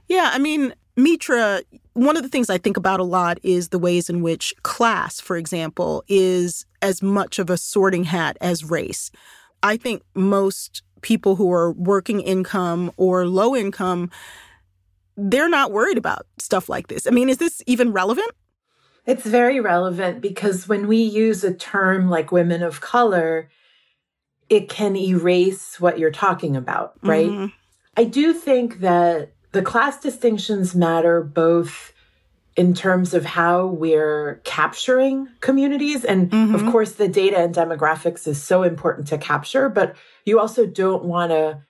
Yeah, 0.07 0.31
I 0.33 0.39
mean, 0.39 0.75
Mitra, 0.97 1.63
one 1.93 2.17
of 2.17 2.23
the 2.23 2.29
things 2.29 2.51
I 2.51 2.59
think 2.59 2.77
about 2.77 3.01
a 3.01 3.05
lot 3.05 3.39
is 3.43 3.69
the 3.69 3.79
ways 3.79 4.09
in 4.09 4.23
which 4.23 4.55
class, 4.63 5.21
for 5.21 5.37
example, 5.37 6.03
is 6.09 6.65
as 6.83 7.03
much 7.03 7.39
of 7.39 7.51
a 7.51 7.57
sorting 7.57 8.05
hat 8.05 8.37
as 8.41 8.65
race. 8.65 9.11
I 9.63 9.77
think 9.77 10.03
most 10.15 10.83
people 11.03 11.37
who 11.37 11.53
are 11.53 11.73
working 11.73 12.21
income 12.21 12.93
or 12.97 13.27
low 13.27 13.55
income, 13.55 14.11
they're 15.17 15.49
not 15.49 15.73
worried 15.73 15.99
about 15.99 16.27
stuff 16.39 16.69
like 16.69 16.89
this. 16.89 17.07
I 17.07 17.11
mean, 17.11 17.29
is 17.29 17.39
this 17.39 17.63
even 17.67 17.93
relevant? 17.93 18.31
It's 19.07 19.25
very 19.25 19.59
relevant 19.59 20.21
because 20.21 20.69
when 20.69 20.87
we 20.87 20.99
use 20.99 21.43
a 21.43 21.55
term 21.55 22.11
like 22.11 22.31
women 22.31 22.63
of 22.63 22.81
color, 22.81 23.49
it 24.49 24.69
can 24.69 24.97
erase 24.97 25.81
what 25.81 25.99
you're 25.99 26.11
talking 26.11 26.57
about, 26.57 26.95
right? 27.03 27.29
Mm-hmm. 27.29 27.47
I 27.97 28.05
do 28.05 28.33
think 28.33 28.81
that 28.81 29.33
the 29.53 29.63
class 29.63 30.01
distinctions 30.01 30.75
matter 30.75 31.23
both 31.23 31.93
in 32.59 32.75
terms 32.75 33.15
of 33.15 33.25
how 33.25 33.67
we're 33.67 34.41
capturing 34.43 35.29
communities. 35.39 36.05
And 36.05 36.29
mm-hmm. 36.29 36.57
of 36.57 36.73
course, 36.73 36.95
the 36.95 37.07
data 37.07 37.39
and 37.39 37.55
demographics 37.55 38.27
is 38.27 38.43
so 38.43 38.65
important 38.65 39.07
to 39.09 39.17
capture, 39.17 39.69
but 39.69 39.95
you 40.25 40.41
also 40.41 40.67
don't 40.67 41.05
want 41.05 41.31
to 41.31 41.63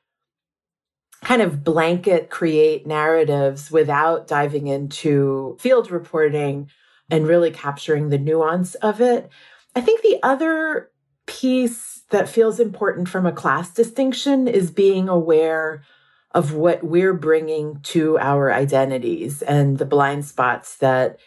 kind 1.22 1.43
of 1.43 1.62
blanket 1.62 2.30
create 2.30 2.86
narratives 2.86 3.70
without 3.70 4.28
diving 4.28 4.66
into 4.66 5.59
field 5.61 5.91
reporting 5.91 6.70
and 7.11 7.28
really 7.28 7.51
capturing 7.51 8.09
the 8.09 8.16
nuance 8.16 8.74
of 8.76 9.03
it. 9.03 9.28
I 9.76 9.82
think 9.82 10.01
the 10.01 10.18
other 10.22 10.91
piece 11.26 12.03
that 12.09 12.30
feels 12.30 12.59
important 12.59 13.11
from 13.11 13.26
a 13.26 13.32
class 13.32 13.74
distinction 13.74 14.49
is 14.49 14.70
being 14.70 15.11
aware 15.11 15.82
of 16.33 16.53
what 16.53 16.85
we're 16.85 17.14
bringing 17.14 17.81
to 17.83 18.18
our 18.18 18.53
identities 18.53 19.43
and 19.43 19.79
the 19.79 19.87
blind 19.87 20.24
spots 20.24 20.76
that 20.76 21.18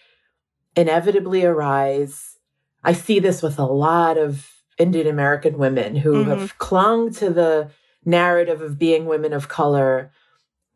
inevitably 0.75 1.43
arise. 1.43 2.37
I 2.83 2.93
see 2.93 3.19
this 3.19 3.41
with 3.41 3.59
a 3.59 3.65
lot 3.65 4.17
of 4.17 4.47
Indian 4.77 5.07
American 5.07 5.57
women 5.57 5.95
who 5.95 6.13
mm-hmm. 6.13 6.29
have 6.29 6.57
clung 6.57 7.13
to 7.15 7.29
the 7.29 7.71
narrative 8.05 8.61
of 8.61 8.79
being 8.79 9.05
women 9.05 9.33
of 9.33 9.47
color, 9.47 10.11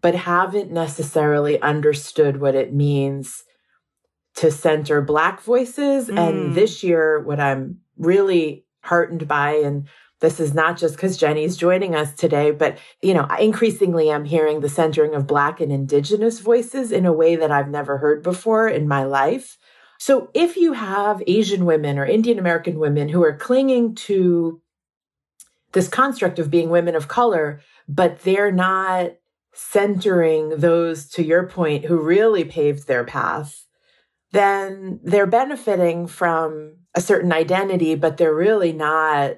but 0.01 0.15
haven't 0.15 0.71
necessarily 0.71 1.61
understood 1.61 2.39
what 2.39 2.55
it 2.55 2.73
means 2.73 3.43
to 4.35 4.51
center 4.51 5.01
Black 5.01 5.41
voices. 5.41 6.09
Mm. 6.09 6.17
And 6.17 6.55
this 6.55 6.83
year, 6.83 7.19
what 7.19 7.39
I'm 7.39 7.79
really 7.97 8.65
heartened 8.81 9.27
by, 9.27 9.53
and 9.53 9.87
this 10.21 10.39
is 10.39 10.53
not 10.53 10.77
just 10.77 10.95
because 10.95 11.17
Jenny's 11.17 11.57
joining 11.57 11.93
us 11.93 12.13
today, 12.13 12.51
but 12.51 12.77
you 13.01 13.13
know, 13.13 13.27
increasingly 13.39 14.11
I'm 14.11 14.25
hearing 14.25 14.61
the 14.61 14.69
centering 14.69 15.13
of 15.13 15.27
Black 15.27 15.59
and 15.59 15.71
Indigenous 15.71 16.39
voices 16.39 16.91
in 16.91 17.05
a 17.05 17.13
way 17.13 17.35
that 17.35 17.51
I've 17.51 17.69
never 17.69 17.97
heard 17.97 18.23
before 18.23 18.67
in 18.67 18.87
my 18.87 19.03
life. 19.03 19.57
So 19.99 20.29
if 20.33 20.57
you 20.57 20.73
have 20.73 21.23
Asian 21.27 21.65
women 21.65 21.97
or 21.97 22.05
Indian 22.05 22.39
American 22.39 22.79
women 22.79 23.09
who 23.09 23.23
are 23.23 23.35
clinging 23.35 23.95
to 23.95 24.61
this 25.73 25.87
construct 25.87 26.39
of 26.39 26.49
being 26.49 26.69
women 26.69 26.95
of 26.95 27.07
color, 27.07 27.61
but 27.87 28.21
they're 28.21 28.51
not 28.51 29.11
centering 29.53 30.49
those, 30.57 31.07
to 31.09 31.23
your 31.23 31.47
point, 31.47 31.85
who 31.85 31.97
really 31.97 32.43
paved 32.43 32.87
their 32.87 33.03
path, 33.03 33.65
then 34.31 34.99
they're 35.03 35.25
benefiting 35.25 36.07
from 36.07 36.75
a 36.93 37.01
certain 37.01 37.31
identity, 37.31 37.95
but 37.95 38.17
they're 38.17 38.35
really 38.35 38.73
not 38.73 39.37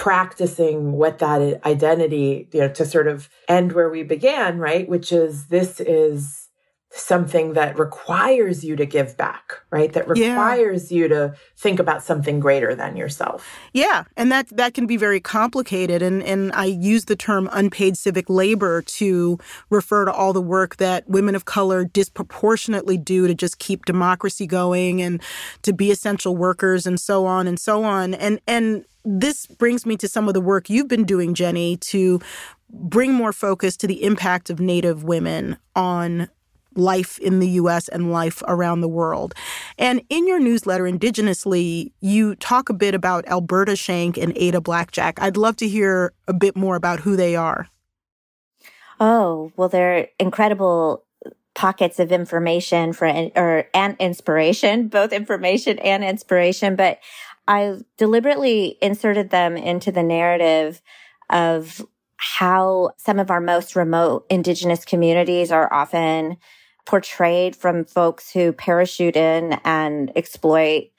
practicing 0.00 0.92
what 0.92 1.18
that 1.18 1.60
identity, 1.66 2.48
you 2.52 2.60
know, 2.60 2.70
to 2.70 2.86
sort 2.86 3.06
of 3.06 3.28
end 3.48 3.72
where 3.72 3.90
we 3.90 4.02
began, 4.02 4.56
right? 4.56 4.88
Which 4.88 5.12
is 5.12 5.48
this 5.48 5.78
is 5.78 6.48
something 6.92 7.52
that 7.52 7.78
requires 7.78 8.64
you 8.64 8.74
to 8.74 8.84
give 8.84 9.16
back, 9.16 9.60
right? 9.70 9.92
That 9.92 10.08
requires 10.08 10.90
yeah. 10.90 10.98
you 10.98 11.08
to 11.08 11.34
think 11.56 11.78
about 11.78 12.02
something 12.02 12.40
greater 12.40 12.74
than 12.74 12.96
yourself. 12.96 13.48
Yeah, 13.72 14.04
and 14.16 14.30
that 14.32 14.48
that 14.48 14.74
can 14.74 14.86
be 14.86 14.96
very 14.96 15.20
complicated 15.20 16.02
and 16.02 16.22
and 16.22 16.52
I 16.52 16.64
use 16.64 17.04
the 17.04 17.14
term 17.14 17.48
unpaid 17.52 17.96
civic 17.96 18.28
labor 18.28 18.82
to 18.82 19.38
refer 19.70 20.04
to 20.04 20.12
all 20.12 20.32
the 20.32 20.40
work 20.40 20.76
that 20.76 21.08
women 21.08 21.36
of 21.36 21.44
color 21.44 21.84
disproportionately 21.84 22.96
do 22.96 23.28
to 23.28 23.34
just 23.34 23.60
keep 23.60 23.84
democracy 23.84 24.46
going 24.46 25.00
and 25.00 25.22
to 25.62 25.72
be 25.72 25.92
essential 25.92 26.36
workers 26.36 26.86
and 26.86 26.98
so 26.98 27.24
on 27.24 27.46
and 27.46 27.60
so 27.60 27.84
on. 27.84 28.14
And 28.14 28.40
and 28.48 28.84
this 29.04 29.46
brings 29.46 29.86
me 29.86 29.96
to 29.96 30.08
some 30.08 30.26
of 30.26 30.34
the 30.34 30.40
work 30.40 30.68
you've 30.68 30.88
been 30.88 31.04
doing, 31.04 31.34
Jenny, 31.34 31.76
to 31.76 32.20
bring 32.68 33.14
more 33.14 33.32
focus 33.32 33.76
to 33.78 33.86
the 33.86 34.02
impact 34.02 34.50
of 34.50 34.60
Native 34.60 35.04
women 35.04 35.56
on 35.74 36.28
life 36.74 37.18
in 37.18 37.38
the 37.40 37.48
US 37.50 37.88
and 37.88 38.12
life 38.12 38.42
around 38.46 38.80
the 38.80 38.88
world. 38.88 39.34
And 39.78 40.02
in 40.08 40.26
your 40.26 40.40
newsletter, 40.40 40.84
Indigenously, 40.84 41.92
you 42.00 42.34
talk 42.36 42.68
a 42.68 42.74
bit 42.74 42.94
about 42.94 43.26
Alberta 43.28 43.76
Schenck 43.76 44.16
and 44.16 44.32
Ada 44.36 44.60
Blackjack. 44.60 45.20
I'd 45.20 45.36
love 45.36 45.56
to 45.56 45.68
hear 45.68 46.12
a 46.28 46.32
bit 46.32 46.56
more 46.56 46.76
about 46.76 47.00
who 47.00 47.16
they 47.16 47.36
are. 47.36 47.68
Oh, 48.98 49.50
well, 49.56 49.68
they're 49.68 50.08
incredible 50.18 51.04
pockets 51.54 51.98
of 51.98 52.12
information 52.12 52.92
for 52.92 53.06
or 53.34 53.66
and 53.74 53.96
inspiration, 53.98 54.88
both 54.88 55.12
information 55.12 55.78
and 55.80 56.04
inspiration, 56.04 56.76
but 56.76 57.00
I 57.48 57.78
deliberately 57.96 58.78
inserted 58.80 59.30
them 59.30 59.56
into 59.56 59.90
the 59.90 60.02
narrative 60.02 60.80
of 61.30 61.84
how 62.16 62.90
some 62.98 63.18
of 63.18 63.30
our 63.30 63.40
most 63.40 63.74
remote 63.74 64.26
indigenous 64.28 64.84
communities 64.84 65.50
are 65.50 65.72
often 65.72 66.36
portrayed 66.86 67.54
from 67.54 67.84
folks 67.84 68.30
who 68.32 68.52
parachute 68.52 69.16
in 69.16 69.54
and 69.64 70.12
exploit 70.16 70.90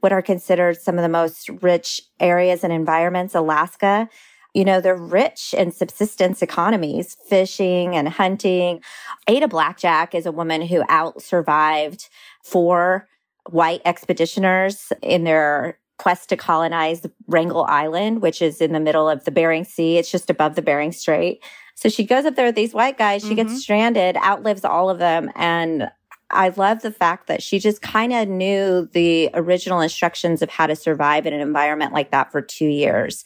what 0.00 0.12
are 0.12 0.22
considered 0.22 0.80
some 0.80 0.98
of 0.98 1.02
the 1.02 1.08
most 1.08 1.48
rich 1.62 2.02
areas 2.20 2.62
and 2.62 2.72
environments, 2.72 3.34
Alaska. 3.34 4.08
You 4.52 4.64
know, 4.64 4.80
they're 4.80 4.94
rich 4.94 5.54
in 5.56 5.72
subsistence 5.72 6.42
economies, 6.42 7.16
fishing 7.26 7.96
and 7.96 8.08
hunting. 8.08 8.82
Ada 9.26 9.48
Blackjack 9.48 10.14
is 10.14 10.26
a 10.26 10.32
woman 10.32 10.62
who 10.62 10.84
out 10.88 11.22
survived 11.22 12.08
four 12.42 13.08
white 13.50 13.82
expeditioners 13.84 14.92
in 15.02 15.24
their 15.24 15.78
quest 15.98 16.28
to 16.28 16.36
colonize 16.36 17.06
Wrangel 17.26 17.64
Island, 17.64 18.22
which 18.22 18.42
is 18.42 18.60
in 18.60 18.72
the 18.72 18.80
middle 18.80 19.08
of 19.08 19.24
the 19.24 19.30
Bering 19.30 19.64
Sea. 19.64 19.98
It's 19.98 20.10
just 20.10 20.30
above 20.30 20.54
the 20.54 20.62
Bering 20.62 20.92
Strait. 20.92 21.42
So 21.74 21.88
she 21.88 22.04
goes 22.04 22.24
up 22.24 22.36
there 22.36 22.46
with 22.46 22.54
these 22.54 22.74
white 22.74 22.98
guys. 22.98 23.22
She 23.22 23.28
mm-hmm. 23.28 23.48
gets 23.48 23.62
stranded, 23.62 24.16
outlives 24.16 24.64
all 24.64 24.90
of 24.90 24.98
them. 24.98 25.30
And 25.34 25.90
I 26.30 26.48
love 26.48 26.82
the 26.82 26.90
fact 26.90 27.26
that 27.26 27.42
she 27.42 27.58
just 27.58 27.82
kind 27.82 28.12
of 28.12 28.28
knew 28.28 28.88
the 28.92 29.30
original 29.34 29.80
instructions 29.80 30.42
of 30.42 30.50
how 30.50 30.66
to 30.66 30.76
survive 30.76 31.26
in 31.26 31.32
an 31.32 31.40
environment 31.40 31.92
like 31.92 32.10
that 32.10 32.32
for 32.32 32.40
two 32.40 32.66
years. 32.66 33.24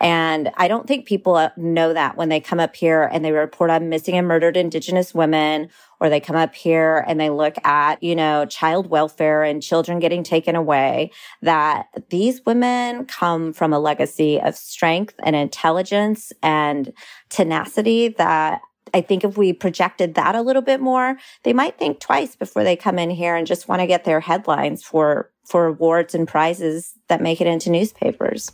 And 0.00 0.50
I 0.56 0.66
don't 0.66 0.86
think 0.86 1.06
people 1.06 1.36
uh, 1.36 1.50
know 1.56 1.92
that 1.92 2.16
when 2.16 2.30
they 2.30 2.40
come 2.40 2.58
up 2.58 2.74
here 2.74 3.02
and 3.02 3.22
they 3.22 3.32
report 3.32 3.70
on 3.70 3.90
missing 3.90 4.16
and 4.16 4.26
murdered 4.26 4.56
Indigenous 4.56 5.14
women, 5.14 5.68
or 6.00 6.08
they 6.08 6.20
come 6.20 6.36
up 6.36 6.54
here 6.54 7.04
and 7.06 7.20
they 7.20 7.28
look 7.28 7.56
at, 7.64 8.02
you 8.02 8.16
know, 8.16 8.46
child 8.46 8.88
welfare 8.88 9.42
and 9.42 9.62
children 9.62 9.98
getting 9.98 10.22
taken 10.22 10.56
away, 10.56 11.10
that 11.42 11.86
these 12.08 12.40
women 12.46 13.04
come 13.04 13.52
from 13.52 13.74
a 13.74 13.78
legacy 13.78 14.40
of 14.40 14.56
strength 14.56 15.14
and 15.22 15.36
intelligence 15.36 16.32
and 16.42 16.94
tenacity 17.28 18.08
that 18.08 18.62
I 18.94 19.02
think 19.02 19.22
if 19.22 19.36
we 19.36 19.52
projected 19.52 20.14
that 20.14 20.34
a 20.34 20.42
little 20.42 20.62
bit 20.62 20.80
more, 20.80 21.16
they 21.42 21.52
might 21.52 21.78
think 21.78 22.00
twice 22.00 22.34
before 22.34 22.64
they 22.64 22.74
come 22.74 22.98
in 22.98 23.10
here 23.10 23.36
and 23.36 23.46
just 23.46 23.68
want 23.68 23.80
to 23.80 23.86
get 23.86 24.04
their 24.04 24.20
headlines 24.20 24.82
for 24.82 25.30
for 25.44 25.66
awards 25.66 26.14
and 26.14 26.28
prizes 26.28 26.94
that 27.08 27.20
make 27.20 27.40
it 27.40 27.46
into 27.46 27.70
newspapers. 27.70 28.52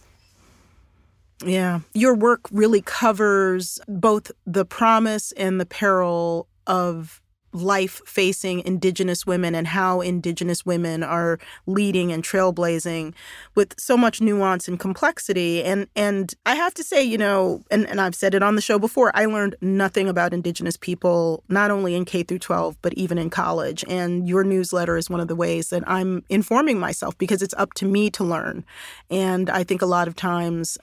Yeah. 1.45 1.81
Your 1.93 2.15
work 2.15 2.41
really 2.51 2.83
covers 2.83 3.79
both 3.89 4.33
the 4.47 4.65
promise 4.65 5.33
and 5.33 5.61
the 5.61 5.67
peril 5.67 6.49
of 6.67 7.21
life 7.53 8.03
facing 8.05 8.61
Indigenous 8.67 9.27
women 9.27 9.55
and 9.55 9.67
how 9.67 10.01
Indigenous 10.01 10.67
women 10.67 11.03
are 11.03 11.39
leading 11.67 12.13
and 12.13 12.23
trailblazing 12.23 13.15
with 13.55 13.75
so 13.79 13.97
much 13.97 14.21
nuance 14.21 14.69
and 14.69 14.79
complexity. 14.79 15.65
And 15.65 15.87
and 15.97 16.35
I 16.45 16.55
have 16.55 16.75
to 16.75 16.85
say, 16.85 17.03
you 17.03 17.19
know, 17.19 17.63
and, 17.71 17.87
and 17.89 18.01
I've 18.01 18.15
said 18.15 18.35
it 18.35 18.43
on 18.43 18.57
the 18.57 18.61
show 18.61 18.79
before, 18.79 19.11
I 19.15 19.25
learned 19.25 19.57
nothing 19.61 20.09
about 20.09 20.35
Indigenous 20.35 20.77
people, 20.77 21.43
not 21.49 21.71
only 21.71 21.95
in 21.95 22.05
K 22.05 22.23
through 22.23 22.41
12, 22.41 22.77
but 22.83 22.93
even 22.95 23.19
in 23.19 23.31
college. 23.31 23.85
And 23.89 24.29
your 24.29 24.45
newsletter 24.45 24.97
is 24.97 25.09
one 25.09 25.21
of 25.21 25.29
the 25.29 25.37
ways 25.37 25.71
that 25.71 25.83
I'm 25.87 26.25
informing 26.29 26.79
myself 26.79 27.17
because 27.19 27.43
it's 27.43 27.55
up 27.57 27.73
to 27.75 27.87
me 27.87 28.11
to 28.11 28.25
learn. 28.25 28.65
And 29.11 29.49
I 29.49 29.65
think 29.65 29.83
a 29.83 29.87
lot 29.87 30.09
of 30.09 30.17
times 30.17 30.79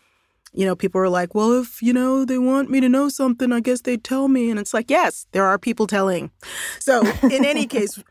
you 0.53 0.65
know, 0.65 0.75
people 0.75 1.01
are 1.01 1.09
like, 1.09 1.33
well, 1.33 1.59
if, 1.59 1.81
you 1.81 1.93
know, 1.93 2.25
they 2.25 2.37
want 2.37 2.69
me 2.69 2.79
to 2.79 2.89
know 2.89 3.09
something, 3.09 3.51
I 3.51 3.59
guess 3.59 3.81
they'd 3.81 4.03
tell 4.03 4.27
me. 4.27 4.49
And 4.49 4.59
it's 4.59 4.73
like, 4.73 4.89
yes, 4.89 5.25
there 5.31 5.45
are 5.45 5.57
people 5.57 5.87
telling. 5.87 6.31
So, 6.79 7.01
in 7.23 7.43
any 7.43 7.65
case, 7.75 8.01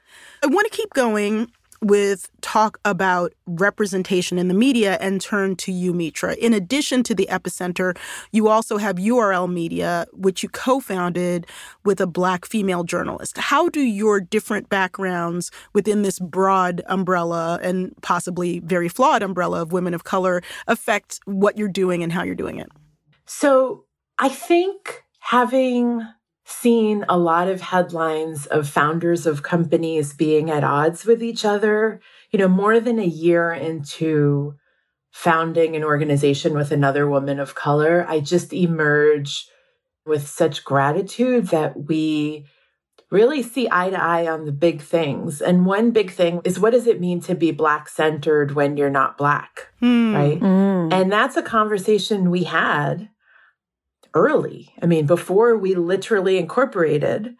I 0.43 0.47
want 0.49 0.71
to 0.71 0.77
keep 0.77 0.93
going 0.93 1.51
with 1.83 2.31
talk 2.41 2.79
about 2.85 3.35
representation 3.47 4.39
in 4.39 4.49
the 4.49 4.55
media 4.55 4.97
and 5.01 5.21
turn 5.21 5.57
to 5.57 5.73
you, 5.73 5.93
Mitra. 5.93 6.35
In 6.35 6.55
addition 6.55 7.03
to 7.03 7.15
the 7.15 7.27
Epicenter, 7.31 7.99
you 8.31 8.49
also 8.49 8.79
have 8.79 8.97
URL 8.97 9.53
Media, 9.53 10.07
which 10.13 10.43
you 10.43 10.49
co 10.49 10.81
founded 10.81 11.47
with 11.85 12.01
a 12.01 12.07
Black 12.07 12.47
female 12.47 12.85
journalist. 12.85 13.37
How 13.37 13.69
do 13.69 13.81
your 13.81 14.21
different 14.21 14.69
backgrounds 14.69 15.51
within 15.73 16.03
this 16.03 16.19
broad 16.19 16.83
umbrella 16.87 17.59
and 17.63 17.95
possibly 18.03 18.61
very 18.61 18.89
flawed 18.89 19.23
umbrella 19.23 19.61
of 19.61 19.73
women 19.73 19.93
of 19.93 20.05
color 20.05 20.43
affect 20.69 21.19
what 21.25 21.59
you're 21.59 21.69
doing 21.69 22.03
and 22.03 22.13
how 22.13 22.23
you're 22.23 22.35
doing 22.35 22.59
it? 22.59 22.69
So 23.27 23.85
I 24.19 24.29
think 24.29 25.03
having 25.19 26.07
seen 26.53 27.05
a 27.09 27.19
lot 27.19 27.49
of 27.49 27.61
headlines 27.61 28.47
of 28.47 28.69
founders 28.69 29.27
of 29.27 29.43
companies 29.43 30.13
being 30.13 30.51
at 30.51 30.65
odds 30.65 31.05
with 31.05 31.23
each 31.23 31.45
other. 31.45 32.01
You 32.31 32.39
know, 32.39 32.49
more 32.49 32.81
than 32.81 32.99
a 32.99 33.05
year 33.05 33.53
into 33.53 34.55
founding 35.11 35.77
an 35.77 35.85
organization 35.85 36.55
with 36.55 36.71
another 36.71 37.09
woman 37.09 37.39
of 37.39 37.55
color, 37.55 38.07
I 38.09 38.21
just 38.21 38.53
emerge 38.53 39.47
with 40.07 40.27
such 40.27 40.65
gratitude 40.65 41.49
that 41.49 41.87
we 41.89 42.47
really 43.11 43.43
see 43.43 43.69
eye 43.71 43.91
to 43.91 44.03
eye 44.03 44.27
on 44.27 44.47
the 44.47 44.53
big 44.53 44.81
things. 44.81 45.43
And 45.43 45.67
one 45.67 45.91
big 45.91 46.11
thing 46.11 46.41
is 46.45 46.59
what 46.59 46.73
does 46.73 46.87
it 46.87 47.01
mean 47.01 47.21
to 47.21 47.35
be 47.35 47.53
Black 47.53 47.89
centered 47.89 48.53
when 48.53 48.77
you're 48.77 48.91
not 48.91 49.19
Black? 49.19 49.69
Mm. 49.83 50.15
Right. 50.15 50.41
Mm. 50.41 50.93
And 50.93 51.13
that's 51.13 51.37
a 51.37 51.43
conversation 51.43 52.31
we 52.31 52.45
had 52.45 53.11
early. 54.15 54.73
I 54.83 54.87
mean, 54.87 55.07
before 55.07 55.57
we 55.57 55.75
literally 55.75 56.39
incorporated. 56.39 57.35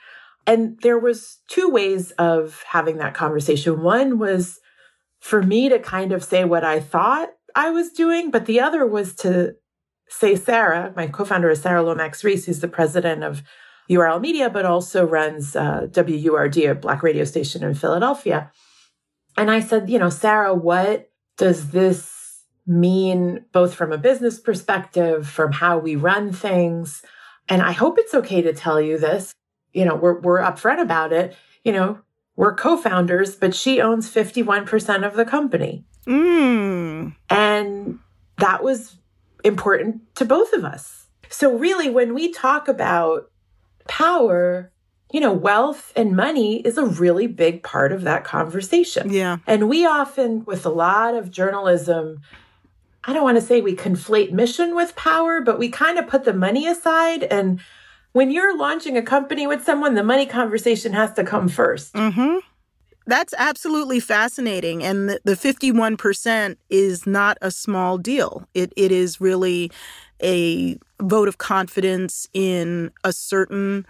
And 0.47 0.79
there 0.83 0.99
was 0.99 1.39
two 1.49 1.69
ways 1.69 2.11
of 2.13 2.65
having 2.67 2.99
that 2.99 3.15
conversation. 3.15 3.83
One 3.83 4.19
was 4.19 4.59
for 5.21 5.43
me 5.43 5.69
to 5.69 5.79
kind 5.79 6.13
of 6.13 6.25
say 6.25 6.45
what 6.45 6.65
I 6.65 6.81
thought 6.81 7.31
I 7.55 7.71
was 7.71 7.91
doing, 7.91 8.31
but 8.31 8.47
the 8.47 8.61
other 8.61 8.87
was 8.87 9.15
to 9.17 9.55
say 10.09 10.37
Sara, 10.37 10.93
my 10.97 11.07
co-founder 11.07 11.51
is 11.51 11.63
Sara 11.63 11.83
Lomax-Reese, 11.83 12.47
who's 12.47 12.61
the 12.61 12.69
president 12.69 13.23
of 13.23 13.43
URL 13.91 14.21
Media, 14.21 14.51
but 14.51 14.65
also 14.65 15.07
runs 15.07 15.57
uh, 15.57 15.87
WURD, 15.93 16.71
a 16.71 16.75
black 16.75 17.03
radio 17.03 17.25
station 17.25 17.63
in 17.63 17.75
Philadelphia. 17.75 18.51
And 19.37 19.51
I 19.51 19.61
said, 19.61 19.89
you 19.89 19.99
know, 19.99 20.11
Sara, 20.11 20.55
what 20.55 21.11
does 21.39 21.71
this 21.71 22.12
mean 22.67 23.45
both 23.53 23.75
from 23.75 23.93
a 23.93 23.99
business 23.99 24.39
perspective, 24.39 25.29
from 25.29 25.53
how 25.53 25.79
we 25.79 25.97
run 25.97 26.33
things. 26.33 27.03
And 27.49 27.63
I 27.63 27.73
hope 27.73 27.99
it's 27.99 28.15
okay 28.15 28.43
to 28.43 28.53
tell 28.53 28.81
you 28.81 28.99
this. 28.99 29.35
You 29.73 29.85
know, 29.85 29.95
we're, 29.95 30.21
we're 30.21 30.41
upfront 30.41 30.81
about 30.81 31.13
it. 31.13 31.35
You 31.65 31.73
know, 31.73 31.99
we're 32.37 32.55
co 32.55 32.77
founders, 32.77 33.35
but 33.35 33.55
she 33.55 33.81
owns 33.81 34.13
51% 34.13 35.07
of 35.07 35.15
the 35.15 35.25
company. 35.25 35.85
Mm. 36.07 37.15
And 37.31 37.99
that 38.39 38.63
was 38.63 38.97
important 39.45 40.15
to 40.17 40.25
both 40.25 40.53
of 40.53 40.65
us. 40.65 41.07
So, 41.29 41.57
really, 41.57 41.89
when 41.89 42.15
we 42.15 42.31
talk 42.31 42.69
about 42.69 43.31
power, 43.89 44.73
you 45.13 45.21
know, 45.21 45.33
wealth 45.33 45.93
and 45.97 46.17
money 46.17 46.61
is 46.61 46.79
a 46.79 46.85
really 46.85 47.27
big 47.27 47.63
part 47.63 47.93
of 47.93 48.03
that 48.03 48.25
conversation. 48.25 49.11
Yeah. 49.11 49.39
And 49.47 49.69
we 49.69 49.87
often, 49.87 50.45
with 50.45 50.67
a 50.67 50.71
lot 50.71 51.15
of 51.15 51.31
journalism, 51.31 52.21
I 53.05 53.13
don't 53.13 53.25
want 53.25 53.37
to 53.37 53.43
say 53.43 53.61
we 53.61 53.75
conflate 53.75 54.33
mission 54.33 54.75
with 54.75 54.95
power, 54.95 55.41
but 55.41 55.59
we 55.59 55.69
kind 55.69 55.99
of 55.99 56.07
put 56.07 56.25
the 56.25 56.33
money 56.33 56.67
aside. 56.69 57.25
And 57.25 57.61
when 58.13 58.31
you're 58.31 58.57
launching 58.57 58.97
a 58.97 59.03
company 59.03 59.47
with 59.47 59.65
someone, 59.65 59.95
the 59.95 60.05
money 60.05 60.27
conversation 60.27 60.93
has 60.93 61.13
to 61.15 61.25
come 61.25 61.49
1st 61.49 61.93
mm-hmm. 61.93 62.39
That's 63.05 63.35
absolutely 63.37 63.99
fascinating. 63.99 64.85
And 64.85 65.09
the, 65.09 65.21
the 65.25 65.35
51% 65.35 66.57
is 66.71 67.05
not 67.05 67.37
a 67.43 67.51
small 67.51 67.99
deal. 67.99 68.47
It, 68.55 68.73
it 68.77 68.93
is 68.93 69.21
really 69.21 69.73
a 70.23 70.79
vote 71.01 71.27
of 71.27 71.39
confidence 71.39 72.29
in 72.33 72.93
a 73.03 73.13
certain 73.13 73.85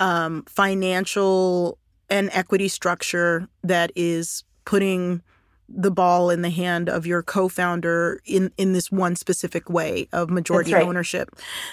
um, 0.00 0.42
financial 0.48 1.78
and 2.08 2.28
equity 2.32 2.66
structure 2.66 3.48
that 3.62 3.92
is 3.94 4.42
putting 4.64 5.22
the 5.70 5.90
ball 5.90 6.30
in 6.30 6.42
the 6.42 6.50
hand 6.50 6.88
of 6.88 7.06
your 7.06 7.22
co-founder 7.22 8.20
in 8.24 8.52
in 8.56 8.72
this 8.72 8.90
one 8.90 9.16
specific 9.16 9.70
way 9.70 10.08
of 10.12 10.30
majority 10.30 10.74
right. 10.74 10.86
ownership. 10.86 11.30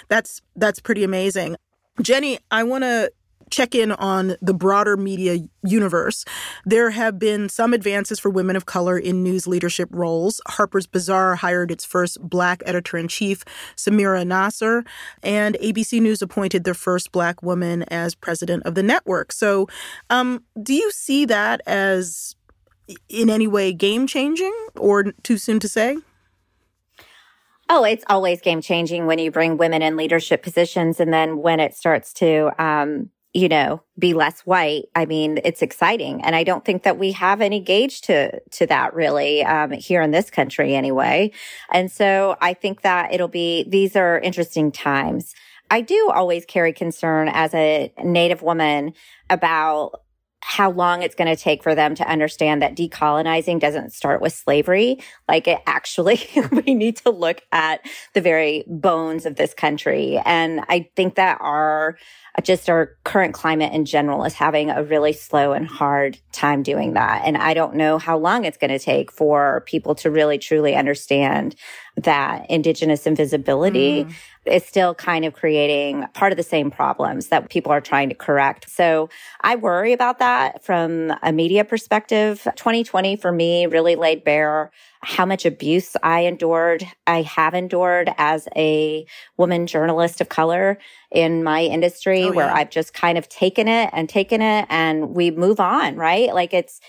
That's 0.08 0.40
that's 0.56 0.80
pretty 0.80 1.04
amazing. 1.04 1.56
Jenny, 2.00 2.38
I 2.50 2.62
want 2.62 2.84
to 2.84 3.10
check 3.50 3.74
in 3.74 3.92
on 3.92 4.36
the 4.40 4.54
broader 4.54 4.96
media 4.96 5.38
universe. 5.62 6.24
There 6.64 6.90
have 6.90 7.18
been 7.18 7.48
some 7.48 7.72
advances 7.72 8.18
for 8.18 8.30
women 8.30 8.56
of 8.56 8.66
color 8.66 8.98
in 8.98 9.22
news 9.22 9.46
leadership 9.46 9.88
roles. 9.92 10.40
Harper's 10.46 10.86
Bazaar 10.86 11.36
hired 11.36 11.70
its 11.70 11.84
first 11.84 12.20
black 12.20 12.62
editor 12.66 12.96
in 12.96 13.08
chief, 13.08 13.44
Samira 13.76 14.26
Nasr, 14.26 14.84
and 15.22 15.56
ABC 15.56 16.00
News 16.00 16.22
appointed 16.22 16.64
their 16.64 16.74
first 16.74 17.12
black 17.12 17.42
woman 17.42 17.84
as 17.84 18.14
president 18.14 18.64
of 18.64 18.74
the 18.74 18.82
network. 18.82 19.32
So, 19.32 19.66
um, 20.10 20.44
do 20.62 20.74
you 20.74 20.90
see 20.90 21.24
that 21.26 21.60
as 21.66 22.34
in 23.08 23.30
any 23.30 23.46
way 23.46 23.72
game 23.72 24.06
changing 24.06 24.54
or 24.76 25.12
too 25.22 25.38
soon 25.38 25.60
to 25.60 25.68
say? 25.68 25.98
Oh, 27.68 27.84
it's 27.84 28.04
always 28.08 28.40
game 28.40 28.62
changing 28.62 29.06
when 29.06 29.18
you 29.18 29.30
bring 29.30 29.58
women 29.58 29.82
in 29.82 29.96
leadership 29.96 30.42
positions. 30.42 31.00
And 31.00 31.12
then 31.12 31.38
when 31.38 31.60
it 31.60 31.74
starts 31.74 32.12
to, 32.14 32.50
um, 32.62 33.10
you 33.34 33.48
know, 33.48 33.82
be 33.98 34.14
less 34.14 34.40
white. 34.40 34.86
I 34.94 35.04
mean, 35.04 35.38
it's 35.44 35.60
exciting. 35.60 36.24
And 36.24 36.34
I 36.34 36.44
don't 36.44 36.64
think 36.64 36.84
that 36.84 36.98
we 36.98 37.12
have 37.12 37.42
any 37.42 37.60
gauge 37.60 38.00
to, 38.02 38.40
to 38.52 38.66
that 38.66 38.94
really, 38.94 39.44
um, 39.44 39.70
here 39.72 40.00
in 40.00 40.12
this 40.12 40.30
country 40.30 40.74
anyway. 40.74 41.32
And 41.70 41.92
so 41.92 42.36
I 42.40 42.54
think 42.54 42.80
that 42.80 43.12
it'll 43.12 43.28
be, 43.28 43.64
these 43.68 43.96
are 43.96 44.18
interesting 44.18 44.72
times. 44.72 45.34
I 45.70 45.82
do 45.82 46.10
always 46.12 46.46
carry 46.46 46.72
concern 46.72 47.28
as 47.28 47.52
a 47.52 47.92
Native 48.02 48.40
woman 48.40 48.94
about 49.28 50.00
how 50.40 50.70
long 50.70 51.02
it's 51.02 51.14
going 51.14 51.34
to 51.34 51.40
take 51.40 51.62
for 51.62 51.74
them 51.74 51.94
to 51.96 52.08
understand 52.08 52.62
that 52.62 52.76
decolonizing 52.76 53.58
doesn't 53.58 53.92
start 53.92 54.20
with 54.20 54.32
slavery. 54.32 54.98
Like 55.28 55.48
it 55.48 55.60
actually, 55.66 56.20
we 56.52 56.74
need 56.74 56.96
to 56.98 57.10
look 57.10 57.42
at 57.52 57.84
the 58.14 58.20
very 58.20 58.64
bones 58.66 59.26
of 59.26 59.36
this 59.36 59.52
country. 59.52 60.20
And 60.24 60.60
I 60.68 60.90
think 60.96 61.16
that 61.16 61.38
our, 61.40 61.98
just 62.42 62.70
our 62.70 62.96
current 63.04 63.34
climate 63.34 63.72
in 63.72 63.84
general 63.84 64.24
is 64.24 64.34
having 64.34 64.70
a 64.70 64.84
really 64.84 65.12
slow 65.12 65.52
and 65.52 65.66
hard 65.66 66.18
time 66.32 66.62
doing 66.62 66.94
that. 66.94 67.22
And 67.24 67.36
I 67.36 67.52
don't 67.52 67.74
know 67.74 67.98
how 67.98 68.16
long 68.16 68.44
it's 68.44 68.58
going 68.58 68.70
to 68.70 68.78
take 68.78 69.10
for 69.10 69.64
people 69.66 69.96
to 69.96 70.10
really 70.10 70.38
truly 70.38 70.76
understand 70.76 71.56
that 72.04 72.48
indigenous 72.50 73.06
invisibility 73.06 74.04
mm. 74.04 74.12
is 74.46 74.64
still 74.64 74.94
kind 74.94 75.24
of 75.24 75.34
creating 75.34 76.04
part 76.14 76.32
of 76.32 76.36
the 76.36 76.42
same 76.42 76.70
problems 76.70 77.28
that 77.28 77.50
people 77.50 77.72
are 77.72 77.80
trying 77.80 78.08
to 78.08 78.14
correct. 78.14 78.70
So 78.70 79.08
I 79.40 79.56
worry 79.56 79.92
about 79.92 80.18
that 80.18 80.64
from 80.64 81.12
a 81.22 81.32
media 81.32 81.64
perspective. 81.64 82.42
2020 82.56 83.16
for 83.16 83.32
me 83.32 83.66
really 83.66 83.96
laid 83.96 84.24
bare 84.24 84.70
how 85.00 85.24
much 85.24 85.46
abuse 85.46 85.96
I 86.02 86.20
endured, 86.20 86.84
I 87.06 87.22
have 87.22 87.54
endured 87.54 88.10
as 88.18 88.48
a 88.56 89.06
woman 89.36 89.66
journalist 89.66 90.20
of 90.20 90.28
color 90.28 90.78
in 91.10 91.44
my 91.44 91.62
industry, 91.62 92.24
oh, 92.24 92.28
yeah. 92.28 92.34
where 92.34 92.50
I've 92.50 92.70
just 92.70 92.94
kind 92.94 93.16
of 93.16 93.28
taken 93.28 93.68
it 93.68 93.90
and 93.92 94.08
taken 94.08 94.42
it 94.42 94.66
and 94.68 95.14
we 95.14 95.30
move 95.30 95.60
on, 95.60 95.96
right? 95.96 96.34
Like 96.34 96.52
it's, 96.52 96.80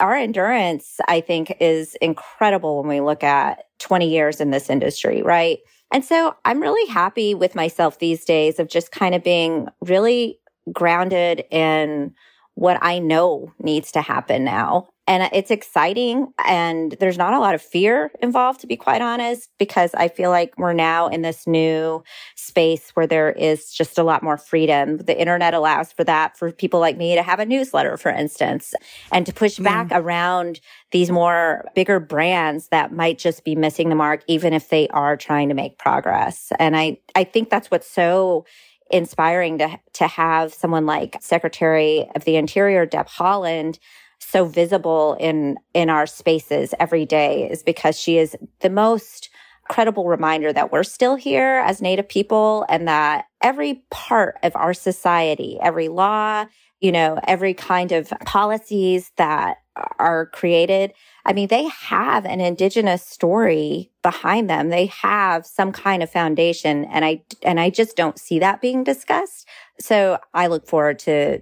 our 0.00 0.14
endurance, 0.14 1.00
I 1.08 1.20
think, 1.20 1.56
is 1.60 1.94
incredible 1.96 2.78
when 2.78 2.88
we 2.88 3.00
look 3.00 3.24
at 3.24 3.64
20 3.78 4.08
years 4.08 4.40
in 4.40 4.50
this 4.50 4.68
industry, 4.68 5.22
right? 5.22 5.58
And 5.92 6.04
so 6.04 6.34
I'm 6.44 6.60
really 6.60 6.90
happy 6.90 7.34
with 7.34 7.54
myself 7.54 7.98
these 7.98 8.24
days 8.24 8.58
of 8.58 8.68
just 8.68 8.90
kind 8.90 9.14
of 9.14 9.22
being 9.22 9.68
really 9.80 10.38
grounded 10.72 11.44
in 11.50 12.14
what 12.56 12.78
I 12.82 12.98
know 12.98 13.52
needs 13.60 13.92
to 13.92 14.02
happen 14.02 14.44
now 14.44 14.88
and 15.08 15.30
it's 15.32 15.50
exciting. 15.50 16.32
And 16.44 16.96
there's 16.98 17.18
not 17.18 17.32
a 17.32 17.38
lot 17.38 17.54
of 17.54 17.62
fear 17.62 18.10
involved, 18.20 18.60
to 18.60 18.66
be 18.66 18.76
quite 18.76 19.00
honest, 19.00 19.48
because 19.58 19.94
I 19.94 20.08
feel 20.08 20.30
like 20.30 20.54
we're 20.58 20.72
now 20.72 21.06
in 21.06 21.22
this 21.22 21.46
new 21.46 22.02
space 22.34 22.90
where 22.94 23.06
there 23.06 23.30
is 23.30 23.72
just 23.72 23.98
a 23.98 24.02
lot 24.02 24.24
more 24.24 24.36
freedom. 24.36 24.98
The 24.98 25.18
internet 25.18 25.54
allows 25.54 25.92
for 25.92 26.02
that 26.04 26.36
for 26.36 26.50
people 26.50 26.80
like 26.80 26.96
me 26.96 27.14
to 27.14 27.22
have 27.22 27.38
a 27.38 27.46
newsletter, 27.46 27.96
for 27.96 28.10
instance, 28.10 28.74
and 29.12 29.24
to 29.26 29.32
push 29.32 29.58
back 29.58 29.88
around 29.92 30.60
these 30.90 31.10
more 31.10 31.64
bigger 31.74 32.00
brands 32.00 32.68
that 32.68 32.92
might 32.92 33.18
just 33.18 33.44
be 33.44 33.54
missing 33.54 33.90
the 33.90 33.94
mark, 33.94 34.24
even 34.26 34.52
if 34.52 34.70
they 34.70 34.88
are 34.88 35.16
trying 35.16 35.48
to 35.48 35.54
make 35.54 35.78
progress. 35.78 36.50
And 36.58 36.76
I, 36.76 36.98
I 37.14 37.24
think 37.24 37.48
that's 37.48 37.70
what's 37.70 37.88
so 37.88 38.44
inspiring 38.90 39.58
to, 39.58 39.78
to 39.94 40.06
have 40.06 40.54
someone 40.54 40.86
like 40.86 41.16
Secretary 41.20 42.08
of 42.14 42.24
the 42.24 42.36
Interior, 42.36 42.86
Deb 42.86 43.08
Haaland 43.08 43.78
so 44.18 44.44
visible 44.44 45.16
in 45.20 45.56
in 45.74 45.90
our 45.90 46.06
spaces 46.06 46.74
every 46.80 47.04
day 47.04 47.48
is 47.50 47.62
because 47.62 47.98
she 47.98 48.18
is 48.18 48.36
the 48.60 48.70
most 48.70 49.28
credible 49.68 50.06
reminder 50.06 50.52
that 50.52 50.72
we're 50.72 50.82
still 50.82 51.16
here 51.16 51.62
as 51.64 51.82
native 51.82 52.08
people 52.08 52.64
and 52.68 52.88
that 52.88 53.26
every 53.42 53.82
part 53.90 54.36
of 54.42 54.54
our 54.56 54.74
society 54.74 55.58
every 55.60 55.88
law 55.88 56.44
you 56.80 56.92
know 56.92 57.18
every 57.26 57.54
kind 57.54 57.92
of 57.92 58.12
policies 58.24 59.10
that 59.16 59.58
are 59.98 60.26
created 60.26 60.92
i 61.24 61.32
mean 61.32 61.48
they 61.48 61.68
have 61.68 62.24
an 62.24 62.40
indigenous 62.40 63.04
story 63.04 63.90
behind 64.02 64.48
them 64.48 64.70
they 64.70 64.86
have 64.86 65.46
some 65.46 65.72
kind 65.72 66.02
of 66.02 66.10
foundation 66.10 66.84
and 66.86 67.04
i 67.04 67.22
and 67.42 67.60
i 67.60 67.68
just 67.68 67.96
don't 67.96 68.18
see 68.18 68.38
that 68.38 68.60
being 68.60 68.84
discussed 68.84 69.46
so 69.78 70.18
i 70.34 70.46
look 70.46 70.66
forward 70.66 70.98
to 70.98 71.40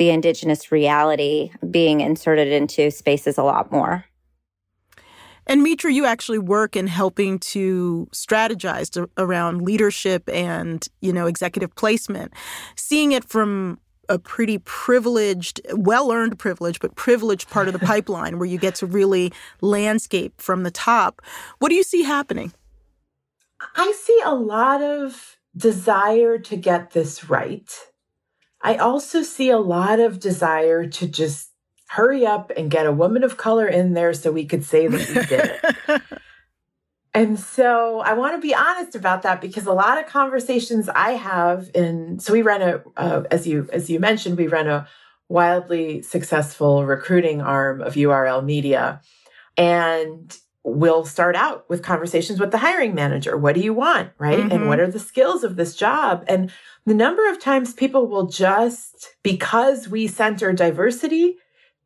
the 0.00 0.08
indigenous 0.08 0.72
reality 0.72 1.52
being 1.70 2.00
inserted 2.00 2.48
into 2.48 2.90
spaces 2.90 3.36
a 3.36 3.42
lot 3.42 3.70
more. 3.70 4.06
And 5.46 5.62
Mitra, 5.62 5.92
you 5.92 6.04
actually 6.04 6.38
work 6.38 6.76
in 6.76 6.86
helping 6.86 7.38
to 7.40 8.08
strategize 8.12 8.90
to, 8.90 9.08
around 9.16 9.62
leadership 9.62 10.28
and, 10.28 10.86
you 11.00 11.12
know, 11.12 11.26
executive 11.26 11.74
placement. 11.74 12.32
Seeing 12.76 13.12
it 13.12 13.24
from 13.24 13.78
a 14.08 14.18
pretty 14.18 14.58
privileged, 14.58 15.60
well 15.72 16.12
earned 16.12 16.38
privilege, 16.38 16.80
but 16.80 16.96
privileged 16.96 17.48
part 17.48 17.68
of 17.68 17.72
the 17.72 17.78
pipeline 17.86 18.38
where 18.38 18.48
you 18.48 18.58
get 18.58 18.74
to 18.76 18.86
really 18.86 19.32
landscape 19.60 20.40
from 20.40 20.64
the 20.64 20.70
top. 20.70 21.22
What 21.58 21.68
do 21.68 21.74
you 21.74 21.84
see 21.84 22.02
happening? 22.02 22.52
I 23.76 23.92
see 23.92 24.20
a 24.24 24.34
lot 24.34 24.82
of 24.82 25.36
desire 25.56 26.38
to 26.38 26.56
get 26.56 26.90
this 26.90 27.28
right. 27.28 27.70
I 28.62 28.76
also 28.76 29.22
see 29.22 29.50
a 29.50 29.58
lot 29.58 30.00
of 30.00 30.18
desire 30.20 30.86
to 30.86 31.06
just 31.06 31.49
hurry 31.90 32.24
up 32.24 32.52
and 32.56 32.70
get 32.70 32.86
a 32.86 32.92
woman 32.92 33.24
of 33.24 33.36
color 33.36 33.66
in 33.66 33.94
there 33.94 34.14
so 34.14 34.30
we 34.30 34.44
could 34.44 34.64
say 34.64 34.86
that 34.86 35.08
we 35.08 35.14
did 35.26 35.60
it. 35.88 36.02
and 37.14 37.36
so 37.36 37.98
I 37.98 38.12
want 38.12 38.36
to 38.36 38.40
be 38.40 38.54
honest 38.54 38.94
about 38.94 39.22
that 39.22 39.40
because 39.40 39.66
a 39.66 39.72
lot 39.72 39.98
of 39.98 40.06
conversations 40.06 40.88
I 40.88 41.12
have 41.14 41.68
in 41.74 42.20
so 42.20 42.32
we 42.32 42.42
run 42.42 42.62
a 42.62 42.82
uh, 42.96 43.24
as 43.32 43.44
you 43.44 43.68
as 43.72 43.90
you 43.90 43.98
mentioned 43.98 44.38
we 44.38 44.46
run 44.46 44.68
a 44.68 44.86
wildly 45.28 46.00
successful 46.02 46.86
recruiting 46.86 47.40
arm 47.40 47.80
of 47.80 47.94
URL 47.94 48.44
Media 48.44 49.00
and 49.56 50.38
we'll 50.62 51.04
start 51.04 51.34
out 51.34 51.68
with 51.68 51.82
conversations 51.82 52.38
with 52.38 52.52
the 52.52 52.58
hiring 52.58 52.94
manager. 52.94 53.36
What 53.36 53.56
do 53.56 53.62
you 53.62 53.74
want? 53.74 54.10
Right. 54.16 54.38
Mm-hmm. 54.38 54.52
And 54.52 54.68
what 54.68 54.78
are 54.78 54.90
the 54.90 55.00
skills 55.00 55.42
of 55.42 55.56
this 55.56 55.74
job? 55.74 56.24
And 56.28 56.52
the 56.86 56.94
number 56.94 57.28
of 57.28 57.40
times 57.40 57.72
people 57.72 58.06
will 58.06 58.26
just, 58.26 59.16
because 59.24 59.88
we 59.88 60.06
center 60.06 60.52
diversity, 60.52 61.38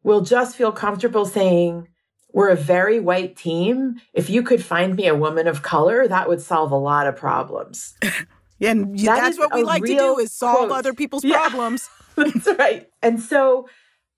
will 0.04 0.20
just 0.20 0.54
feel 0.54 0.70
comfortable 0.70 1.26
saying, 1.26 1.88
we're 2.32 2.50
a 2.50 2.56
very 2.56 3.00
white 3.00 3.36
team. 3.36 4.00
If 4.12 4.28
you 4.28 4.42
could 4.42 4.62
find 4.62 4.94
me 4.96 5.06
a 5.06 5.14
woman 5.14 5.48
of 5.48 5.62
color, 5.62 6.06
that 6.06 6.28
would 6.28 6.40
solve 6.40 6.72
a 6.72 6.76
lot 6.76 7.06
of 7.06 7.16
problems. 7.16 7.94
yeah, 8.58 8.70
and 8.72 8.98
that 9.00 9.20
that's 9.20 9.38
what 9.38 9.54
we 9.54 9.62
like 9.62 9.84
to 9.84 9.96
do 9.96 10.18
is 10.18 10.32
solve 10.32 10.68
quote. 10.68 10.72
other 10.72 10.92
people's 10.92 11.24
yeah. 11.24 11.38
problems. 11.38 11.88
that's 12.16 12.46
right. 12.58 12.88
And 13.02 13.20
so 13.20 13.68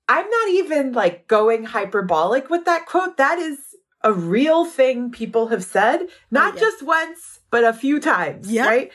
I'm 0.08 0.28
not 0.28 0.48
even 0.48 0.92
like 0.92 1.28
going 1.28 1.64
hyperbolic 1.64 2.48
with 2.48 2.64
that 2.64 2.86
quote. 2.86 3.18
That 3.18 3.38
is 3.38 3.58
a 4.02 4.12
real 4.12 4.64
thing 4.64 5.10
people 5.10 5.48
have 5.48 5.64
said, 5.64 6.00
oh, 6.02 6.08
not 6.30 6.52
oh, 6.52 6.56
yeah. 6.56 6.60
just 6.60 6.82
once, 6.82 7.40
but 7.50 7.64
a 7.64 7.72
few 7.72 8.00
times. 8.00 8.50
Yeah. 8.50 8.66
Right. 8.66 8.92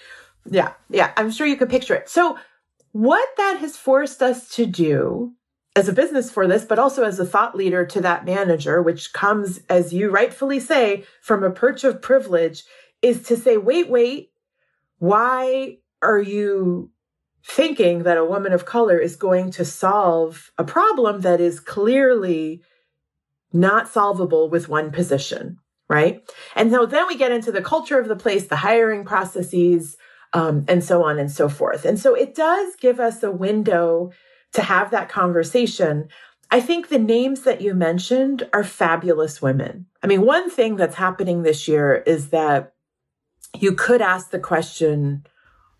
Yeah. 0.49 0.73
Yeah. 0.89 1.11
I'm 1.15 1.29
sure 1.29 1.45
you 1.45 1.57
could 1.57 1.69
picture 1.69 1.93
it. 1.93 2.09
So, 2.09 2.37
what 2.91 3.27
that 3.37 3.57
has 3.59 3.77
forced 3.77 4.21
us 4.21 4.49
to 4.55 4.65
do 4.65 5.33
as 5.75 5.87
a 5.87 5.93
business 5.93 6.29
for 6.29 6.47
this, 6.47 6.65
but 6.65 6.79
also 6.79 7.03
as 7.03 7.19
a 7.19 7.25
thought 7.25 7.55
leader 7.55 7.85
to 7.85 8.01
that 8.01 8.25
manager, 8.25 8.81
which 8.81 9.13
comes, 9.13 9.61
as 9.69 9.93
you 9.93 10.09
rightfully 10.09 10.59
say, 10.59 11.05
from 11.21 11.43
a 11.43 11.51
perch 11.51 11.83
of 11.83 12.01
privilege, 12.01 12.63
is 13.01 13.23
to 13.23 13.37
say, 13.37 13.57
wait, 13.57 13.89
wait, 13.89 14.31
why 14.99 15.77
are 16.01 16.19
you 16.19 16.91
thinking 17.43 18.03
that 18.03 18.17
a 18.17 18.25
woman 18.25 18.53
of 18.53 18.65
color 18.65 18.99
is 18.99 19.15
going 19.15 19.49
to 19.51 19.65
solve 19.65 20.51
a 20.57 20.63
problem 20.63 21.21
that 21.21 21.39
is 21.39 21.59
clearly 21.59 22.61
not 23.53 23.87
solvable 23.87 24.49
with 24.49 24.69
one 24.69 24.91
position? 24.91 25.57
Right. 25.87 26.23
And 26.55 26.71
so 26.71 26.85
then 26.85 27.07
we 27.07 27.17
get 27.17 27.33
into 27.33 27.51
the 27.51 27.61
culture 27.61 27.99
of 27.99 28.07
the 28.07 28.15
place, 28.15 28.47
the 28.47 28.55
hiring 28.55 29.03
processes, 29.03 29.97
um, 30.33 30.63
and 30.69 30.83
so 30.83 31.03
on 31.03 31.19
and 31.19 31.29
so 31.29 31.49
forth. 31.49 31.83
And 31.83 31.99
so 31.99 32.13
it 32.13 32.33
does 32.33 32.75
give 32.77 32.99
us 32.99 33.23
a 33.23 33.31
window 33.31 34.11
to 34.53 34.61
have 34.61 34.91
that 34.91 35.09
conversation. 35.09 36.07
I 36.49 36.59
think 36.59 36.89
the 36.89 36.99
names 36.99 37.41
that 37.41 37.61
you 37.61 37.73
mentioned 37.73 38.47
are 38.53 38.63
fabulous 38.63 39.41
women. 39.41 39.85
I 40.03 40.07
mean, 40.07 40.21
one 40.21 40.49
thing 40.49 40.75
that's 40.75 40.95
happening 40.95 41.43
this 41.43 41.67
year 41.67 42.03
is 42.05 42.29
that 42.29 42.73
you 43.57 43.73
could 43.73 44.01
ask 44.01 44.31
the 44.31 44.39
question, 44.39 45.25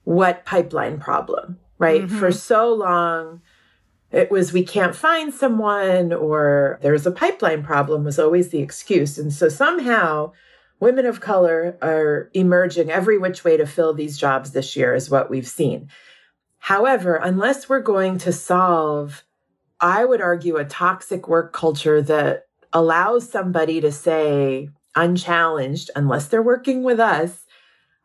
what 0.03 0.45
pipeline 0.45 0.99
problem, 0.99 1.59
right? 1.77 2.03
Mm-hmm. 2.03 2.19
For 2.19 2.31
so 2.31 2.73
long, 2.73 3.41
it 4.11 4.29
was 4.31 4.51
we 4.51 4.63
can't 4.63 4.95
find 4.95 5.33
someone 5.33 6.11
or 6.11 6.79
there's 6.81 7.05
a 7.05 7.11
pipeline 7.11 7.63
problem 7.63 8.03
was 8.03 8.19
always 8.19 8.49
the 8.49 8.59
excuse. 8.59 9.17
And 9.17 9.31
so 9.31 9.47
somehow 9.47 10.33
women 10.79 11.05
of 11.05 11.21
color 11.21 11.77
are 11.81 12.29
emerging 12.33 12.89
every 12.91 13.17
which 13.17 13.43
way 13.43 13.55
to 13.55 13.65
fill 13.65 13.93
these 13.93 14.17
jobs 14.17 14.51
this 14.51 14.75
year, 14.75 14.93
is 14.95 15.09
what 15.09 15.29
we've 15.29 15.47
seen. 15.47 15.89
However, 16.61 17.15
unless 17.15 17.67
we're 17.67 17.81
going 17.81 18.19
to 18.19 18.31
solve, 18.31 19.23
I 19.79 20.05
would 20.05 20.21
argue, 20.21 20.57
a 20.57 20.63
toxic 20.63 21.27
work 21.27 21.53
culture 21.53 22.03
that 22.03 22.45
allows 22.71 23.27
somebody 23.27 23.81
to 23.81 23.91
say, 23.91 24.69
unchallenged, 24.95 25.89
unless 25.95 26.27
they're 26.27 26.43
working 26.43 26.83
with 26.83 26.99
us, 26.99 27.45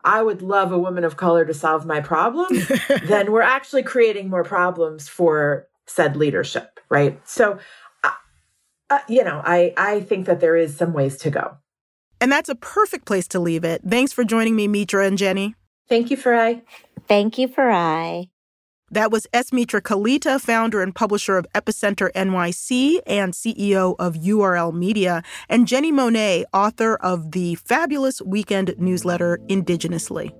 I 0.03 0.23
would 0.23 0.41
love 0.41 0.71
a 0.71 0.79
woman 0.79 1.03
of 1.03 1.17
color 1.17 1.45
to 1.45 1.53
solve 1.53 1.85
my 1.85 2.01
problems, 2.01 2.67
then 3.03 3.31
we're 3.31 3.43
actually 3.43 3.83
creating 3.83 4.27
more 4.27 4.43
problems 4.43 5.07
for 5.07 5.67
said 5.85 6.17
leadership, 6.17 6.79
right? 6.89 7.19
So, 7.29 7.59
uh, 8.03 8.11
uh, 8.89 8.99
you 9.07 9.23
know, 9.23 9.39
I, 9.45 9.73
I 9.77 10.01
think 10.01 10.25
that 10.25 10.39
there 10.39 10.57
is 10.57 10.75
some 10.75 10.93
ways 10.93 11.17
to 11.17 11.29
go. 11.29 11.57
And 12.19 12.31
that's 12.31 12.49
a 12.49 12.55
perfect 12.55 13.05
place 13.05 13.27
to 13.29 13.39
leave 13.39 13.63
it. 13.63 13.83
Thanks 13.87 14.13
for 14.13 14.23
joining 14.23 14.55
me, 14.55 14.67
Mitra 14.67 15.05
and 15.05 15.15
Jenny. 15.15 15.53
Thank 15.87 16.09
you, 16.09 16.17
Farai. 16.17 16.63
Thank 17.07 17.37
you, 17.37 17.47
Farai. 17.47 18.29
That 18.91 19.11
was 19.11 19.27
Esmitra 19.33 19.51
Mitra 19.51 19.81
Kalita, 19.81 20.39
founder 20.39 20.81
and 20.81 20.95
publisher 20.95 21.37
of 21.37 21.45
Epicenter 21.53 22.09
NYC 22.13 23.01
and 23.05 23.33
CEO 23.33 23.95
of 23.99 24.15
URL 24.15 24.73
Media, 24.73 25.23
and 25.49 25.67
Jenni 25.67 25.91
Monet, 25.91 26.45
author 26.53 26.95
of 26.95 27.33
the 27.33 27.55
fabulous 27.55 28.21
weekend 28.21 28.73
newsletter 28.77 29.39
Indigenously. 29.49 30.31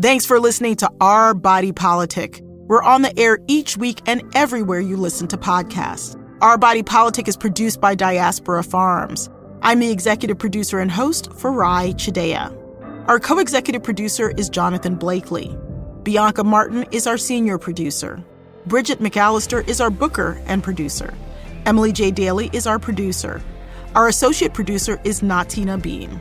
Thanks 0.00 0.26
for 0.26 0.40
listening 0.40 0.74
to 0.76 0.90
Our 1.00 1.34
Body 1.34 1.70
Politic. 1.70 2.40
We're 2.42 2.82
on 2.82 3.02
the 3.02 3.16
air 3.16 3.38
each 3.46 3.76
week 3.76 4.02
and 4.06 4.22
everywhere 4.34 4.80
you 4.80 4.96
listen 4.96 5.28
to 5.28 5.36
podcasts. 5.36 6.20
Our 6.40 6.58
Body 6.58 6.82
Politic 6.82 7.28
is 7.28 7.36
produced 7.36 7.80
by 7.80 7.94
Diaspora 7.94 8.64
Farms. 8.64 9.30
I'm 9.62 9.78
the 9.78 9.92
executive 9.92 10.40
producer 10.40 10.80
and 10.80 10.90
host, 10.90 11.30
Farai 11.30 11.94
Chideya. 11.94 12.52
Our 13.08 13.20
co 13.20 13.38
executive 13.38 13.84
producer 13.84 14.32
is 14.36 14.48
Jonathan 14.48 14.96
Blakely. 14.96 15.56
Bianca 16.06 16.44
Martin 16.44 16.86
is 16.92 17.08
our 17.08 17.18
senior 17.18 17.58
producer. 17.58 18.22
Bridget 18.64 19.00
McAllister 19.00 19.66
is 19.66 19.80
our 19.80 19.90
booker 19.90 20.40
and 20.46 20.62
producer. 20.62 21.12
Emily 21.64 21.90
J. 21.90 22.12
Daly 22.12 22.48
is 22.52 22.64
our 22.64 22.78
producer. 22.78 23.42
Our 23.96 24.06
associate 24.06 24.54
producer 24.54 25.00
is 25.02 25.20
Natina 25.20 25.82
Bean. 25.82 26.20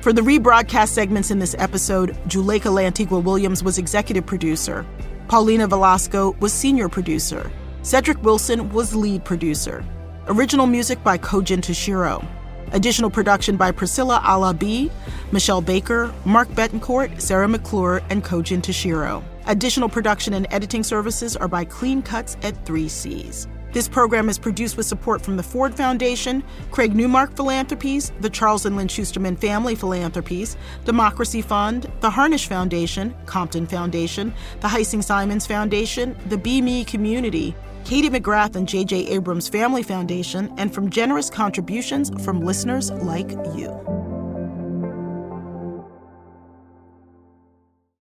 For 0.00 0.10
the 0.10 0.22
rebroadcast 0.22 0.88
segments 0.88 1.30
in 1.30 1.38
this 1.38 1.54
episode, 1.58 2.16
Juleyka 2.28 2.72
Lantigua 2.72 3.22
Williams 3.22 3.62
was 3.62 3.76
executive 3.76 4.24
producer. 4.24 4.86
Paulina 5.28 5.66
Velasco 5.66 6.34
was 6.40 6.54
senior 6.54 6.88
producer. 6.88 7.52
Cedric 7.82 8.22
Wilson 8.22 8.70
was 8.72 8.94
lead 8.94 9.22
producer. 9.22 9.84
Original 10.28 10.66
music 10.66 11.04
by 11.04 11.18
Kojin 11.18 11.60
Tashiro. 11.60 12.26
Additional 12.72 13.10
production 13.10 13.56
by 13.56 13.70
Priscilla 13.70 14.20
Alabi, 14.24 14.90
Michelle 15.32 15.60
Baker, 15.60 16.12
Mark 16.24 16.48
Betancourt, 16.48 17.20
Sarah 17.20 17.48
McClure, 17.48 18.02
and 18.10 18.24
Kojin 18.24 18.60
Tashiro. 18.60 19.22
Additional 19.46 19.88
production 19.88 20.34
and 20.34 20.46
editing 20.50 20.82
services 20.82 21.36
are 21.36 21.48
by 21.48 21.64
Clean 21.64 22.02
Cuts 22.02 22.36
at 22.42 22.64
3Cs. 22.64 23.46
This 23.72 23.88
program 23.88 24.28
is 24.28 24.38
produced 24.38 24.76
with 24.76 24.86
support 24.86 25.20
from 25.20 25.36
the 25.36 25.42
Ford 25.42 25.74
Foundation, 25.74 26.42
Craig 26.70 26.96
Newmark 26.96 27.36
Philanthropies, 27.36 28.10
the 28.20 28.30
Charles 28.30 28.64
and 28.64 28.74
Lynn 28.74 28.88
Schusterman 28.88 29.38
Family 29.38 29.74
Philanthropies, 29.74 30.56
Democracy 30.84 31.42
Fund, 31.42 31.90
the 32.00 32.10
Harnisch 32.10 32.46
Foundation, 32.46 33.14
Compton 33.26 33.66
Foundation, 33.66 34.32
the 34.60 34.68
Heising 34.68 35.04
Simons 35.04 35.46
Foundation, 35.46 36.16
the 36.28 36.38
Be 36.38 36.62
Me 36.62 36.84
Community, 36.84 37.54
Katie 37.86 38.10
McGrath 38.10 38.56
and 38.56 38.68
J.J. 38.68 39.06
Abrams 39.10 39.48
Family 39.48 39.84
Foundation, 39.84 40.52
and 40.56 40.74
from 40.74 40.90
generous 40.90 41.30
contributions 41.30 42.10
from 42.24 42.40
listeners 42.40 42.90
like 42.90 43.30
you. 43.54 43.68